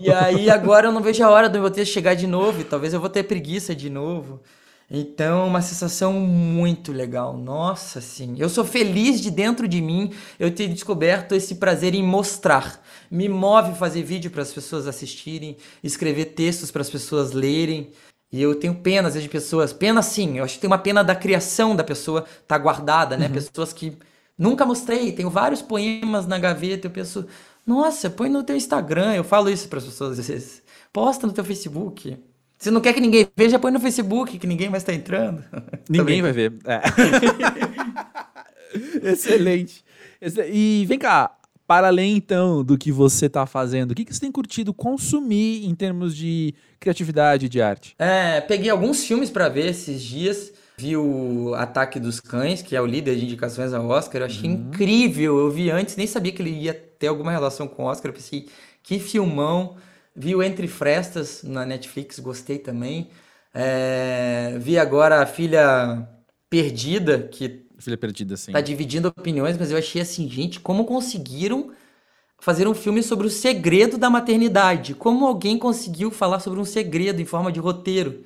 E 0.00 0.12
aí 0.12 0.50
agora 0.50 0.88
eu 0.88 0.92
não 0.92 1.02
vejo 1.02 1.22
a 1.24 1.30
hora 1.30 1.48
do 1.48 1.60
meu 1.60 1.70
texto 1.70 1.92
chegar 1.92 2.14
de 2.14 2.26
novo, 2.26 2.60
e 2.60 2.64
talvez 2.64 2.94
eu 2.94 3.00
vou 3.00 3.08
ter 3.08 3.24
preguiça 3.24 3.74
de 3.74 3.90
novo. 3.90 4.40
Então, 4.90 5.46
uma 5.46 5.60
sensação 5.60 6.14
muito 6.14 6.92
legal. 6.92 7.36
Nossa, 7.36 8.00
sim. 8.00 8.36
Eu 8.38 8.48
sou 8.48 8.64
feliz 8.64 9.20
de 9.20 9.30
dentro 9.30 9.68
de 9.68 9.82
mim 9.82 10.12
eu 10.40 10.50
ter 10.50 10.66
descoberto 10.68 11.34
esse 11.34 11.56
prazer 11.56 11.94
em 11.94 12.02
mostrar. 12.02 12.82
Me 13.10 13.28
move 13.28 13.74
fazer 13.74 14.02
vídeo 14.02 14.30
para 14.30 14.40
as 14.40 14.52
pessoas 14.52 14.86
assistirem, 14.86 15.58
escrever 15.84 16.26
textos 16.26 16.70
para 16.70 16.80
as 16.80 16.88
pessoas 16.88 17.32
lerem. 17.32 17.90
E 18.32 18.40
eu 18.40 18.54
tenho 18.54 18.74
pena, 18.76 19.08
às 19.08 19.14
vezes, 19.14 19.24
de 19.24 19.30
pessoas. 19.30 19.74
Pena 19.74 20.00
sim, 20.00 20.38
eu 20.38 20.44
acho 20.44 20.54
que 20.54 20.60
tem 20.60 20.68
uma 20.68 20.78
pena 20.78 21.04
da 21.04 21.14
criação 21.14 21.76
da 21.76 21.84
pessoa 21.84 22.24
tá 22.46 22.56
guardada, 22.56 23.16
né? 23.16 23.26
Uhum. 23.26 23.32
Pessoas 23.32 23.74
que 23.74 23.96
nunca 24.38 24.64
mostrei. 24.64 25.12
Tenho 25.12 25.28
vários 25.28 25.60
poemas 25.60 26.26
na 26.26 26.38
gaveta. 26.38 26.86
Eu 26.86 26.90
penso, 26.90 27.26
nossa, 27.68 28.08
põe 28.08 28.30
no 28.30 28.42
teu 28.42 28.56
Instagram. 28.56 29.14
Eu 29.14 29.22
falo 29.22 29.50
isso 29.50 29.68
para 29.68 29.78
as 29.78 29.84
pessoas 29.84 30.18
às 30.18 30.26
vezes. 30.26 30.62
Posta 30.90 31.26
no 31.26 31.34
teu 31.34 31.44
Facebook. 31.44 32.16
Se 32.56 32.70
não 32.70 32.80
quer 32.80 32.94
que 32.94 33.00
ninguém 33.00 33.28
veja, 33.36 33.58
põe 33.58 33.70
no 33.70 33.78
Facebook, 33.78 34.38
que 34.38 34.46
ninguém 34.46 34.70
mais 34.70 34.82
está 34.82 34.94
entrando. 34.94 35.44
Ninguém 35.88 36.22
vai 36.22 36.32
ver. 36.32 36.54
É. 36.64 36.80
Excelente. 39.12 39.84
E 40.50 40.84
vem 40.88 40.98
cá, 40.98 41.36
para 41.66 41.88
além 41.88 42.16
então 42.16 42.64
do 42.64 42.78
que 42.78 42.90
você 42.90 43.26
está 43.26 43.44
fazendo, 43.44 43.92
o 43.92 43.94
que, 43.94 44.04
que 44.04 44.14
você 44.14 44.20
tem 44.20 44.32
curtido 44.32 44.72
consumir 44.72 45.66
em 45.66 45.74
termos 45.74 46.16
de 46.16 46.54
criatividade 46.80 47.48
de 47.48 47.60
arte? 47.60 47.94
É, 47.98 48.40
peguei 48.40 48.70
alguns 48.70 49.04
filmes 49.04 49.28
para 49.30 49.48
ver 49.50 49.68
esses 49.68 50.02
dias. 50.02 50.52
Vi 50.78 50.96
o 50.96 51.54
Ataque 51.54 52.00
dos 52.00 52.18
Cães, 52.18 52.62
que 52.62 52.74
é 52.74 52.80
o 52.80 52.86
líder 52.86 53.16
de 53.16 53.26
indicações 53.26 53.74
ao 53.74 53.86
Oscar. 53.86 54.22
Eu 54.22 54.26
achei 54.26 54.48
uhum. 54.48 54.56
incrível. 54.56 55.38
Eu 55.38 55.50
vi 55.50 55.70
antes, 55.70 55.96
nem 55.96 56.06
sabia 56.06 56.32
que 56.32 56.40
ele 56.40 56.50
ia 56.50 56.87
ter 56.98 57.08
alguma 57.08 57.30
relação 57.30 57.66
com 57.68 57.84
o 57.84 57.86
Oscar. 57.86 58.10
Eu 58.10 58.14
pensei, 58.14 58.48
que 58.82 58.98
filmão. 58.98 59.76
Vi 60.14 60.34
o 60.34 60.42
Entre 60.42 60.66
Frestas 60.66 61.42
na 61.42 61.64
Netflix, 61.64 62.18
gostei 62.18 62.58
também. 62.58 63.10
É... 63.54 64.56
Vi 64.60 64.78
agora 64.78 65.22
a 65.22 65.26
Filha 65.26 66.08
Perdida, 66.50 67.28
que. 67.30 67.66
Filha 67.78 67.96
Perdida, 67.96 68.36
sim. 68.36 68.52
Tá 68.52 68.60
dividindo 68.60 69.08
opiniões, 69.08 69.56
mas 69.56 69.70
eu 69.70 69.78
achei 69.78 70.02
assim, 70.02 70.28
gente, 70.28 70.58
como 70.58 70.84
conseguiram 70.84 71.70
fazer 72.40 72.66
um 72.66 72.74
filme 72.74 73.02
sobre 73.02 73.26
o 73.26 73.30
segredo 73.30 73.96
da 73.96 74.10
maternidade? 74.10 74.94
Como 74.94 75.26
alguém 75.26 75.58
conseguiu 75.58 76.10
falar 76.10 76.40
sobre 76.40 76.58
um 76.58 76.64
segredo 76.64 77.22
em 77.22 77.24
forma 77.24 77.52
de 77.52 77.60
roteiro? 77.60 78.24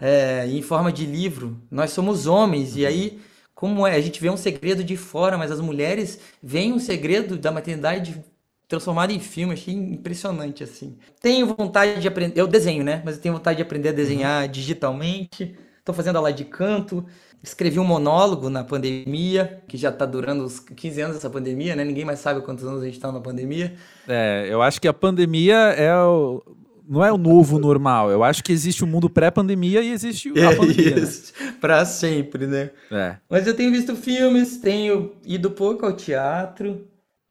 é, 0.00 0.46
em 0.46 0.62
forma 0.62 0.92
de 0.92 1.06
livro. 1.06 1.60
Nós 1.70 1.90
somos 1.90 2.26
homens, 2.26 2.76
e 2.76 2.86
aí, 2.86 3.20
como 3.56 3.86
é? 3.86 3.96
A 3.96 4.00
gente 4.02 4.20
vê 4.20 4.28
um 4.28 4.36
segredo 4.36 4.84
de 4.84 4.98
fora, 4.98 5.38
mas 5.38 5.50
as 5.50 5.62
mulheres 5.62 6.20
veem 6.42 6.74
um 6.74 6.78
segredo 6.78 7.38
da 7.38 7.50
maternidade 7.50 8.22
transformado 8.68 9.12
em 9.12 9.18
filme. 9.18 9.54
Achei 9.54 9.72
impressionante, 9.72 10.62
assim. 10.62 10.98
Tenho 11.22 11.46
vontade 11.46 11.98
de 11.98 12.06
aprender. 12.06 12.38
Eu 12.38 12.46
desenho, 12.46 12.84
né? 12.84 13.00
Mas 13.02 13.16
eu 13.16 13.22
tenho 13.22 13.34
vontade 13.34 13.56
de 13.56 13.62
aprender 13.62 13.88
a 13.88 13.92
desenhar 13.92 14.44
uhum. 14.44 14.52
digitalmente. 14.52 15.56
Estou 15.78 15.94
fazendo 15.94 16.16
aula 16.16 16.34
de 16.34 16.44
canto. 16.44 17.02
Escrevi 17.42 17.80
um 17.80 17.84
monólogo 17.84 18.50
na 18.50 18.62
pandemia, 18.62 19.62
que 19.66 19.78
já 19.78 19.88
está 19.88 20.04
durando 20.04 20.44
uns 20.44 20.60
15 20.60 21.00
anos 21.00 21.16
essa 21.16 21.30
pandemia, 21.30 21.74
né? 21.74 21.82
Ninguém 21.82 22.04
mais 22.04 22.18
sabe 22.18 22.42
quantos 22.42 22.62
anos 22.62 22.82
a 22.82 22.84
gente 22.84 22.96
está 22.96 23.10
na 23.10 23.20
pandemia. 23.20 23.74
É, 24.06 24.46
eu 24.50 24.60
acho 24.60 24.78
que 24.78 24.88
a 24.88 24.92
pandemia 24.92 25.56
é 25.56 25.96
o, 25.96 26.42
não 26.88 27.04
é 27.04 27.12
o 27.12 27.18
novo 27.18 27.58
normal. 27.58 28.10
Eu 28.10 28.22
acho 28.22 28.42
que 28.42 28.52
existe 28.52 28.84
o 28.84 28.86
mundo 28.86 29.10
pré-pandemia 29.10 29.82
e 29.82 29.90
existe 29.90 30.32
a 30.38 30.52
é 30.52 30.54
pandemia. 30.54 30.98
Isso. 30.98 31.32
Né? 31.40 31.54
Pra 31.60 31.84
sempre, 31.84 32.46
né? 32.46 32.70
É. 32.90 33.16
Mas 33.28 33.46
eu 33.46 33.54
tenho 33.54 33.72
visto 33.72 33.96
filmes, 33.96 34.58
tenho 34.58 35.12
ido 35.24 35.50
pouco 35.50 35.84
ao 35.84 35.92
teatro. 35.92 36.86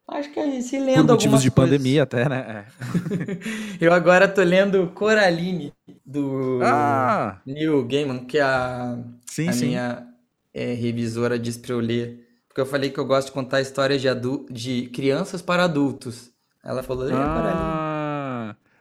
Acho 0.08 0.30
que 0.32 0.38
é 0.38 0.60
se 0.60 0.78
lendo 0.78 1.06
Por 1.06 1.14
motivos 1.14 1.42
de 1.42 1.50
coisas. 1.50 1.76
pandemia 1.76 2.04
até, 2.04 2.28
né? 2.28 2.64
É. 2.64 3.38
eu 3.84 3.92
agora 3.92 4.28
tô 4.28 4.42
lendo 4.42 4.86
Coraline, 4.94 5.72
do 6.04 6.60
ah. 6.62 7.40
Neil 7.44 7.84
Gaiman, 7.84 8.24
que 8.24 8.38
a, 8.38 8.98
sim, 9.26 9.48
a 9.48 9.52
sim. 9.52 9.66
minha 9.66 10.06
é, 10.54 10.74
revisora 10.74 11.38
disse 11.38 11.58
pra 11.58 11.72
eu 11.72 11.80
ler. 11.80 12.24
Porque 12.46 12.60
eu 12.60 12.66
falei 12.66 12.90
que 12.90 13.00
eu 13.00 13.04
gosto 13.04 13.26
de 13.26 13.32
contar 13.32 13.60
histórias 13.60 14.00
de, 14.00 14.08
de 14.48 14.86
crianças 14.90 15.42
para 15.42 15.64
adultos. 15.64 16.30
Ela 16.64 16.82
falou, 16.84 17.04
ah. 17.04 17.08
Coraline. 17.10 17.85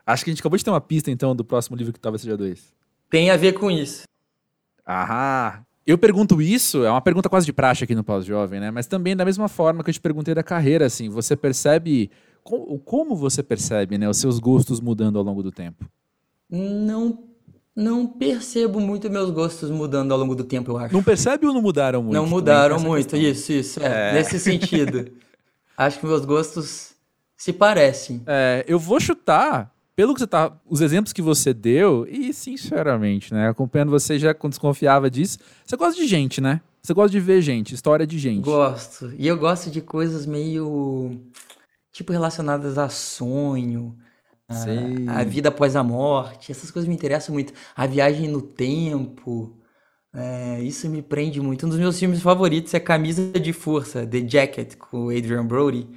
Acho 0.06 0.24
que 0.24 0.30
a 0.30 0.34
gente 0.34 0.42
acabou 0.42 0.58
de 0.58 0.64
ter 0.64 0.70
uma 0.70 0.82
pista, 0.82 1.10
então, 1.10 1.36
do 1.36 1.44
próximo 1.44 1.76
livro 1.76 1.92
que 1.92 2.00
talvez 2.00 2.22
seja 2.22 2.38
dois. 2.38 2.74
Tem 3.10 3.32
a 3.32 3.38
ver 3.38 3.54
com 3.54 3.72
isso. 3.72 4.04
Aham. 4.88 5.66
Eu 5.86 5.98
pergunto 5.98 6.42
isso, 6.42 6.84
é 6.84 6.90
uma 6.90 7.02
pergunta 7.02 7.30
quase 7.30 7.46
de 7.46 7.54
praxe 7.54 7.84
aqui 7.84 7.94
no 7.94 8.04
Pós-Jovem, 8.04 8.60
né? 8.60 8.72
Mas 8.72 8.88
também 8.88 9.16
da 9.16 9.24
mesma 9.24 9.48
forma 9.48 9.84
que 9.84 9.90
eu 9.92 9.94
te 9.94 10.02
perguntei 10.02 10.34
da 10.34 10.44
carreira, 10.44 10.86
assim, 10.86 11.10
você 11.10 11.36
percebe... 11.36 12.10
Como 12.44 13.16
você 13.16 13.42
percebe, 13.42 13.98
né, 13.98 14.08
os 14.08 14.18
seus 14.18 14.38
gostos 14.38 14.80
mudando 14.80 15.18
ao 15.18 15.24
longo 15.24 15.42
do 15.42 15.52
tempo? 15.52 15.86
Não 16.50 17.24
não 17.76 18.08
percebo 18.08 18.80
muito 18.80 19.10
meus 19.10 19.30
gostos 19.32 19.70
mudando 19.70 20.14
ao 20.14 20.18
longo 20.18 20.34
do 20.34 20.46
tempo, 20.46 20.72
eu 20.72 20.78
acho. 20.78 20.94
Não 20.94 21.04
percebe 21.04 21.46
ou 21.46 21.54
não 21.54 21.62
mudaram 21.62 22.02
muito? 22.02 22.14
Não 22.14 22.26
mudaram 22.26 22.80
muito, 22.80 23.18
questão. 23.18 23.20
isso, 23.20 23.52
isso. 23.52 23.84
É, 23.84 24.12
é. 24.12 24.14
Nesse 24.14 24.40
sentido. 24.40 25.12
acho 25.78 26.00
que 26.00 26.06
meus 26.06 26.24
gostos 26.24 26.94
se 27.36 27.52
parecem. 27.52 28.24
É, 28.26 28.64
eu 28.66 28.80
vou 28.80 28.98
chutar 29.00 29.75
pelo 29.96 30.14
que 30.14 30.20
você 30.20 30.28
tá, 30.28 30.52
os 30.66 30.82
exemplos 30.82 31.14
que 31.14 31.22
você 31.22 31.54
deu, 31.54 32.06
e 32.10 32.34
sinceramente, 32.34 33.34
né, 33.34 33.48
acompanhando 33.48 33.90
você 33.92 34.20
já 34.20 34.34
quando 34.34 34.52
desconfiava 34.52 35.10
disso, 35.10 35.40
você 35.66 35.78
gosta 35.78 36.00
de 36.00 36.08
gente, 36.08 36.42
né? 36.42 36.62
Você 36.82 36.94
gosta 36.94 37.12
de 37.12 37.20
ver 37.20 37.42
gente, 37.42 37.74
história 37.74 38.06
de 38.06 38.20
gente. 38.20 38.44
Gosto. 38.44 39.12
E 39.18 39.26
eu 39.26 39.38
gosto 39.38 39.72
de 39.72 39.82
coisas 39.82 40.26
meio 40.26 41.20
tipo 41.92 42.12
relacionadas 42.12 42.78
a 42.78 42.90
sonho, 42.90 43.98
a, 44.48 45.22
a, 45.22 45.24
vida 45.24 45.50
após 45.50 45.76
a 45.76 45.84
morte. 45.84 46.52
Essas 46.52 46.70
coisas 46.70 46.88
me 46.88 46.94
interessam 46.94 47.34
muito. 47.34 47.54
A 47.76 47.88
viagem 47.88 48.28
no 48.28 48.42
tempo. 48.42 49.58
É, 50.14 50.62
isso 50.62 50.88
me 50.88 51.02
prende 51.02 51.42
muito. 51.42 51.66
Um 51.66 51.70
dos 51.70 51.80
meus 51.80 51.98
filmes 51.98 52.22
favoritos 52.22 52.74
é 52.74 52.80
Camisa 52.80 53.32
de 53.32 53.52
Força, 53.52 54.06
The 54.06 54.28
Jacket, 54.28 54.76
com 54.76 55.10
Adrian 55.10 55.46
Brody. 55.46 55.90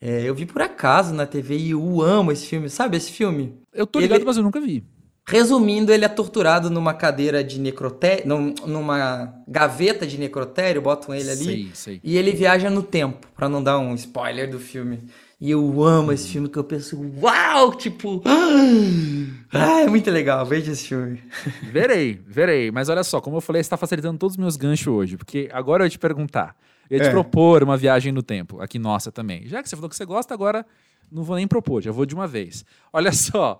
É, 0.00 0.22
eu 0.22 0.34
vi 0.34 0.46
por 0.46 0.62
acaso 0.62 1.12
na 1.12 1.26
TV 1.26 1.56
e 1.56 1.70
eu 1.70 2.00
amo 2.00 2.30
esse 2.30 2.46
filme. 2.46 2.70
Sabe 2.70 2.96
esse 2.96 3.10
filme? 3.10 3.54
Eu 3.72 3.86
tô 3.86 3.98
ligado, 3.98 4.18
ele, 4.18 4.24
mas 4.24 4.36
eu 4.36 4.42
nunca 4.42 4.60
vi. 4.60 4.84
Resumindo, 5.26 5.92
ele 5.92 6.06
é 6.06 6.08
torturado 6.08 6.70
numa 6.70 6.94
cadeira 6.94 7.44
de 7.44 7.60
necrotério, 7.60 8.24
numa 8.66 9.34
gaveta 9.46 10.06
de 10.06 10.16
necrotério, 10.16 10.80
botam 10.80 11.14
ele 11.14 11.30
ali. 11.30 11.44
Sei, 11.44 11.70
sei. 11.74 12.00
E 12.02 12.16
ele 12.16 12.32
viaja 12.32 12.70
no 12.70 12.82
tempo, 12.82 13.26
para 13.36 13.48
não 13.48 13.62
dar 13.62 13.78
um 13.78 13.94
spoiler 13.94 14.50
do 14.50 14.58
filme. 14.58 15.00
E 15.40 15.50
eu 15.50 15.84
amo 15.84 16.12
esse 16.12 16.28
filme 16.30 16.48
que 16.48 16.58
eu 16.58 16.64
penso, 16.64 16.98
uau, 17.22 17.74
tipo, 17.74 18.22
ah, 19.52 19.80
é 19.82 19.86
muito 19.86 20.10
legal, 20.10 20.44
veja 20.46 20.72
esse 20.72 20.88
filme. 20.88 21.22
Verei, 21.70 22.20
verei, 22.26 22.70
mas 22.72 22.88
olha 22.88 23.04
só, 23.04 23.20
como 23.20 23.36
eu 23.36 23.40
falei, 23.40 23.62
você 23.62 23.66
está 23.66 23.76
facilitando 23.76 24.18
todos 24.18 24.32
os 24.34 24.38
meus 24.38 24.56
ganchos 24.56 24.88
hoje, 24.88 25.16
porque 25.16 25.48
agora 25.52 25.82
eu 25.82 25.86
ia 25.86 25.90
te 25.90 25.98
perguntar, 25.98 26.56
Eu 26.90 26.98
ia 26.98 27.04
te 27.04 27.08
é. 27.08 27.10
propor 27.10 27.62
uma 27.62 27.76
viagem 27.76 28.12
no 28.12 28.22
tempo, 28.22 28.60
aqui 28.60 28.78
nossa 28.78 29.12
também. 29.12 29.46
Já 29.46 29.62
que 29.62 29.68
você 29.68 29.76
falou 29.76 29.88
que 29.88 29.96
você 29.96 30.04
gosta, 30.04 30.34
agora 30.34 30.64
não 31.10 31.22
vou 31.22 31.36
nem 31.36 31.46
propor, 31.46 31.82
já 31.82 31.92
vou 31.92 32.06
de 32.06 32.14
uma 32.14 32.26
vez. 32.26 32.64
Olha 32.92 33.12
só, 33.12 33.58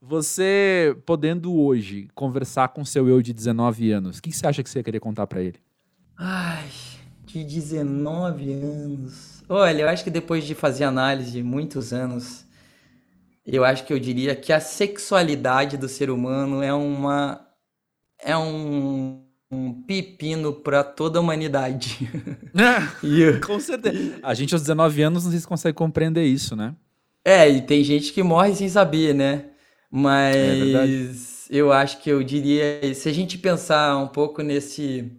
você 0.00 0.96
podendo 1.06 1.54
hoje 1.54 2.08
conversar 2.14 2.68
com 2.68 2.84
seu 2.84 3.08
eu 3.08 3.22
de 3.22 3.32
19 3.32 3.90
anos, 3.90 4.18
o 4.18 4.22
que 4.22 4.32
você 4.32 4.46
acha 4.46 4.62
que 4.62 4.70
você 4.70 4.80
ia 4.80 4.84
querer 4.84 5.00
contar 5.00 5.26
para 5.26 5.40
ele? 5.40 5.58
Ai, 6.18 6.68
de 7.24 7.44
19 7.44 8.52
anos. 8.52 9.42
Olha, 9.48 9.82
eu 9.82 9.88
acho 9.88 10.02
que 10.02 10.10
depois 10.10 10.44
de 10.44 10.54
fazer 10.54 10.84
análise 10.84 11.30
de 11.30 11.42
muitos 11.42 11.92
anos, 11.92 12.46
eu 13.44 13.64
acho 13.64 13.84
que 13.84 13.92
eu 13.92 13.98
diria 13.98 14.34
que 14.34 14.52
a 14.52 14.60
sexualidade 14.60 15.76
do 15.76 15.88
ser 15.88 16.10
humano 16.10 16.62
é 16.62 16.72
uma 16.72 17.46
é 18.18 18.36
um, 18.36 19.25
um 19.50 19.82
pepino 19.82 20.52
para 20.52 20.82
toda 20.82 21.18
a 21.18 21.22
humanidade. 21.22 22.08
É, 23.04 23.38
com 23.38 23.60
certeza. 23.60 24.18
A 24.22 24.34
gente 24.34 24.54
aos 24.54 24.62
19 24.62 25.02
anos 25.02 25.24
não 25.24 25.32
se 25.32 25.46
consegue 25.46 25.76
compreender 25.76 26.24
isso, 26.24 26.56
né? 26.56 26.74
É, 27.24 27.48
e 27.48 27.60
tem 27.60 27.82
gente 27.82 28.12
que 28.12 28.22
morre 28.22 28.54
sem 28.54 28.68
saber, 28.68 29.14
né? 29.14 29.46
Mas 29.90 31.48
é 31.50 31.56
eu 31.56 31.72
acho 31.72 32.00
que 32.00 32.10
eu 32.10 32.22
diria, 32.22 32.94
se 32.94 33.08
a 33.08 33.12
gente 33.12 33.38
pensar 33.38 33.96
um 33.96 34.08
pouco 34.08 34.42
nesse 34.42 35.12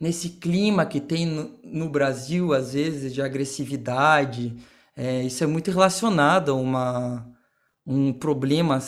nesse 0.00 0.30
clima 0.30 0.86
que 0.86 1.00
tem 1.00 1.26
no, 1.26 1.58
no 1.64 1.88
Brasil, 1.88 2.52
às 2.52 2.72
vezes, 2.72 3.12
de 3.12 3.20
agressividade, 3.20 4.56
é, 4.96 5.22
isso 5.22 5.42
é 5.42 5.46
muito 5.46 5.70
relacionado 5.70 6.52
a 6.52 6.54
uma, 6.54 7.26
um 7.86 8.12
problema 8.12 8.80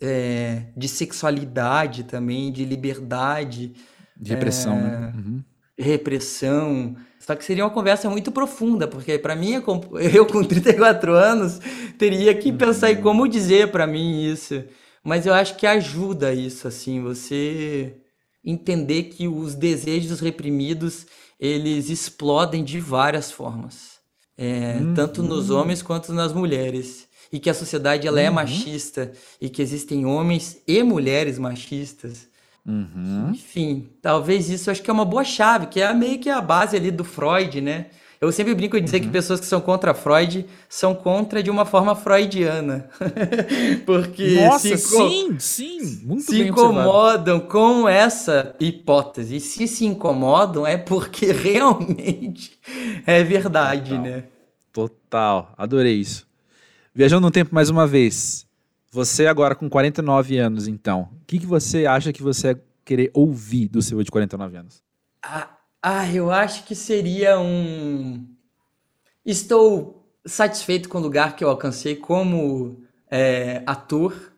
é, 0.00 0.64
de 0.76 0.88
sexualidade 0.88 2.04
também, 2.04 2.52
de 2.52 2.64
liberdade. 2.64 3.72
De 4.16 4.30
repressão, 4.30 4.74
é, 4.74 4.82
né? 4.82 5.12
Uhum. 5.14 5.44
Repressão. 5.78 6.96
Só 7.18 7.34
que 7.34 7.44
seria 7.44 7.64
uma 7.64 7.70
conversa 7.70 8.08
muito 8.08 8.32
profunda, 8.32 8.86
porque 8.86 9.18
para 9.18 9.34
mim, 9.34 9.52
eu 10.12 10.26
com 10.26 10.42
34 10.44 11.12
anos, 11.12 11.60
teria 11.98 12.34
que 12.34 12.50
uhum. 12.50 12.56
pensar 12.56 12.90
em 12.92 13.00
como 13.00 13.28
dizer 13.28 13.70
para 13.70 13.86
mim 13.86 14.24
isso. 14.24 14.64
Mas 15.04 15.26
eu 15.26 15.34
acho 15.34 15.56
que 15.56 15.66
ajuda 15.66 16.32
isso, 16.32 16.66
assim, 16.66 17.00
você 17.00 17.96
entender 18.44 19.04
que 19.04 19.28
os 19.28 19.54
desejos 19.54 20.20
reprimidos, 20.20 21.06
eles 21.38 21.90
explodem 21.90 22.64
de 22.64 22.80
várias 22.80 23.30
formas 23.30 23.96
é, 24.36 24.76
uhum. 24.80 24.94
tanto 24.94 25.22
nos 25.22 25.50
homens 25.50 25.82
quanto 25.82 26.12
nas 26.12 26.32
mulheres. 26.32 27.05
E 27.32 27.40
que 27.40 27.50
a 27.50 27.54
sociedade 27.54 28.06
ela 28.06 28.20
é 28.20 28.24
uhum. 28.24 28.28
é 28.28 28.30
machista 28.30 29.12
e 29.40 29.48
que 29.48 29.60
existem 29.60 30.06
homens 30.06 30.62
e 30.66 30.82
mulheres 30.82 31.38
machistas. 31.38 32.28
Uhum. 32.64 33.30
Enfim, 33.30 33.88
talvez 34.02 34.50
isso 34.50 34.70
acho 34.70 34.82
que 34.82 34.90
é 34.90 34.92
uma 34.92 35.04
boa 35.04 35.24
chave, 35.24 35.66
que 35.66 35.80
é 35.80 35.92
meio 35.94 36.18
que 36.18 36.28
a 36.28 36.40
base 36.40 36.76
ali 36.76 36.90
do 36.90 37.04
Freud, 37.04 37.60
né? 37.60 37.86
Eu 38.18 38.32
sempre 38.32 38.54
brinco 38.54 38.76
de 38.78 38.84
dizer 38.84 38.98
uhum. 38.98 39.04
que 39.04 39.10
pessoas 39.10 39.40
que 39.40 39.46
são 39.46 39.60
contra 39.60 39.92
Freud 39.92 40.46
são 40.68 40.94
contra 40.94 41.42
de 41.42 41.50
uma 41.50 41.66
forma 41.66 41.94
freudiana. 41.94 42.88
Porque 43.84 44.40
Nossa, 44.40 44.76
se 44.76 44.78
sim, 44.78 45.36
sim, 45.38 46.00
muito 46.02 46.22
se 46.22 46.42
incomodam 46.42 47.36
observado. 47.36 47.42
com 47.42 47.88
essa 47.88 48.56
hipótese. 48.58 49.36
E 49.36 49.40
se 49.40 49.68
se 49.68 49.84
incomodam 49.84 50.66
é 50.66 50.78
porque 50.78 51.26
realmente 51.32 52.58
é 53.06 53.22
verdade, 53.22 53.90
Total. 53.90 54.02
né? 54.02 54.24
Total, 54.72 55.54
adorei 55.56 55.96
isso. 55.96 56.25
Viajando 56.96 57.26
no 57.26 57.30
tempo 57.30 57.54
mais 57.54 57.68
uma 57.68 57.86
vez. 57.86 58.46
Você 58.90 59.26
agora 59.26 59.54
com 59.54 59.68
49 59.68 60.38
anos, 60.38 60.66
então, 60.66 61.10
o 61.20 61.26
que, 61.26 61.38
que 61.38 61.44
você 61.44 61.84
acha 61.84 62.10
que 62.10 62.22
você 62.22 62.48
ia 62.48 62.62
querer 62.86 63.10
ouvir 63.12 63.68
do 63.68 63.82
seu 63.82 64.02
de 64.02 64.10
49 64.10 64.56
anos? 64.56 64.82
Ah, 65.22 65.58
ah, 65.82 66.10
eu 66.10 66.30
acho 66.30 66.64
que 66.64 66.74
seria 66.74 67.38
um. 67.38 68.26
Estou 69.26 70.08
satisfeito 70.24 70.88
com 70.88 70.96
o 70.96 71.02
lugar 71.02 71.36
que 71.36 71.44
eu 71.44 71.50
alcancei 71.50 71.96
como 71.96 72.80
é, 73.10 73.62
ator. 73.66 74.32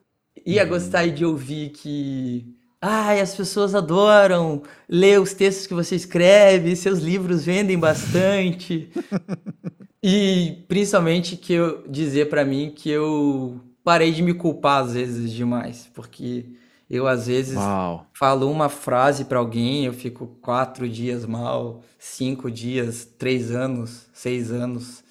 Ia 0.45 0.65
uhum. 0.65 0.71
gostar 0.71 1.07
de 1.07 1.25
ouvir 1.25 1.71
que. 1.71 2.57
Ai, 2.83 3.21
as 3.21 3.37
pessoas 3.37 3.73
adoram 3.73 4.65
ler 4.89 5.21
os 5.21 5.33
textos 5.33 5.69
que 5.69 5.75
você 5.75 5.95
escreve, 5.95 6.75
seus 6.75 6.99
livros 6.99 7.45
vendem 7.45 7.79
bastante. 7.79 8.91
e 10.03 10.65
principalmente 10.69 11.37
que 11.37 11.53
eu 11.53 11.85
dizer 11.89 12.29
para 12.29 12.45
mim 12.45 12.73
que 12.75 12.91
eu 12.91 13.61
parei 13.83 14.13
de 14.13 14.23
me 14.23 14.35
culpar 14.35 14.85
às 14.85 14.95
vezes 14.95 15.33
demais, 15.33 15.91
porque 15.95 16.47
eu, 16.91 17.07
às 17.07 17.27
vezes, 17.27 17.57
Uau. 17.57 18.07
falo 18.15 18.51
uma 18.51 18.71
frase 18.71 19.27
para 19.27 19.39
alguém, 19.39 19.85
eu 19.85 19.93
fico 19.93 20.27
quatro 20.41 20.89
dias 20.89 21.27
mal, 21.27 21.83
cinco 21.99 22.51
dias, 22.51 23.07
três 23.19 23.51
anos, 23.51 24.07
seis 24.13 24.51
anos. 24.51 25.05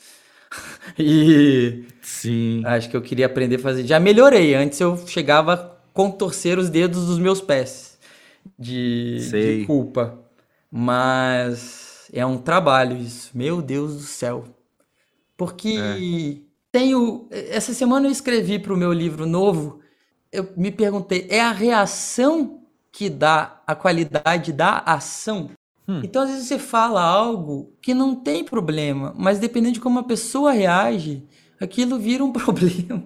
e. 0.98 1.86
Sim. 2.02 2.64
Acho 2.66 2.90
que 2.90 2.98
eu 2.98 3.02
queria 3.02 3.28
aprender 3.28 3.58
a 3.58 3.60
fazer. 3.60 3.86
Já 3.86 4.00
melhorei. 4.00 4.56
Antes 4.56 4.80
eu 4.80 4.98
chegava 5.06 5.54
a 5.54 5.58
contorcer 5.94 6.58
os 6.58 6.68
dedos 6.70 7.06
dos 7.06 7.20
meus 7.20 7.42
pés 7.42 8.00
de, 8.58 9.30
de 9.30 9.66
culpa. 9.68 10.18
Mas 10.72 12.10
é 12.12 12.26
um 12.26 12.40
trabalho 12.40 12.98
isso. 12.98 13.30
Meu 13.38 13.62
Deus 13.62 13.94
do 13.98 14.02
céu. 14.02 14.46
Porque 15.38 15.78
é. 15.80 16.42
tenho. 16.72 17.28
Essa 17.32 17.74
semana 17.74 18.08
eu 18.08 18.12
escrevi 18.12 18.60
para 18.60 18.74
o 18.74 18.78
meu 18.78 18.92
livro 18.92 19.26
novo 19.26 19.80
eu 20.32 20.50
me 20.56 20.72
perguntei, 20.72 21.28
é 21.30 21.42
a 21.42 21.52
reação 21.52 22.62
que 22.92 23.10
dá 23.10 23.62
a 23.66 23.76
qualidade 23.76 24.52
da 24.52 24.80
ação? 24.80 25.50
Hum. 25.88 26.02
Então, 26.04 26.24
às 26.24 26.30
vezes 26.30 26.48
você 26.48 26.60
fala 26.60 27.02
algo 27.02 27.72
que 27.82 27.94
não 27.94 28.16
tem 28.16 28.44
problema, 28.44 29.14
mas 29.18 29.40
dependendo 29.40 29.76
de 29.76 29.80
como 29.80 30.00
a 30.00 30.04
pessoa 30.04 30.52
reage, 30.52 31.24
aquilo 31.60 31.98
vira 31.98 32.24
um 32.24 32.32
problema. 32.34 33.04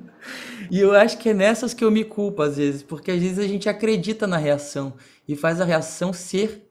E 0.69 0.79
eu 0.79 0.93
acho 0.93 1.17
que 1.17 1.29
é 1.29 1.33
nessas 1.33 1.73
que 1.73 1.83
eu 1.83 1.91
me 1.91 2.03
culpo, 2.03 2.41
às 2.41 2.57
vezes, 2.57 2.81
porque 2.81 3.11
às 3.11 3.21
vezes 3.21 3.39
a 3.39 3.47
gente 3.47 3.67
acredita 3.67 4.25
na 4.25 4.37
reação 4.37 4.93
e 5.27 5.35
faz 5.35 5.59
a 5.59 5.65
reação 5.65 6.13
ser 6.13 6.67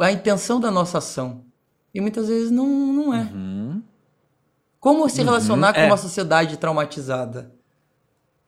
a 0.00 0.12
intenção 0.12 0.60
da 0.60 0.70
nossa 0.70 0.98
ação. 0.98 1.44
E 1.94 2.00
muitas 2.00 2.28
vezes 2.28 2.50
não, 2.50 2.66
não 2.66 3.14
é. 3.14 3.22
Uhum. 3.22 3.82
Como 4.86 5.08
se 5.08 5.20
relacionar 5.20 5.70
uhum. 5.70 5.74
com 5.74 5.80
é. 5.80 5.86
uma 5.86 5.96
sociedade 5.96 6.56
traumatizada? 6.58 7.52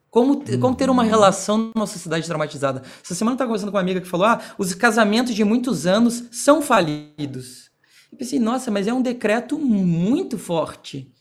Como, 0.09 0.41
como 0.61 0.77
ter 0.77 0.89
uma 0.89 1.03
uhum. 1.03 1.09
relação 1.09 1.73
numa 1.75 1.85
sociedade 1.85 2.29
traumatizada? 2.29 2.85
Essa 3.05 3.13
semana 3.17 3.33
eu 3.33 3.35
estava 3.35 3.49
conversando 3.49 3.73
com 3.73 3.77
uma 3.77 3.83
amiga 3.83 4.01
que 4.01 4.07
falou: 4.07 4.25
ah, 4.25 4.41
os 4.57 4.73
casamentos 4.73 5.35
de 5.35 5.43
muitos 5.43 5.85
anos 5.85 6.27
são 6.31 6.63
falidos. 6.63 7.73
Eu 8.13 8.17
pensei, 8.17 8.39
nossa, 8.39 8.71
mas 8.71 8.87
é 8.87 8.93
um 8.93 9.03
decreto 9.03 9.59
muito 9.59 10.39
forte. 10.39 11.13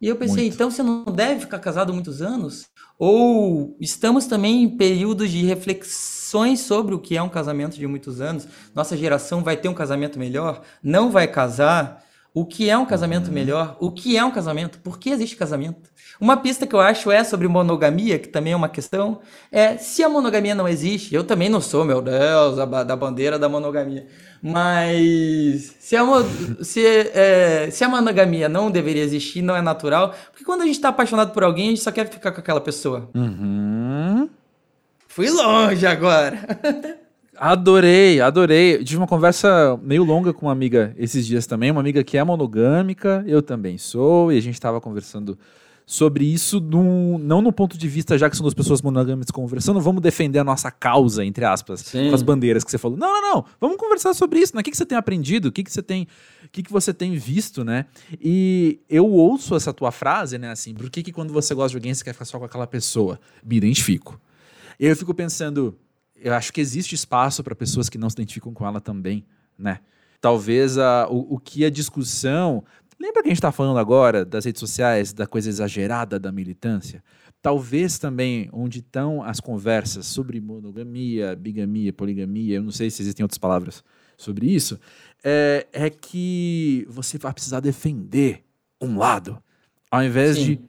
E 0.00 0.08
eu 0.08 0.16
pensei, 0.16 0.46
muito. 0.46 0.54
então 0.54 0.68
você 0.68 0.82
não 0.82 1.04
deve 1.04 1.42
ficar 1.42 1.60
casado 1.60 1.94
muitos 1.94 2.20
anos? 2.20 2.66
Ou 2.98 3.76
estamos 3.80 4.26
também 4.26 4.64
em 4.64 4.68
períodos 4.68 5.30
de 5.30 5.44
reflexões 5.44 6.58
sobre 6.58 6.92
o 6.92 6.98
que 6.98 7.16
é 7.16 7.22
um 7.22 7.28
casamento 7.28 7.76
de 7.76 7.86
muitos 7.86 8.20
anos? 8.20 8.48
Nossa 8.74 8.96
geração 8.96 9.44
vai 9.44 9.56
ter 9.56 9.68
um 9.68 9.74
casamento 9.74 10.18
melhor? 10.18 10.60
Não 10.82 11.08
vai 11.08 11.28
casar? 11.28 12.04
O 12.36 12.44
que 12.44 12.68
é 12.68 12.76
um 12.76 12.84
casamento 12.84 13.32
melhor? 13.32 13.78
O 13.80 13.90
que 13.90 14.14
é 14.14 14.22
um 14.22 14.30
casamento? 14.30 14.78
Por 14.80 14.98
que 14.98 15.08
existe 15.08 15.34
casamento? 15.36 15.88
Uma 16.20 16.36
pista 16.36 16.66
que 16.66 16.74
eu 16.74 16.80
acho 16.80 17.10
é 17.10 17.24
sobre 17.24 17.48
monogamia, 17.48 18.18
que 18.18 18.28
também 18.28 18.52
é 18.52 18.56
uma 18.56 18.68
questão, 18.68 19.20
é 19.50 19.78
se 19.78 20.04
a 20.04 20.08
monogamia 20.10 20.54
não 20.54 20.68
existe, 20.68 21.14
eu 21.14 21.24
também 21.24 21.48
não 21.48 21.62
sou, 21.62 21.82
meu 21.82 22.02
Deus, 22.02 22.58
a, 22.58 22.66
da 22.84 22.94
bandeira 22.94 23.38
da 23.38 23.48
monogamia, 23.48 24.06
mas 24.42 25.76
se 25.78 25.96
a, 25.96 26.04
se, 26.60 26.84
é, 26.86 27.70
se 27.70 27.82
a 27.82 27.88
monogamia 27.88 28.50
não 28.50 28.70
deveria 28.70 29.02
existir, 29.02 29.40
não 29.40 29.56
é 29.56 29.62
natural, 29.62 30.14
porque 30.30 30.44
quando 30.44 30.60
a 30.60 30.66
gente 30.66 30.76
está 30.76 30.90
apaixonado 30.90 31.32
por 31.32 31.42
alguém, 31.42 31.68
a 31.68 31.70
gente 31.70 31.82
só 31.82 31.90
quer 31.90 32.06
ficar 32.06 32.32
com 32.32 32.40
aquela 32.40 32.60
pessoa. 32.60 33.08
Uhum. 33.14 34.28
Fui 35.08 35.30
longe 35.30 35.86
agora. 35.86 36.38
Adorei, 37.38 38.20
adorei. 38.20 38.82
Tive 38.82 38.98
uma 38.98 39.06
conversa 39.06 39.78
meio 39.82 40.04
longa 40.04 40.32
com 40.32 40.46
uma 40.46 40.52
amiga 40.52 40.94
esses 40.96 41.26
dias 41.26 41.46
também, 41.46 41.70
uma 41.70 41.80
amiga 41.80 42.02
que 42.02 42.16
é 42.16 42.24
monogâmica, 42.24 43.24
eu 43.26 43.42
também 43.42 43.78
sou, 43.78 44.32
e 44.32 44.38
a 44.38 44.42
gente 44.42 44.54
estava 44.54 44.80
conversando 44.80 45.38
sobre 45.86 46.24
isso, 46.24 46.58
no, 46.58 47.16
não 47.16 47.40
no 47.40 47.52
ponto 47.52 47.78
de 47.78 47.86
vista, 47.86 48.18
já 48.18 48.28
que 48.28 48.36
são 48.36 48.42
duas 48.42 48.54
pessoas 48.54 48.82
monogâmicas 48.82 49.30
conversando, 49.30 49.80
vamos 49.80 50.02
defender 50.02 50.40
a 50.40 50.44
nossa 50.44 50.68
causa, 50.68 51.24
entre 51.24 51.44
aspas, 51.44 51.80
Sim. 51.80 52.08
com 52.08 52.14
as 52.14 52.22
bandeiras 52.22 52.64
que 52.64 52.70
você 52.72 52.76
falou. 52.76 52.98
Não, 52.98 53.08
não, 53.08 53.34
não, 53.34 53.44
vamos 53.60 53.76
conversar 53.76 54.12
sobre 54.12 54.40
isso, 54.40 54.56
né? 54.56 54.60
O 54.62 54.64
que, 54.64 54.72
que 54.72 54.76
você 54.76 54.84
tem 54.84 54.98
aprendido, 54.98 55.46
o 55.46 55.52
que, 55.52 55.62
que 55.62 55.72
você 55.72 55.82
tem, 55.82 56.08
o 56.44 56.48
que, 56.50 56.64
que 56.64 56.72
você 56.72 56.92
tem 56.92 57.14
visto, 57.14 57.64
né? 57.64 57.86
E 58.20 58.80
eu 58.90 59.06
ouço 59.08 59.54
essa 59.54 59.72
tua 59.72 59.92
frase, 59.92 60.38
né, 60.38 60.50
assim, 60.50 60.74
por 60.74 60.90
que, 60.90 61.04
que 61.04 61.12
quando 61.12 61.32
você 61.32 61.54
gosta 61.54 61.70
de 61.70 61.76
alguém 61.76 61.94
você 61.94 62.02
quer 62.02 62.12
ficar 62.12 62.24
só 62.24 62.38
com 62.38 62.44
aquela 62.44 62.66
pessoa? 62.66 63.20
Me 63.44 63.56
identifico. 63.56 64.20
E 64.80 64.86
eu 64.86 64.96
fico 64.96 65.14
pensando, 65.14 65.78
eu 66.20 66.34
acho 66.34 66.52
que 66.52 66.60
existe 66.60 66.94
espaço 66.94 67.42
para 67.42 67.54
pessoas 67.54 67.88
que 67.88 67.98
não 67.98 68.10
se 68.10 68.14
identificam 68.14 68.52
com 68.52 68.66
ela 68.66 68.80
também, 68.80 69.24
né? 69.58 69.80
Talvez 70.20 70.78
a, 70.78 71.06
o, 71.08 71.34
o 71.34 71.38
que 71.38 71.64
a 71.64 71.70
discussão 71.70 72.64
Lembra 72.98 73.22
que 73.22 73.28
a 73.28 73.30
gente 73.30 73.38
está 73.38 73.52
falando 73.52 73.78
agora 73.78 74.24
das 74.24 74.44
redes 74.44 74.60
sociais, 74.60 75.12
da 75.12 75.26
coisa 75.26 75.48
exagerada 75.48 76.18
da 76.18 76.32
militância? 76.32 77.04
Talvez 77.42 77.98
também 77.98 78.48
onde 78.52 78.78
estão 78.78 79.22
as 79.22 79.38
conversas 79.38 80.06
sobre 80.06 80.40
monogamia, 80.40 81.36
bigamia, 81.36 81.92
poligamia, 81.92 82.56
eu 82.56 82.62
não 82.62 82.70
sei 82.70 82.90
se 82.90 83.02
existem 83.02 83.22
outras 83.22 83.38
palavras 83.38 83.84
sobre 84.16 84.46
isso, 84.46 84.80
é, 85.22 85.66
é 85.72 85.90
que 85.90 86.86
você 86.88 87.18
vai 87.18 87.32
precisar 87.34 87.60
defender 87.60 88.42
um 88.80 88.96
lado, 88.96 89.42
ao 89.90 90.02
invés 90.02 90.36
Sim. 90.36 90.44
de 90.44 90.60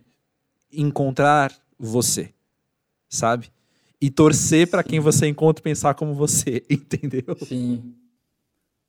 encontrar 0.81 1.53
você, 1.79 2.33
sabe? 3.09 3.49
E 4.01 4.09
torcer 4.11 4.67
para 4.69 4.83
quem 4.83 4.99
você 4.99 5.27
encontra 5.27 5.63
pensar 5.63 5.93
como 5.95 6.13
você, 6.13 6.63
entendeu? 6.69 7.35
Sim. 7.43 7.95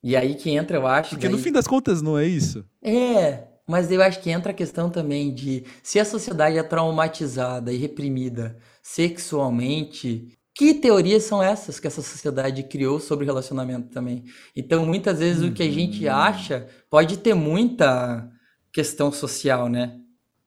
E 0.02 0.14
aí 0.16 0.34
que 0.34 0.50
entra, 0.50 0.76
eu 0.76 0.86
acho. 0.86 1.10
Porque 1.10 1.26
daí... 1.26 1.36
no 1.36 1.42
fim 1.42 1.50
das 1.50 1.66
contas 1.66 2.02
não 2.02 2.18
é 2.18 2.26
isso. 2.26 2.64
É, 2.82 3.44
mas 3.66 3.90
eu 3.90 4.02
acho 4.02 4.20
que 4.20 4.30
entra 4.30 4.52
a 4.52 4.54
questão 4.54 4.88
também 4.88 5.34
de 5.34 5.64
se 5.82 5.98
a 5.98 6.04
sociedade 6.04 6.56
é 6.56 6.62
traumatizada 6.62 7.72
e 7.72 7.76
reprimida 7.76 8.56
sexualmente, 8.82 10.38
que 10.54 10.74
teorias 10.74 11.24
são 11.24 11.42
essas 11.42 11.78
que 11.78 11.86
essa 11.86 12.02
sociedade 12.02 12.62
criou 12.64 12.98
sobre 12.98 13.24
relacionamento 13.24 13.90
também? 13.90 14.24
Então, 14.56 14.84
muitas 14.86 15.18
vezes 15.18 15.42
uhum. 15.42 15.50
o 15.50 15.52
que 15.52 15.62
a 15.62 15.70
gente 15.70 16.04
uhum. 16.04 16.12
acha 16.12 16.66
pode 16.90 17.18
ter 17.18 17.34
muita 17.34 18.28
questão 18.72 19.12
social, 19.12 19.68
né? 19.68 19.98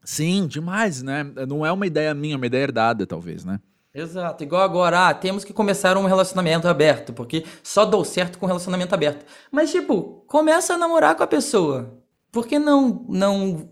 Sim, 0.03 0.47
demais, 0.47 1.01
né? 1.01 1.24
Não 1.47 1.66
é 1.66 1.72
uma 1.72 1.86
ideia 1.86 2.14
minha, 2.14 2.34
é 2.34 2.38
uma 2.38 2.45
ideia 2.45 2.64
herdada, 2.64 3.05
talvez, 3.05 3.45
né? 3.45 3.59
Exato. 3.94 4.44
Igual 4.44 4.62
agora, 4.62 5.10
ah, 5.10 5.14
temos 5.14 5.44
que 5.44 5.52
começar 5.54 5.98
um 5.98 6.06
relacionamento 6.06 6.68
aberto, 6.68 7.12
porque 7.12 7.46
só 7.62 7.84
dou 7.86 8.06
certo 8.06 8.39
com 8.39 8.46
relacionamento 8.46 8.96
aberto. 8.96 9.26
Mas, 9.52 9.72
tipo, 9.72 10.24
começa 10.28 10.74
a 10.74 10.78
namorar 10.78 11.16
com 11.16 11.24
a 11.24 11.28
pessoa. 11.28 12.02
Por 12.32 12.48
que 12.48 12.58
não, 12.58 13.06
não 13.10 13.70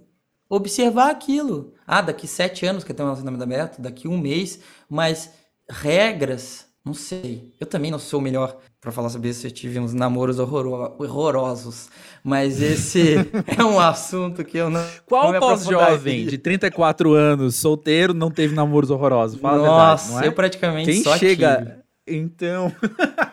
observar 0.49 1.09
aquilo? 1.09 1.73
Ah, 1.87 2.01
daqui 2.01 2.27
sete 2.27 2.65
anos 2.65 2.83
quer 2.83 2.93
ter 2.93 3.01
um 3.01 3.05
relacionamento 3.05 3.43
aberto, 3.43 3.81
daqui 3.81 4.07
um 4.09 4.17
mês, 4.17 4.59
mas 4.89 5.31
regras, 5.69 6.65
não 6.85 6.93
sei. 6.93 7.53
Eu 7.59 7.67
também 7.67 7.91
não 7.91 7.99
sou 7.99 8.19
o 8.19 8.23
melhor 8.23 8.57
para 8.79 8.91
falar 8.91 9.09
sobre 9.09 9.29
isso. 9.29 9.45
Eu 9.45 9.51
tive 9.51 9.79
uns 9.79 9.93
namoros 9.93 10.39
horroro 10.39 10.95
horrorosos, 10.97 11.89
mas 12.23 12.61
esse 12.61 13.15
é 13.57 13.63
um 13.63 13.79
assunto 13.79 14.43
que 14.43 14.57
eu 14.57 14.69
não. 14.69 14.83
Qual 15.05 15.37
pós-jovem 15.39 16.25
de 16.25 16.37
34 16.37 17.13
anos, 17.13 17.55
solteiro, 17.55 18.13
não 18.13 18.31
teve 18.31 18.55
namoros 18.55 18.89
horrorosos? 18.89 19.39
Fala 19.39 19.65
Nossa, 19.65 20.05
verdade, 20.05 20.25
é? 20.25 20.27
eu 20.29 20.33
praticamente 20.33 20.91
Quem 20.91 21.03
só 21.03 21.17
chega. 21.17 21.57
Tive. 21.57 21.79
Então, 22.11 22.73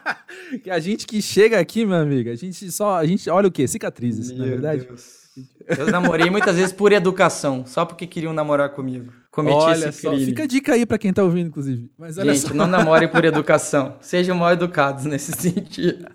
a 0.71 0.79
gente 0.79 1.07
que 1.07 1.23
chega 1.23 1.59
aqui, 1.59 1.87
meu 1.87 1.97
amigo, 1.97 2.29
a 2.29 2.35
gente 2.35 2.71
só, 2.71 2.97
a 2.97 3.07
gente 3.07 3.31
olha 3.31 3.49
o 3.49 3.51
quê? 3.51 3.67
Cicatrizes, 3.67 4.31
meu 4.31 4.41
na 4.41 4.45
verdade. 4.45 4.85
Deus. 4.85 5.26
Eu 5.79 5.91
namorei 5.91 6.31
muitas 6.31 6.57
vezes 6.57 6.73
por 6.73 6.93
educação, 6.93 7.65
só 7.67 7.85
porque 7.85 8.07
queriam 8.07 8.33
namorar 8.33 8.71
comigo. 8.71 9.13
Cometi 9.31 9.57
olha 9.57 9.89
esse 9.89 10.03
só, 10.03 10.11
crime. 10.11 10.27
Fica 10.27 10.45
a 10.45 10.47
dica 10.47 10.73
aí 10.75 10.87
para 10.87 10.99
quem 10.99 11.13
tá 11.13 11.23
ouvindo, 11.23 11.49
inclusive. 11.49 11.91
Mas 11.99 12.17
olha 12.17 12.33
Gente, 12.35 12.49
só. 12.49 12.55
não 12.55 12.67
namore 12.67 13.09
por 13.09 13.23
educação. 13.27 13.97
Sejam 14.01 14.37
mal 14.37 14.53
educados 14.53 15.05
nesse 15.05 15.33
sentido. 15.33 16.07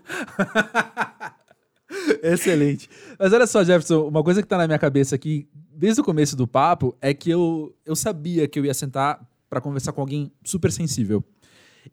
Excelente. 2.23 2.89
Mas 3.19 3.33
olha 3.33 3.45
só, 3.45 3.63
Jefferson, 3.63 4.07
uma 4.07 4.23
coisa 4.23 4.41
que 4.41 4.47
tá 4.47 4.57
na 4.57 4.65
minha 4.65 4.79
cabeça 4.79 5.15
aqui, 5.15 5.47
desde 5.75 6.01
o 6.01 6.03
começo 6.03 6.35
do 6.35 6.47
papo, 6.47 6.95
é 7.01 7.13
que 7.13 7.29
eu, 7.29 7.75
eu 7.85 7.95
sabia 7.95 8.47
que 8.47 8.57
eu 8.57 8.65
ia 8.65 8.73
sentar 8.73 9.19
para 9.49 9.61
conversar 9.61 9.91
com 9.91 10.01
alguém 10.01 10.31
super 10.43 10.71
sensível. 10.71 11.23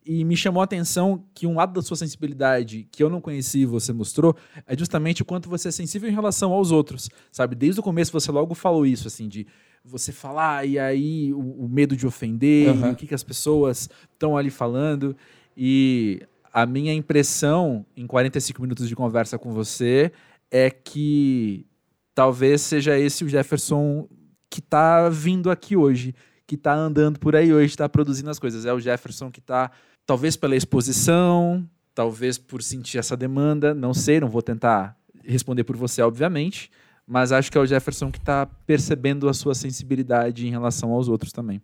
E 0.05 0.23
me 0.23 0.35
chamou 0.37 0.61
a 0.61 0.63
atenção 0.63 1.23
que 1.33 1.47
um 1.47 1.55
lado 1.55 1.73
da 1.73 1.81
sua 1.81 1.97
sensibilidade 1.97 2.87
que 2.91 3.03
eu 3.03 3.09
não 3.09 3.19
conheci 3.19 3.59
e 3.59 3.65
você 3.65 3.91
mostrou 3.91 4.35
é 4.67 4.77
justamente 4.77 5.21
o 5.21 5.25
quanto 5.25 5.49
você 5.49 5.69
é 5.69 5.71
sensível 5.71 6.09
em 6.09 6.13
relação 6.13 6.51
aos 6.51 6.71
outros, 6.71 7.09
sabe? 7.31 7.55
Desde 7.55 7.79
o 7.79 7.83
começo 7.83 8.11
você 8.11 8.31
logo 8.31 8.53
falou 8.53 8.85
isso, 8.85 9.07
assim, 9.07 9.27
de 9.27 9.47
você 9.83 10.11
falar 10.11 10.65
e 10.65 10.77
aí 10.77 11.33
o, 11.33 11.65
o 11.65 11.69
medo 11.69 11.95
de 11.95 12.05
ofender, 12.05 12.69
uhum. 12.69 12.91
o 12.91 12.95
que, 12.95 13.07
que 13.07 13.15
as 13.15 13.23
pessoas 13.23 13.89
estão 14.11 14.37
ali 14.37 14.49
falando. 14.49 15.15
E 15.55 16.21
a 16.53 16.65
minha 16.65 16.93
impressão 16.93 17.85
em 17.95 18.05
45 18.05 18.61
minutos 18.61 18.87
de 18.87 18.95
conversa 18.95 19.37
com 19.37 19.51
você 19.51 20.11
é 20.51 20.69
que 20.69 21.65
talvez 22.13 22.61
seja 22.61 22.97
esse 22.97 23.23
o 23.23 23.29
Jefferson 23.29 24.07
que 24.49 24.59
está 24.59 25.09
vindo 25.09 25.51
aqui 25.51 25.75
hoje 25.75 26.13
que 26.49 26.55
está 26.55 26.73
andando 26.73 27.19
por 27.19 27.35
aí 27.35 27.53
hoje, 27.53 27.67
está 27.67 27.87
produzindo 27.87 28.31
as 28.31 28.39
coisas. 28.39 28.65
É 28.65 28.73
o 28.73 28.79
Jefferson 28.79 29.29
que 29.29 29.39
está, 29.39 29.69
talvez 30.03 30.35
pela 30.35 30.55
exposição, 30.55 31.63
talvez 31.93 32.39
por 32.39 32.63
sentir 32.63 32.97
essa 32.97 33.15
demanda, 33.15 33.71
não 33.75 33.93
sei, 33.93 34.19
não 34.19 34.27
vou 34.27 34.41
tentar 34.41 34.97
responder 35.23 35.63
por 35.63 35.77
você, 35.77 36.01
obviamente, 36.01 36.71
mas 37.05 37.31
acho 37.31 37.51
que 37.51 37.57
é 37.57 37.61
o 37.61 37.67
Jefferson 37.67 38.11
que 38.11 38.17
está 38.17 38.47
percebendo 38.47 39.29
a 39.29 39.33
sua 39.33 39.53
sensibilidade 39.53 40.47
em 40.47 40.49
relação 40.49 40.91
aos 40.91 41.07
outros 41.07 41.31
também. 41.31 41.61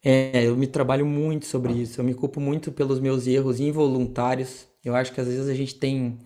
É, 0.00 0.46
eu 0.46 0.56
me 0.56 0.68
trabalho 0.68 1.04
muito 1.04 1.46
sobre 1.46 1.72
isso, 1.72 2.00
eu 2.00 2.04
me 2.04 2.14
culpo 2.14 2.38
muito 2.38 2.70
pelos 2.70 3.00
meus 3.00 3.26
erros 3.26 3.58
involuntários. 3.58 4.68
Eu 4.84 4.94
acho 4.94 5.12
que 5.12 5.20
às 5.20 5.26
vezes 5.26 5.48
a 5.48 5.54
gente 5.54 5.74
tem 5.74 6.18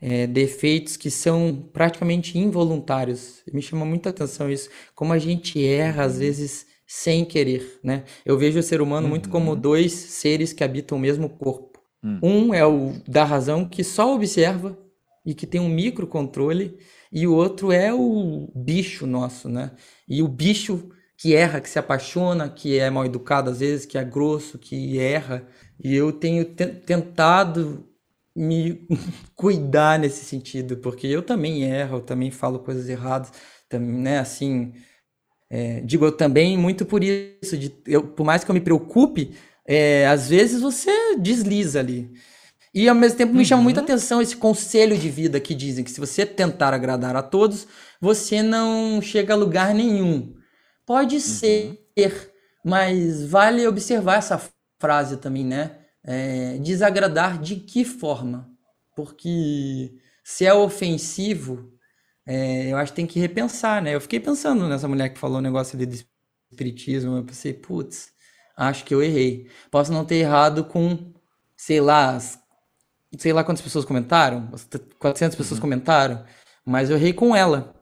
é, 0.00 0.26
defeitos 0.26 0.96
que 0.96 1.10
são 1.10 1.68
praticamente 1.74 2.38
involuntários. 2.38 3.42
Me 3.52 3.60
chama 3.60 3.84
muita 3.84 4.08
atenção 4.08 4.50
isso, 4.50 4.70
como 4.94 5.12
a 5.12 5.18
gente 5.18 5.62
erra 5.62 6.04
às 6.04 6.18
vezes 6.18 6.66
sem 6.86 7.24
querer, 7.24 7.80
né? 7.82 8.04
Eu 8.24 8.38
vejo 8.38 8.58
o 8.58 8.62
ser 8.62 8.80
humano 8.80 9.04
uhum. 9.04 9.10
muito 9.10 9.28
como 9.28 9.52
uhum. 9.52 9.60
dois 9.60 9.92
seres 9.92 10.52
que 10.52 10.62
habitam 10.62 10.96
o 10.96 11.00
mesmo 11.00 11.28
corpo. 11.28 11.80
Uhum. 12.02 12.20
Um 12.22 12.54
é 12.54 12.64
o 12.64 12.92
da 13.08 13.24
razão 13.24 13.64
que 13.68 13.82
só 13.82 14.14
observa 14.14 14.78
e 15.24 15.34
que 15.34 15.46
tem 15.46 15.60
um 15.60 15.68
microcontrole, 15.68 16.78
e 17.12 17.26
o 17.26 17.34
outro 17.34 17.72
é 17.72 17.92
o 17.92 18.48
bicho 18.54 19.06
nosso, 19.06 19.48
né? 19.48 19.72
E 20.08 20.22
o 20.22 20.28
bicho 20.28 20.90
que 21.18 21.34
erra, 21.34 21.60
que 21.60 21.68
se 21.68 21.78
apaixona, 21.78 22.48
que 22.48 22.78
é 22.78 22.88
mal 22.90 23.04
educado 23.04 23.50
às 23.50 23.58
vezes, 23.58 23.86
que 23.86 23.98
é 23.98 24.04
grosso, 24.04 24.58
que 24.58 24.98
erra. 24.98 25.46
E 25.82 25.94
eu 25.94 26.12
tenho 26.12 26.44
tentado 26.44 27.88
me 28.34 28.86
cuidar 29.34 29.98
nesse 29.98 30.24
sentido, 30.24 30.76
porque 30.76 31.06
eu 31.06 31.22
também 31.22 31.64
erro, 31.64 31.98
eu 31.98 32.02
também 32.02 32.30
falo 32.30 32.60
coisas 32.60 32.88
erradas, 32.88 33.32
também, 33.68 33.96
né? 34.00 34.18
Assim, 34.18 34.72
é, 35.48 35.80
digo 35.80 36.04
eu 36.04 36.12
também 36.12 36.56
muito 36.58 36.84
por 36.84 37.02
isso, 37.02 37.56
de, 37.56 37.72
eu, 37.86 38.02
por 38.02 38.24
mais 38.24 38.42
que 38.42 38.50
eu 38.50 38.54
me 38.54 38.60
preocupe, 38.60 39.34
é, 39.66 40.06
às 40.06 40.28
vezes 40.28 40.60
você 40.60 41.16
desliza 41.16 41.80
ali. 41.80 42.10
E 42.74 42.88
ao 42.88 42.94
mesmo 42.94 43.16
tempo 43.16 43.32
me 43.32 43.38
uhum. 43.38 43.44
chama 43.44 43.62
muita 43.62 43.80
atenção 43.80 44.20
esse 44.20 44.36
conselho 44.36 44.98
de 44.98 45.08
vida 45.08 45.40
que 45.40 45.54
dizem 45.54 45.82
que 45.82 45.90
se 45.90 46.00
você 46.00 46.26
tentar 46.26 46.74
agradar 46.74 47.16
a 47.16 47.22
todos, 47.22 47.66
você 48.00 48.42
não 48.42 49.00
chega 49.00 49.32
a 49.32 49.36
lugar 49.36 49.74
nenhum. 49.74 50.34
Pode 50.84 51.16
uhum. 51.16 51.20
ser, 51.20 51.80
mas 52.64 53.24
vale 53.26 53.66
observar 53.66 54.18
essa 54.18 54.40
frase 54.78 55.16
também, 55.16 55.44
né? 55.44 55.78
É, 56.04 56.58
desagradar 56.58 57.40
de 57.40 57.56
que 57.56 57.84
forma? 57.84 58.48
Porque 58.94 59.94
se 60.22 60.44
é 60.44 60.52
ofensivo, 60.52 61.72
é, 62.26 62.72
eu 62.72 62.76
acho 62.76 62.92
que 62.92 62.96
tem 62.96 63.06
que 63.06 63.20
repensar, 63.20 63.80
né? 63.80 63.94
Eu 63.94 64.00
fiquei 64.00 64.18
pensando 64.18 64.68
nessa 64.68 64.88
mulher 64.88 65.10
que 65.10 65.18
falou 65.18 65.36
o 65.36 65.38
um 65.38 65.42
negócio 65.42 65.76
ali 65.76 65.86
do 65.86 65.96
espiritismo, 66.50 67.16
eu 67.16 67.24
pensei, 67.24 67.54
putz, 67.54 68.12
acho 68.56 68.84
que 68.84 68.94
eu 68.94 69.02
errei. 69.02 69.48
Posso 69.70 69.92
não 69.92 70.04
ter 70.04 70.16
errado 70.16 70.64
com, 70.64 71.12
sei 71.56 71.80
lá, 71.80 72.18
sei 73.16 73.32
lá 73.32 73.44
quantas 73.44 73.62
pessoas 73.62 73.84
comentaram, 73.84 74.50
400 74.98 75.36
pessoas 75.36 75.58
uhum. 75.58 75.62
comentaram, 75.62 76.24
mas 76.64 76.90
eu 76.90 76.96
errei 76.96 77.12
com 77.12 77.34
ela. 77.34 77.74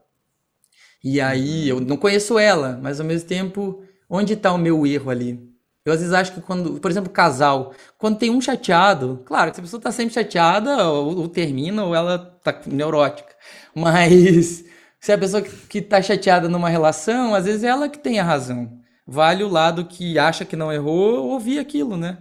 E 1.02 1.20
aí, 1.20 1.68
eu 1.68 1.80
não 1.80 1.96
conheço 1.96 2.38
ela, 2.38 2.78
mas 2.82 3.00
ao 3.00 3.06
mesmo 3.06 3.28
tempo, 3.28 3.82
onde 4.08 4.34
está 4.34 4.52
o 4.52 4.58
meu 4.58 4.86
erro 4.86 5.10
ali? 5.10 5.53
Eu 5.84 5.92
às 5.92 6.00
vezes 6.00 6.14
acho 6.14 6.32
que 6.32 6.40
quando, 6.40 6.80
por 6.80 6.90
exemplo, 6.90 7.12
casal, 7.12 7.74
quando 7.98 8.18
tem 8.18 8.30
um 8.30 8.40
chateado, 8.40 9.22
claro, 9.26 9.52
se 9.54 9.60
a 9.60 9.62
pessoa 9.62 9.82
tá 9.82 9.92
sempre 9.92 10.14
chateada, 10.14 10.88
ou, 10.88 11.18
ou 11.18 11.28
termina, 11.28 11.84
ou 11.84 11.94
ela 11.94 12.18
tá 12.42 12.58
neurótica. 12.66 13.34
Mas 13.74 14.64
se 14.98 15.12
a 15.12 15.18
pessoa 15.18 15.42
que 15.42 15.82
tá 15.82 16.00
chateada 16.00 16.48
numa 16.48 16.70
relação, 16.70 17.34
às 17.34 17.44
vezes 17.44 17.64
é 17.64 17.68
ela 17.68 17.88
que 17.88 17.98
tem 17.98 18.18
a 18.18 18.24
razão. 18.24 18.80
Vale 19.06 19.44
o 19.44 19.48
lado 19.48 19.84
que 19.84 20.18
acha 20.18 20.44
que 20.46 20.56
não 20.56 20.72
errou 20.72 21.28
ouvir 21.28 21.58
aquilo, 21.58 21.96
né? 21.96 22.18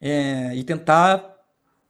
É, 0.00 0.54
e 0.56 0.64
tentar 0.64 1.24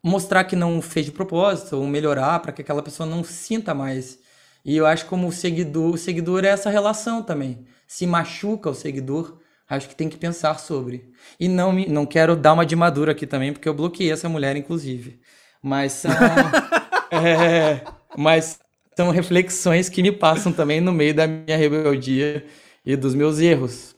mostrar 0.03 0.44
que 0.44 0.57
não 0.57 0.82
fez 0.82 1.07
de 1.07 1.12
propósito, 1.12 1.76
ou 1.76 1.86
melhorar 1.86 2.40
para 2.40 2.53
que 2.53 2.62
aquela 2.62 2.82
pessoa 2.82 3.09
não 3.09 3.24
sinta 3.24 3.74
mais. 3.74 4.18
E 4.64 4.76
eu 4.76 4.86
acho 4.86 5.07
como 5.07 5.28
o 5.28 5.32
seguidor, 5.32 5.94
o 5.94 5.98
seguidor 5.98 6.44
é 6.44 6.48
essa 6.48 6.68
relação 6.70 7.22
também. 7.22 7.66
Se 7.86 8.07
machuca 8.07 8.68
o 8.70 8.74
seguidor, 8.74 9.39
acho 9.70 9.88
que 9.88 9.94
tem 9.94 10.08
que 10.08 10.16
pensar 10.16 10.58
sobre. 10.58 11.12
E 11.38 11.48
não 11.48 11.72
me, 11.72 11.86
não 11.86 12.04
quero 12.04 12.36
dar 12.36 12.52
uma 12.52 12.66
de 12.66 12.74
madura 12.74 13.12
aqui 13.12 13.26
também, 13.26 13.52
porque 13.52 13.68
eu 13.68 13.74
bloqueei 13.74 14.10
essa 14.10 14.28
mulher, 14.28 14.56
inclusive. 14.56 15.20
Mas 15.62 15.92
são. 15.92 16.10
é, 17.10 17.82
mas 18.16 18.58
são 18.96 19.10
reflexões 19.10 19.88
que 19.88 20.02
me 20.02 20.12
passam 20.12 20.52
também 20.52 20.80
no 20.80 20.92
meio 20.92 21.14
da 21.14 21.26
minha 21.26 21.56
rebeldia 21.56 22.44
e 22.84 22.96
dos 22.96 23.14
meus 23.14 23.38
erros. 23.38 23.94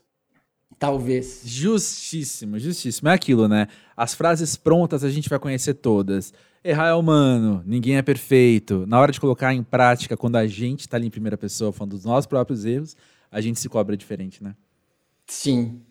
Talvez. 0.79 1.43
Justíssimo, 1.45 2.59
justíssimo. 2.59 3.09
É 3.09 3.15
aquilo, 3.15 3.49
né? 3.49 3.69
As 3.97 4.15
frases 4.15 4.57
prontas 4.57 5.05
a 5.05 5.11
gente 5.11 5.29
vai 5.29 5.39
conhecer 5.39 5.75
todas. 5.75 6.35
Errar 6.65 6.89
é 6.89 6.95
humano, 6.95 7.63
ninguém 7.65 7.97
é 7.97 8.03
perfeito. 8.03 8.85
Na 8.87 9.01
hora 9.01 9.11
de 9.11 9.21
colocar 9.21 9.55
em 9.55 9.63
prática, 9.63 10.17
quando 10.17 10.37
a 10.37 10.47
gente 10.47 10.81
está 10.81 10.97
ali 10.97 11.07
em 11.07 11.11
primeira 11.11 11.39
pessoa 11.39 11.73
falando 11.73 11.93
dos 11.93 12.05
nossos 12.05 12.27
próprios 12.27 12.65
erros, 12.65 12.97
a 13.31 13.41
gente 13.41 13.59
se 13.59 13.69
cobra 13.69 13.97
diferente, 13.97 14.43
né? 14.43 14.55
Sim. 15.27 15.83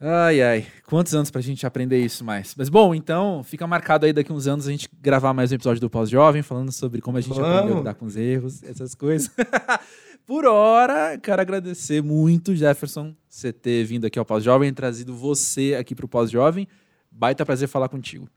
Ai, 0.00 0.42
ai. 0.42 0.66
Quantos 0.86 1.14
anos 1.14 1.30
pra 1.30 1.40
gente 1.40 1.64
aprender 1.64 2.04
isso 2.04 2.24
mais? 2.24 2.54
Mas 2.56 2.68
bom, 2.68 2.92
então 2.92 3.42
fica 3.44 3.66
marcado 3.68 4.04
aí 4.04 4.12
daqui 4.12 4.32
uns 4.32 4.48
anos 4.48 4.66
a 4.66 4.70
gente 4.70 4.88
gravar 5.00 5.32
mais 5.32 5.52
um 5.52 5.54
episódio 5.54 5.80
do 5.80 5.88
Pós-Jovem, 5.88 6.42
falando 6.42 6.72
sobre 6.72 7.00
como 7.00 7.18
a 7.18 7.20
gente 7.20 7.34
Vamos. 7.34 7.48
aprendeu 7.48 7.76
a 7.76 7.78
lidar 7.78 7.94
com 7.94 8.06
os 8.06 8.16
erros, 8.16 8.64
essas 8.64 8.94
coisas. 8.96 9.30
Por 10.26 10.44
hora, 10.44 11.18
quero 11.18 11.40
agradecer 11.40 12.02
muito, 12.02 12.54
Jefferson, 12.54 13.14
você 13.28 13.52
ter 13.52 13.84
vindo 13.84 14.04
aqui 14.04 14.18
ao 14.18 14.24
Pós-Jovem 14.24 14.68
e 14.68 14.72
trazido 14.72 15.14
você 15.14 15.76
aqui 15.78 15.94
pro 15.94 16.08
Pós-Jovem. 16.08 16.66
Baita 17.10 17.44
prazer 17.44 17.68
falar 17.68 17.88
contigo. 17.88 18.28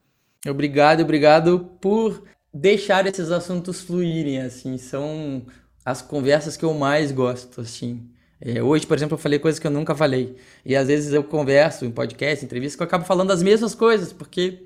Obrigado, 0.47 1.01
obrigado 1.01 1.71
por 1.80 2.23
deixar 2.53 3.05
esses 3.07 3.32
assuntos 3.32 3.82
fluírem, 3.82 4.41
assim, 4.41 4.78
são 4.78 5.45
as 5.84 6.01
conversas 6.01 6.55
que 6.57 6.65
eu 6.65 6.73
mais 6.73 7.11
gosto, 7.11 7.61
assim. 7.61 8.07
É, 8.39 8.61
hoje, 8.61 8.86
por 8.86 8.97
exemplo, 8.97 9.15
eu 9.15 9.19
falei 9.19 9.39
coisas 9.39 9.59
que 9.59 9.67
eu 9.67 9.71
nunca 9.71 9.95
falei. 9.95 10.36
E 10.65 10.75
às 10.75 10.88
vezes 10.88 11.13
eu 11.13 11.23
converso 11.23 11.86
em 11.86 11.91
podcast, 11.91 12.43
em 12.43 12.45
entrevista, 12.45 12.77
que 12.77 12.83
eu 12.83 12.88
acabo 12.88 13.05
falando 13.05 13.31
as 13.31 13.41
mesmas 13.41 13.73
coisas, 13.73 14.11
porque 14.11 14.63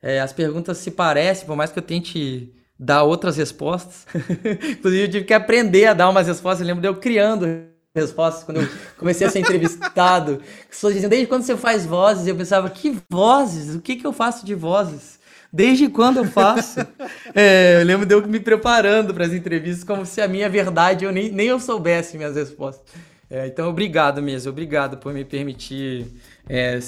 é, 0.00 0.20
as 0.20 0.32
perguntas 0.32 0.78
se 0.78 0.90
parecem, 0.90 1.46
por 1.46 1.56
mais 1.56 1.70
que 1.70 1.78
eu 1.78 1.82
tente 1.82 2.52
dar 2.78 3.04
outras 3.04 3.36
respostas. 3.36 4.06
Inclusive, 4.70 5.02
eu 5.04 5.10
tive 5.10 5.24
que 5.24 5.34
aprender 5.34 5.86
a 5.86 5.94
dar 5.94 6.08
umas 6.08 6.26
respostas. 6.26 6.62
Eu 6.62 6.66
lembro 6.66 6.82
de 6.82 6.88
eu 6.88 6.96
criando 6.96 7.46
respostas 7.94 8.42
quando 8.42 8.62
eu 8.62 8.68
comecei 8.98 9.26
a 9.26 9.30
ser 9.30 9.40
entrevistado. 9.40 10.40
As 10.62 10.66
pessoas 10.68 10.94
diziam, 10.94 11.10
desde 11.10 11.26
quando 11.26 11.42
você 11.42 11.56
faz 11.56 11.86
vozes? 11.86 12.26
Eu 12.26 12.34
pensava, 12.34 12.68
que 12.70 12.98
vozes? 13.08 13.74
O 13.76 13.80
que, 13.80 13.96
que 13.96 14.06
eu 14.06 14.12
faço 14.12 14.44
de 14.44 14.54
vozes? 14.54 15.20
Desde 15.52 15.88
quando 15.88 16.18
eu 16.18 16.24
faço? 16.24 16.80
É, 17.34 17.80
eu 17.80 17.86
lembro 17.86 18.04
de 18.04 18.14
eu 18.14 18.26
me 18.26 18.38
preparando 18.38 19.14
para 19.14 19.24
as 19.24 19.32
entrevistas 19.32 19.84
como 19.84 20.04
se 20.04 20.20
a 20.20 20.28
minha 20.28 20.50
verdade 20.50 21.06
eu 21.06 21.12
nem, 21.12 21.32
nem 21.32 21.46
eu 21.46 21.58
soubesse 21.58 22.18
minhas 22.18 22.36
respostas. 22.36 22.84
É, 23.30 23.46
então, 23.46 23.70
obrigado 23.70 24.20
mesmo, 24.20 24.50
obrigado 24.50 24.98
por 24.98 25.14
me 25.14 25.24
permitir 25.24 26.06
é, 26.46 26.78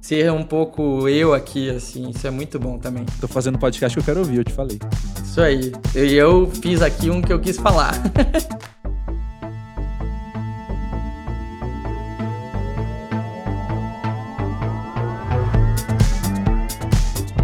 ser 0.00 0.32
um 0.32 0.42
pouco 0.42 1.08
eu 1.08 1.32
aqui, 1.32 1.70
assim, 1.70 2.10
isso 2.10 2.26
é 2.26 2.30
muito 2.30 2.58
bom 2.58 2.76
também. 2.78 3.06
Tô 3.20 3.28
fazendo 3.28 3.56
podcast 3.56 3.96
que 3.96 4.00
eu 4.00 4.04
quero 4.04 4.20
ouvir, 4.20 4.38
eu 4.38 4.44
te 4.44 4.52
falei. 4.52 4.80
Isso 5.22 5.40
aí. 5.40 5.72
E 5.94 6.14
eu, 6.14 6.42
eu 6.42 6.50
fiz 6.50 6.82
aqui 6.82 7.10
um 7.10 7.22
que 7.22 7.32
eu 7.32 7.38
quis 7.38 7.56
falar. 7.56 7.92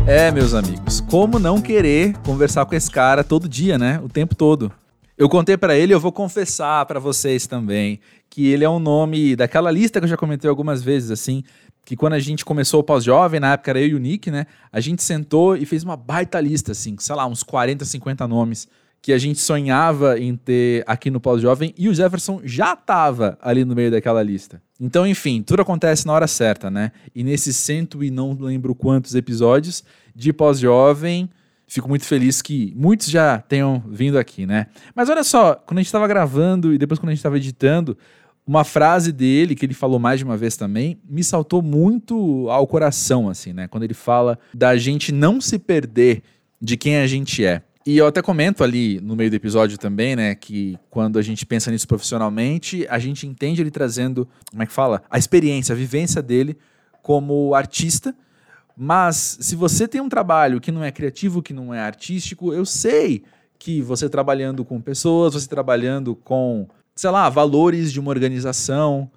É, 0.07 0.30
meus 0.30 0.52
amigos, 0.52 1.00
como 1.00 1.38
não 1.38 1.62
querer 1.62 2.14
conversar 2.18 2.66
com 2.66 2.74
esse 2.74 2.90
cara 2.90 3.24
todo 3.24 3.48
dia, 3.48 3.78
né? 3.78 3.98
O 4.05 4.09
tempo 4.09 4.34
todo. 4.34 4.70
Eu 5.16 5.30
contei 5.30 5.57
pra 5.57 5.74
ele, 5.74 5.94
eu 5.94 6.00
vou 6.00 6.12
confessar 6.12 6.84
pra 6.84 7.00
vocês 7.00 7.46
também, 7.46 7.98
que 8.28 8.48
ele 8.48 8.64
é 8.64 8.68
um 8.68 8.78
nome 8.78 9.34
daquela 9.34 9.70
lista 9.70 9.98
que 9.98 10.05
eu 10.05 10.09
já 10.11 10.16
comentei 10.16 10.50
algumas 10.50 10.82
vezes, 10.82 11.11
assim, 11.11 11.42
que 11.86 11.96
quando 11.96 12.12
a 12.12 12.18
gente 12.18 12.44
começou 12.44 12.80
o 12.80 12.84
pós-jovem, 12.84 13.40
na 13.40 13.55
época 13.55 13.70
era 13.70 13.80
eu 13.80 13.88
e 13.88 13.94
o 13.94 13.98
Nick, 13.98 14.30
né? 14.30 14.44
A 14.70 14.78
gente 14.78 15.02
sentou 15.02 15.57
e 15.57 15.64
fez 15.64 15.82
uma 15.82 15.96
baita 15.96 16.38
lista, 16.38 16.72
assim, 16.72 16.96
sei 16.98 17.14
lá, 17.14 17.26
uns 17.26 17.42
40, 17.42 17.86
50 17.86 18.28
nomes 18.28 18.68
que 19.00 19.11
a 19.11 19.18
gente 19.18 19.38
sonhava 19.38 20.18
em 20.18 20.36
ter 20.36 20.84
aqui 20.86 21.11
no 21.11 21.20
pós-jovem 21.20 21.74
e 21.78 21.88
o 21.88 21.94
Jefferson 21.94 22.42
já 22.44 22.76
tava 22.76 23.38
ali 23.40 23.64
no 23.64 23.74
meio 23.74 23.90
daquela 23.90 24.22
lista. 24.22 24.61
Então, 24.81 25.07
enfim, 25.07 25.43
tudo 25.43 25.62
acontece 25.62 26.07
na 26.07 26.12
hora 26.12 26.27
certa, 26.27 26.70
né? 26.70 26.91
E 27.14 27.22
nesses 27.22 27.57
cento 27.57 28.03
e 28.03 28.11
não 28.11 28.33
lembro 28.33 28.75
quantos 28.75 29.14
episódios 29.14 29.85
de 30.14 30.33
pós-jovem, 30.33 31.31
fico 31.66 31.89
muito 31.89 32.05
feliz 32.05 32.43
que 32.43 32.72
muitos 32.77 33.09
já 33.09 33.39
tenham 33.39 33.83
vindo 33.89 34.18
aqui, 34.18 34.47
né? 34.47 34.66
Mas 34.95 35.09
olha 35.09 35.22
só, 35.22 35.55
quando 35.55 35.79
a 35.79 35.81
gente 35.81 35.89
estava 35.89 36.09
gravando 36.09 36.72
e 36.72 36.79
depois 36.79 36.99
quando 36.99 37.11
a 37.11 37.12
gente 37.12 37.20
estava 37.20 37.37
editando, 37.37 37.97
uma 38.47 38.64
frase 38.64 39.11
dele, 39.11 39.55
que 39.55 39.64
ele 39.64 39.75
falou 39.75 39.99
mais 39.99 40.18
de 40.18 40.25
uma 40.25 40.37
vez 40.37 40.57
também, 40.57 40.99
me 41.09 41.25
saltou 41.25 41.62
muito 41.62 42.49
ao 42.51 42.66
coração, 42.66 43.29
assim, 43.29 43.53
né? 43.53 43.68
Quando 43.68 43.85
ele 43.85 43.95
fala 43.95 44.39
da 44.53 44.77
gente 44.77 45.12
não 45.12 45.41
se 45.41 45.59
perder 45.59 46.22
de 46.61 46.77
quem 46.77 46.97
a 46.97 47.07
gente 47.07 47.45
é. 47.45 47.62
E 47.87 47.99
eu 47.99 48.07
até 48.07 48.22
comento 48.22 48.64
ali 48.64 48.99
no 49.01 49.14
meio 49.14 49.28
do 49.28 49.37
episódio 49.37 49.76
também, 49.76 50.16
né, 50.16 50.35
que 50.35 50.78
quando 50.89 51.18
a 51.18 51.22
gente 51.22 51.45
pensa 51.45 51.70
nisso 51.70 51.87
profissionalmente, 51.87 52.87
a 52.89 52.99
gente 52.99 53.26
entende 53.26 53.61
ele 53.61 53.70
trazendo, 53.70 54.26
como 54.51 54.62
é 54.62 54.66
que 54.66 54.72
fala? 54.72 55.03
A 55.11 55.18
experiência, 55.18 55.74
a 55.74 55.76
vivência 55.76 56.22
dele 56.22 56.57
como 57.03 57.55
artista. 57.55 58.16
Mas 58.74 59.37
se 59.39 59.55
você 59.55 59.87
tem 59.87 60.01
um 60.01 60.09
trabalho 60.09 60.62
que 60.62 60.72
não 60.72 60.82
é 60.82 60.91
criativo, 60.91 61.43
que 61.43 61.53
não 61.53 61.74
é 61.74 61.80
artístico, 61.80 62.55
eu 62.55 62.64
sei 62.64 63.22
que 63.59 63.82
você 63.82 64.09
trabalhando 64.09 64.64
com 64.64 64.80
pessoas, 64.80 65.35
você 65.35 65.47
trabalhando 65.47 66.16
com, 66.16 66.66
sei 66.95 67.11
lá, 67.11 67.28
valores 67.28 67.93
de 67.93 68.01
uma 68.01 68.11
organização, 68.11 69.11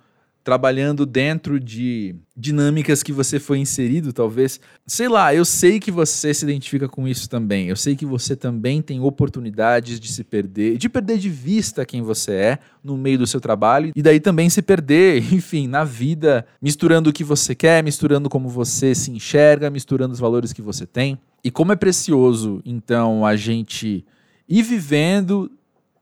trabalhando 0.47 1.05
dentro 1.05 1.59
de 1.59 2.15
dinâmicas 2.33 3.03
que 3.03 3.11
você 3.11 3.37
foi 3.37 3.59
inserido, 3.59 4.13
talvez. 4.13 4.61
Sei 4.85 5.09
lá, 5.09 5.35
eu 5.35 5.43
sei 5.43 5.77
que 5.77 5.91
você 5.91 6.33
se 6.33 6.45
identifica 6.45 6.87
com 6.87 7.05
isso 7.05 7.29
também. 7.29 7.67
Eu 7.67 7.75
sei 7.75 7.97
que 7.97 8.05
você 8.05 8.33
também 8.33 8.81
tem 8.81 9.01
oportunidades 9.01 9.99
de 9.99 10.09
se 10.09 10.23
perder, 10.23 10.77
de 10.77 10.87
perder 10.87 11.17
de 11.17 11.29
vista 11.29 11.85
quem 11.85 12.01
você 12.01 12.31
é 12.31 12.59
no 12.81 12.95
meio 12.95 13.17
do 13.17 13.27
seu 13.27 13.41
trabalho 13.41 13.91
e 13.93 14.01
daí 14.01 14.21
também 14.21 14.49
se 14.49 14.61
perder, 14.61 15.17
enfim, 15.35 15.67
na 15.67 15.83
vida, 15.83 16.45
misturando 16.61 17.09
o 17.09 17.13
que 17.13 17.25
você 17.25 17.53
quer, 17.53 17.83
misturando 17.83 18.29
como 18.29 18.47
você 18.47 18.95
se 18.95 19.11
enxerga, 19.11 19.69
misturando 19.69 20.13
os 20.13 20.19
valores 20.21 20.53
que 20.53 20.61
você 20.61 20.85
tem. 20.85 21.19
E 21.43 21.51
como 21.51 21.73
é 21.73 21.75
precioso, 21.75 22.61
então, 22.63 23.25
a 23.25 23.35
gente 23.35 24.05
ir 24.47 24.63
vivendo 24.63 25.51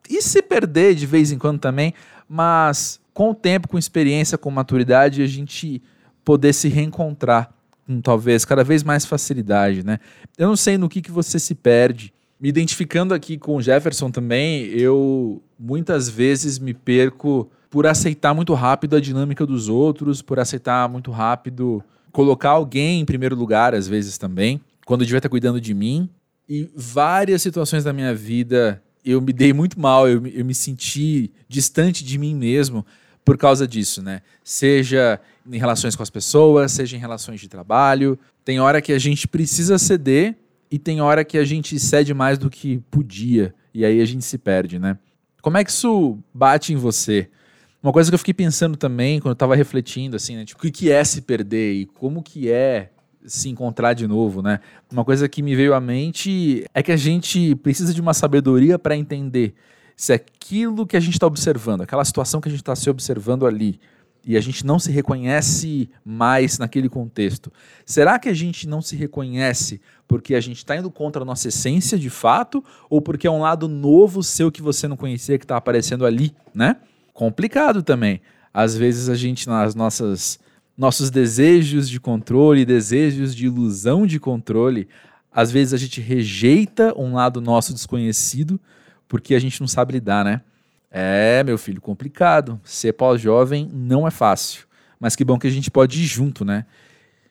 e 0.08 0.22
se 0.22 0.42
perder 0.42 0.94
de 0.94 1.06
vez 1.06 1.32
em 1.32 1.38
quando 1.40 1.60
também, 1.60 1.96
mas 2.28 3.00
com 3.14 3.32
o 3.32 3.36
tempo, 3.36 3.68
com 3.68 3.78
experiência, 3.78 4.38
com 4.38 4.52
maturidade, 4.52 5.22
a 5.22 5.28
gente 5.28 5.82
poder 6.24 6.54
se 6.54 6.68
reencontrar 6.68 7.54
com 7.86 8.02
talvez 8.02 8.44
cada 8.44 8.64
vez 8.64 8.84
mais 8.84 9.06
facilidade, 9.06 9.86
né? 9.86 10.00
Eu 10.38 10.48
não 10.48 10.56
sei 10.56 10.78
no 10.78 10.90
que, 10.90 11.02
que 11.02 11.12
você 11.12 11.40
se 11.40 11.56
perde. 11.56 12.14
Me 12.40 12.50
identificando 12.50 13.14
aqui 13.14 13.38
com 13.38 13.56
o 13.56 13.62
Jefferson 13.62 14.12
também, 14.12 14.66
eu 14.66 15.42
muitas 15.58 16.10
vezes 16.10 16.60
me 16.60 16.74
perco 16.74 17.50
por 17.70 17.88
aceitar 17.88 18.34
muito 18.34 18.54
rápido 18.54 18.96
a 18.96 19.00
dinâmica 19.00 19.46
dos 19.46 19.70
outros, 19.70 20.22
por 20.22 20.40
aceitar 20.40 20.90
muito 20.90 21.12
rápido 21.12 21.84
colocar 22.16 22.52
alguém 22.52 23.02
em 23.02 23.06
primeiro 23.06 23.36
lugar, 23.36 23.76
às 23.76 23.90
vezes 23.90 24.18
também, 24.18 24.62
quando 24.86 25.02
eu 25.02 25.06
devia 25.06 25.18
estar 25.18 25.28
cuidando 25.28 25.60
de 25.60 25.74
mim. 25.74 26.10
E 26.48 26.70
várias 26.74 27.42
situações 27.42 27.84
da 27.84 27.92
minha 27.92 28.16
vida 28.16 28.82
eu 29.06 29.22
me 29.22 29.32
dei 29.32 29.54
muito 29.54 29.80
mal, 29.80 30.08
eu, 30.10 30.22
me- 30.22 30.34
eu 30.36 30.44
me 30.44 30.54
senti 30.56 31.32
distante 31.48 32.04
de 32.04 32.18
mim 32.18 32.34
mesmo 32.36 32.86
por 33.24 33.38
causa 33.38 33.68
disso, 33.68 34.02
né? 34.02 34.22
Seja 34.44 35.20
em 35.50 35.58
relações 35.58 35.96
com 35.96 36.04
as 36.04 36.10
pessoas, 36.10 36.72
seja 36.72 36.96
em 36.96 37.00
relações 37.00 37.40
de 37.40 37.48
trabalho. 37.48 38.18
Tem 38.44 38.60
hora 38.60 38.82
que 38.82 38.92
a 38.94 39.00
gente 39.00 39.28
precisa 39.28 39.78
ceder 39.78 40.36
e 40.70 40.78
tem 40.80 41.02
hora 41.02 41.24
que 41.26 41.38
a 41.38 41.44
gente 41.46 41.80
cede 41.80 42.14
mais 42.14 42.38
do 42.38 42.50
que 42.50 42.80
podia. 42.92 43.54
E 43.74 43.84
aí 43.86 44.02
a 44.02 44.06
gente 44.06 44.24
se 44.26 44.38
perde, 44.38 44.78
né? 44.80 44.98
Como 45.42 45.58
é 45.58 45.64
que 45.64 45.70
isso 45.72 46.18
bate 46.34 46.74
em 46.74 46.76
você? 46.76 47.30
Uma 47.82 47.92
coisa 47.94 48.10
que 48.10 48.16
eu 48.16 48.20
fiquei 48.20 48.34
pensando 48.34 48.76
também, 48.76 49.20
quando 49.20 49.32
eu 49.34 49.36
tava 49.36 49.56
refletindo, 49.56 50.16
assim, 50.16 50.36
né? 50.36 50.46
Tipo, 50.46 50.66
o 50.66 50.72
que 50.72 50.92
é 50.92 51.04
se 51.04 51.22
perder 51.22 51.74
e 51.74 51.86
como 51.86 52.24
que 52.24 52.50
é 52.50 52.90
se 53.28 53.50
encontrar 53.50 53.94
de 53.94 54.08
novo, 54.08 54.42
né? 54.42 54.60
Uma 54.92 55.06
coisa 55.06 55.28
que 55.28 55.42
me 55.42 55.56
veio 55.56 55.74
à 55.74 55.82
mente 55.82 56.66
é 56.74 56.82
que 56.82 56.92
a 56.92 56.98
gente 56.98 57.56
precisa 57.56 57.94
de 57.94 58.02
uma 58.02 58.14
sabedoria 58.14 58.78
para 58.78 58.96
entender 58.96 59.54
se 59.96 60.14
aquilo 60.14 60.86
que 60.86 60.98
a 60.98 61.00
gente 61.00 61.14
está 61.14 61.26
observando, 61.26 61.82
aquela 61.82 62.04
situação 62.04 62.42
que 62.42 62.50
a 62.50 62.52
gente 62.52 62.62
está 62.62 62.76
se 62.76 62.90
observando 62.90 63.46
ali, 63.46 63.80
e 64.26 64.36
a 64.36 64.42
gente 64.42 64.66
não 64.66 64.80
se 64.80 64.92
reconhece 64.92 65.88
mais 66.04 66.58
naquele 66.58 66.90
contexto. 66.90 67.54
Será 67.86 68.18
que 68.18 68.28
a 68.28 68.34
gente 68.34 68.68
não 68.68 68.82
se 68.82 68.96
reconhece 68.96 69.80
porque 70.08 70.34
a 70.34 70.42
gente 70.42 70.58
está 70.58 70.76
indo 70.76 70.90
contra 70.90 71.22
a 71.22 71.26
nossa 71.26 71.48
essência 71.48 71.98
de 71.98 72.10
fato, 72.10 72.64
ou 72.90 73.00
porque 73.00 73.28
é 73.28 73.32
um 73.32 73.42
lado 73.42 73.68
novo 73.68 74.24
seu 74.24 74.52
que 74.52 74.64
você 74.64 74.88
não 74.88 74.98
conhecia 74.98 75.38
que 75.38 75.46
está 75.46 75.58
aparecendo 75.58 76.06
ali, 76.06 76.34
né? 76.54 76.78
Complicado 77.14 77.84
também. 77.84 78.20
Às 78.52 78.76
vezes 78.76 79.10
a 79.10 79.16
gente, 79.16 79.48
nas 79.48 79.76
nossas 79.76 80.40
nossos 80.78 81.10
desejos 81.10 81.90
de 81.90 82.00
controle, 82.00 82.66
desejos 82.66 83.36
de 83.36 83.46
ilusão 83.46 84.06
de 84.06 84.20
controle, 84.20 84.88
às 85.32 85.52
vezes 85.52 85.74
a 85.74 85.78
gente 85.78 86.02
rejeita 86.02 86.94
um 86.98 87.14
lado 87.14 87.42
nosso 87.42 87.74
desconhecido 87.74 88.60
porque 89.08 89.36
a 89.36 89.40
gente 89.40 89.60
não 89.62 89.68
sabe 89.68 89.94
lidar, 89.94 90.26
né? 90.26 90.42
É, 90.90 91.44
meu 91.44 91.58
filho, 91.58 91.82
complicado. 91.82 92.60
Ser 92.64 92.94
pós-jovem 92.94 93.70
não 93.74 94.08
é 94.08 94.12
fácil. 94.12 94.66
Mas 95.00 95.16
que 95.16 95.26
bom 95.26 95.38
que 95.38 95.48
a 95.48 95.52
gente 95.52 95.70
pode 95.70 96.02
ir 96.02 96.06
junto, 96.06 96.46
né? 96.46 96.66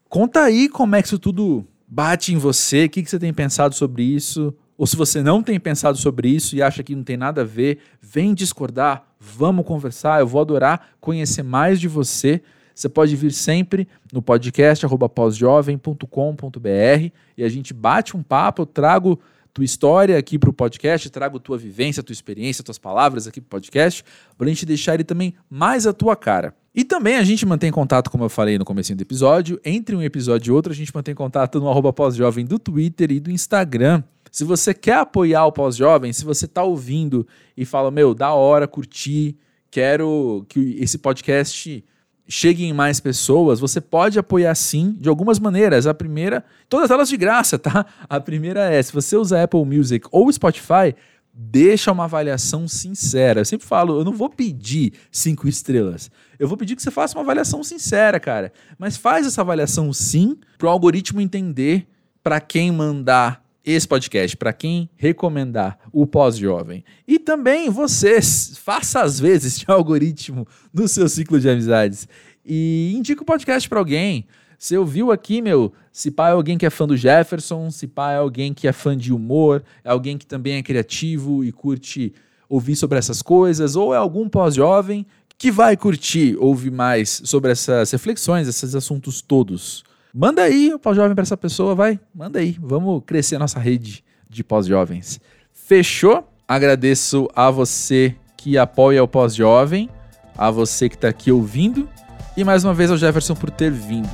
Conta 0.08 0.42
aí 0.42 0.68
como 0.68 0.94
é 0.94 1.02
que 1.02 1.08
isso 1.08 1.18
tudo 1.18 1.66
bate 1.88 2.32
em 2.32 2.38
você, 2.38 2.84
o 2.84 2.90
que, 2.90 3.02
que 3.02 3.10
você 3.10 3.18
tem 3.18 3.32
pensado 3.32 3.74
sobre 3.74 4.02
isso, 4.02 4.54
ou 4.76 4.86
se 4.86 4.96
você 4.96 5.22
não 5.22 5.42
tem 5.42 5.58
pensado 5.58 5.96
sobre 5.96 6.28
isso 6.28 6.56
e 6.56 6.62
acha 6.62 6.82
que 6.82 6.94
não 6.94 7.04
tem 7.04 7.16
nada 7.16 7.42
a 7.42 7.44
ver, 7.44 7.78
vem 8.00 8.34
discordar, 8.34 9.04
vamos 9.18 9.66
conversar, 9.66 10.20
eu 10.20 10.26
vou 10.26 10.40
adorar 10.40 10.90
conhecer 11.00 11.42
mais 11.42 11.80
de 11.80 11.88
você. 11.88 12.42
Você 12.74 12.88
pode 12.88 13.14
vir 13.14 13.32
sempre 13.32 13.86
no 14.12 14.20
podcast 14.20 14.84
arroba 14.84 15.08
pós-jovem.com.br 15.08 17.12
e 17.36 17.44
a 17.44 17.48
gente 17.48 17.72
bate 17.72 18.16
um 18.16 18.22
papo, 18.22 18.62
eu 18.62 18.66
trago 18.66 19.20
tua 19.52 19.64
história 19.64 20.18
aqui 20.18 20.36
para 20.36 20.50
o 20.50 20.52
podcast, 20.52 21.08
trago 21.10 21.38
tua 21.38 21.56
vivência, 21.56 22.02
tua 22.02 22.12
experiência, 22.12 22.64
tuas 22.64 22.76
palavras 22.76 23.28
aqui 23.28 23.40
para 23.40 23.46
o 23.46 23.50
podcast, 23.50 24.04
para 24.36 24.46
a 24.46 24.48
gente 24.48 24.66
deixar 24.66 24.94
ele 24.94 25.04
também 25.04 25.32
mais 25.48 25.86
a 25.86 25.92
tua 25.92 26.16
cara. 26.16 26.52
E 26.74 26.82
também 26.82 27.16
a 27.16 27.22
gente 27.22 27.46
mantém 27.46 27.70
contato, 27.70 28.10
como 28.10 28.24
eu 28.24 28.28
falei 28.28 28.58
no 28.58 28.64
começo 28.64 28.92
do 28.96 29.00
episódio. 29.00 29.60
Entre 29.64 29.94
um 29.94 30.02
episódio 30.02 30.50
e 30.50 30.52
outro, 30.52 30.72
a 30.72 30.74
gente 30.74 30.92
mantém 30.92 31.14
contato 31.14 31.60
no 31.60 31.68
arroba 31.68 31.92
pós-jovem 31.92 32.44
do 32.44 32.58
Twitter 32.58 33.12
e 33.12 33.20
do 33.20 33.30
Instagram. 33.30 34.02
Se 34.32 34.42
você 34.42 34.74
quer 34.74 34.96
apoiar 34.96 35.46
o 35.46 35.52
pós-jovem, 35.52 36.12
se 36.12 36.24
você 36.24 36.46
está 36.46 36.64
ouvindo 36.64 37.24
e 37.56 37.64
fala, 37.64 37.92
meu, 37.92 38.12
da 38.12 38.32
hora, 38.32 38.66
curti, 38.66 39.38
quero 39.70 40.44
que 40.48 40.76
esse 40.80 40.98
podcast 40.98 41.84
chegue 42.26 42.64
em 42.64 42.72
mais 42.72 43.00
pessoas, 43.00 43.60
você 43.60 43.80
pode 43.80 44.18
apoiar 44.18 44.54
sim, 44.54 44.96
de 44.98 45.08
algumas 45.08 45.38
maneiras. 45.38 45.86
A 45.86 45.94
primeira, 45.94 46.44
todas 46.68 46.90
elas 46.90 47.08
de 47.08 47.16
graça, 47.16 47.58
tá? 47.58 47.84
A 48.08 48.20
primeira 48.20 48.70
é, 48.72 48.82
se 48.82 48.92
você 48.92 49.16
usa 49.16 49.42
Apple 49.42 49.64
Music 49.64 50.06
ou 50.10 50.32
Spotify, 50.32 50.94
deixa 51.32 51.90
uma 51.90 52.04
avaliação 52.04 52.68
sincera. 52.68 53.40
Eu 53.40 53.44
sempre 53.44 53.66
falo, 53.66 53.98
eu 53.98 54.04
não 54.04 54.12
vou 54.12 54.30
pedir 54.30 54.92
cinco 55.10 55.48
estrelas. 55.48 56.10
Eu 56.38 56.48
vou 56.48 56.56
pedir 56.56 56.76
que 56.76 56.82
você 56.82 56.90
faça 56.90 57.16
uma 57.16 57.22
avaliação 57.22 57.62
sincera, 57.62 58.20
cara. 58.20 58.52
Mas 58.78 58.96
faz 58.96 59.26
essa 59.26 59.40
avaliação 59.40 59.92
sim, 59.92 60.38
para 60.56 60.68
o 60.68 60.70
algoritmo 60.70 61.20
entender 61.20 61.86
para 62.22 62.40
quem 62.40 62.72
mandar 62.72 63.43
esse 63.64 63.88
podcast, 63.88 64.36
para 64.36 64.52
quem 64.52 64.90
recomendar 64.96 65.78
o 65.92 66.06
pós-jovem. 66.06 66.84
E 67.08 67.18
também 67.18 67.70
você 67.70 68.20
faça 68.20 69.00
às 69.00 69.18
vezes 69.18 69.58
de 69.58 69.64
algoritmo 69.70 70.46
no 70.72 70.86
seu 70.86 71.08
ciclo 71.08 71.40
de 71.40 71.48
amizades 71.48 72.06
e 72.44 72.92
indica 72.94 73.22
o 73.22 73.26
podcast 73.26 73.68
para 73.68 73.78
alguém. 73.78 74.26
Você 74.58 74.76
ouviu 74.76 75.10
aqui, 75.10 75.42
meu, 75.42 75.72
se 75.92 76.10
pá 76.10 76.28
é 76.28 76.32
alguém 76.32 76.56
que 76.56 76.66
é 76.66 76.70
fã 76.70 76.86
do 76.86 76.96
Jefferson, 76.96 77.70
se 77.70 77.86
pá 77.86 78.12
é 78.12 78.16
alguém 78.16 78.54
que 78.54 78.68
é 78.68 78.72
fã 78.72 78.96
de 78.96 79.12
humor, 79.12 79.62
é 79.82 79.90
alguém 79.90 80.16
que 80.16 80.26
também 80.26 80.56
é 80.56 80.62
criativo 80.62 81.44
e 81.44 81.52
curte 81.52 82.12
ouvir 82.48 82.76
sobre 82.76 82.98
essas 82.98 83.20
coisas, 83.20 83.76
ou 83.76 83.94
é 83.94 83.96
algum 83.96 84.28
pós-jovem 84.28 85.06
que 85.36 85.50
vai 85.50 85.76
curtir 85.76 86.36
ouvir 86.38 86.70
mais 86.70 87.20
sobre 87.24 87.50
essas 87.50 87.90
reflexões, 87.90 88.46
esses 88.46 88.74
assuntos 88.74 89.20
todos. 89.20 89.84
Manda 90.16 90.42
aí 90.42 90.72
o 90.72 90.78
pós-jovem 90.78 91.12
para 91.12 91.22
essa 91.22 91.36
pessoa, 91.36 91.74
vai. 91.74 91.98
Manda 92.14 92.38
aí. 92.38 92.56
Vamos 92.60 93.02
crescer 93.04 93.34
a 93.34 93.40
nossa 93.40 93.58
rede 93.58 94.04
de 94.30 94.44
pós-jovens. 94.44 95.20
Fechou? 95.52 96.28
Agradeço 96.46 97.28
a 97.34 97.50
você 97.50 98.14
que 98.36 98.56
apoia 98.56 99.02
o 99.02 99.08
pós-jovem, 99.08 99.90
a 100.38 100.52
você 100.52 100.88
que 100.88 100.94
está 100.94 101.08
aqui 101.08 101.32
ouvindo 101.32 101.88
e 102.36 102.44
mais 102.44 102.62
uma 102.62 102.72
vez 102.72 102.92
ao 102.92 102.96
Jefferson 102.96 103.34
por 103.34 103.50
ter 103.50 103.72
vindo. 103.72 104.10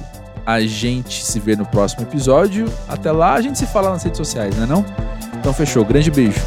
A 0.47 0.63
gente 0.63 1.23
se 1.23 1.39
vê 1.39 1.55
no 1.55 1.67
próximo 1.67 2.03
episódio. 2.05 2.65
Até 2.89 3.13
lá, 3.13 3.35
a 3.35 3.43
gente 3.43 3.59
se 3.59 3.67
fala 3.67 3.91
nas 3.91 4.03
redes 4.03 4.17
sociais, 4.17 4.57
não 4.57 4.65
é 4.65 4.67
não? 4.67 4.85
Então 5.39 5.53
fechou. 5.53 5.85
Grande 5.85 6.11
beijo. 6.11 6.41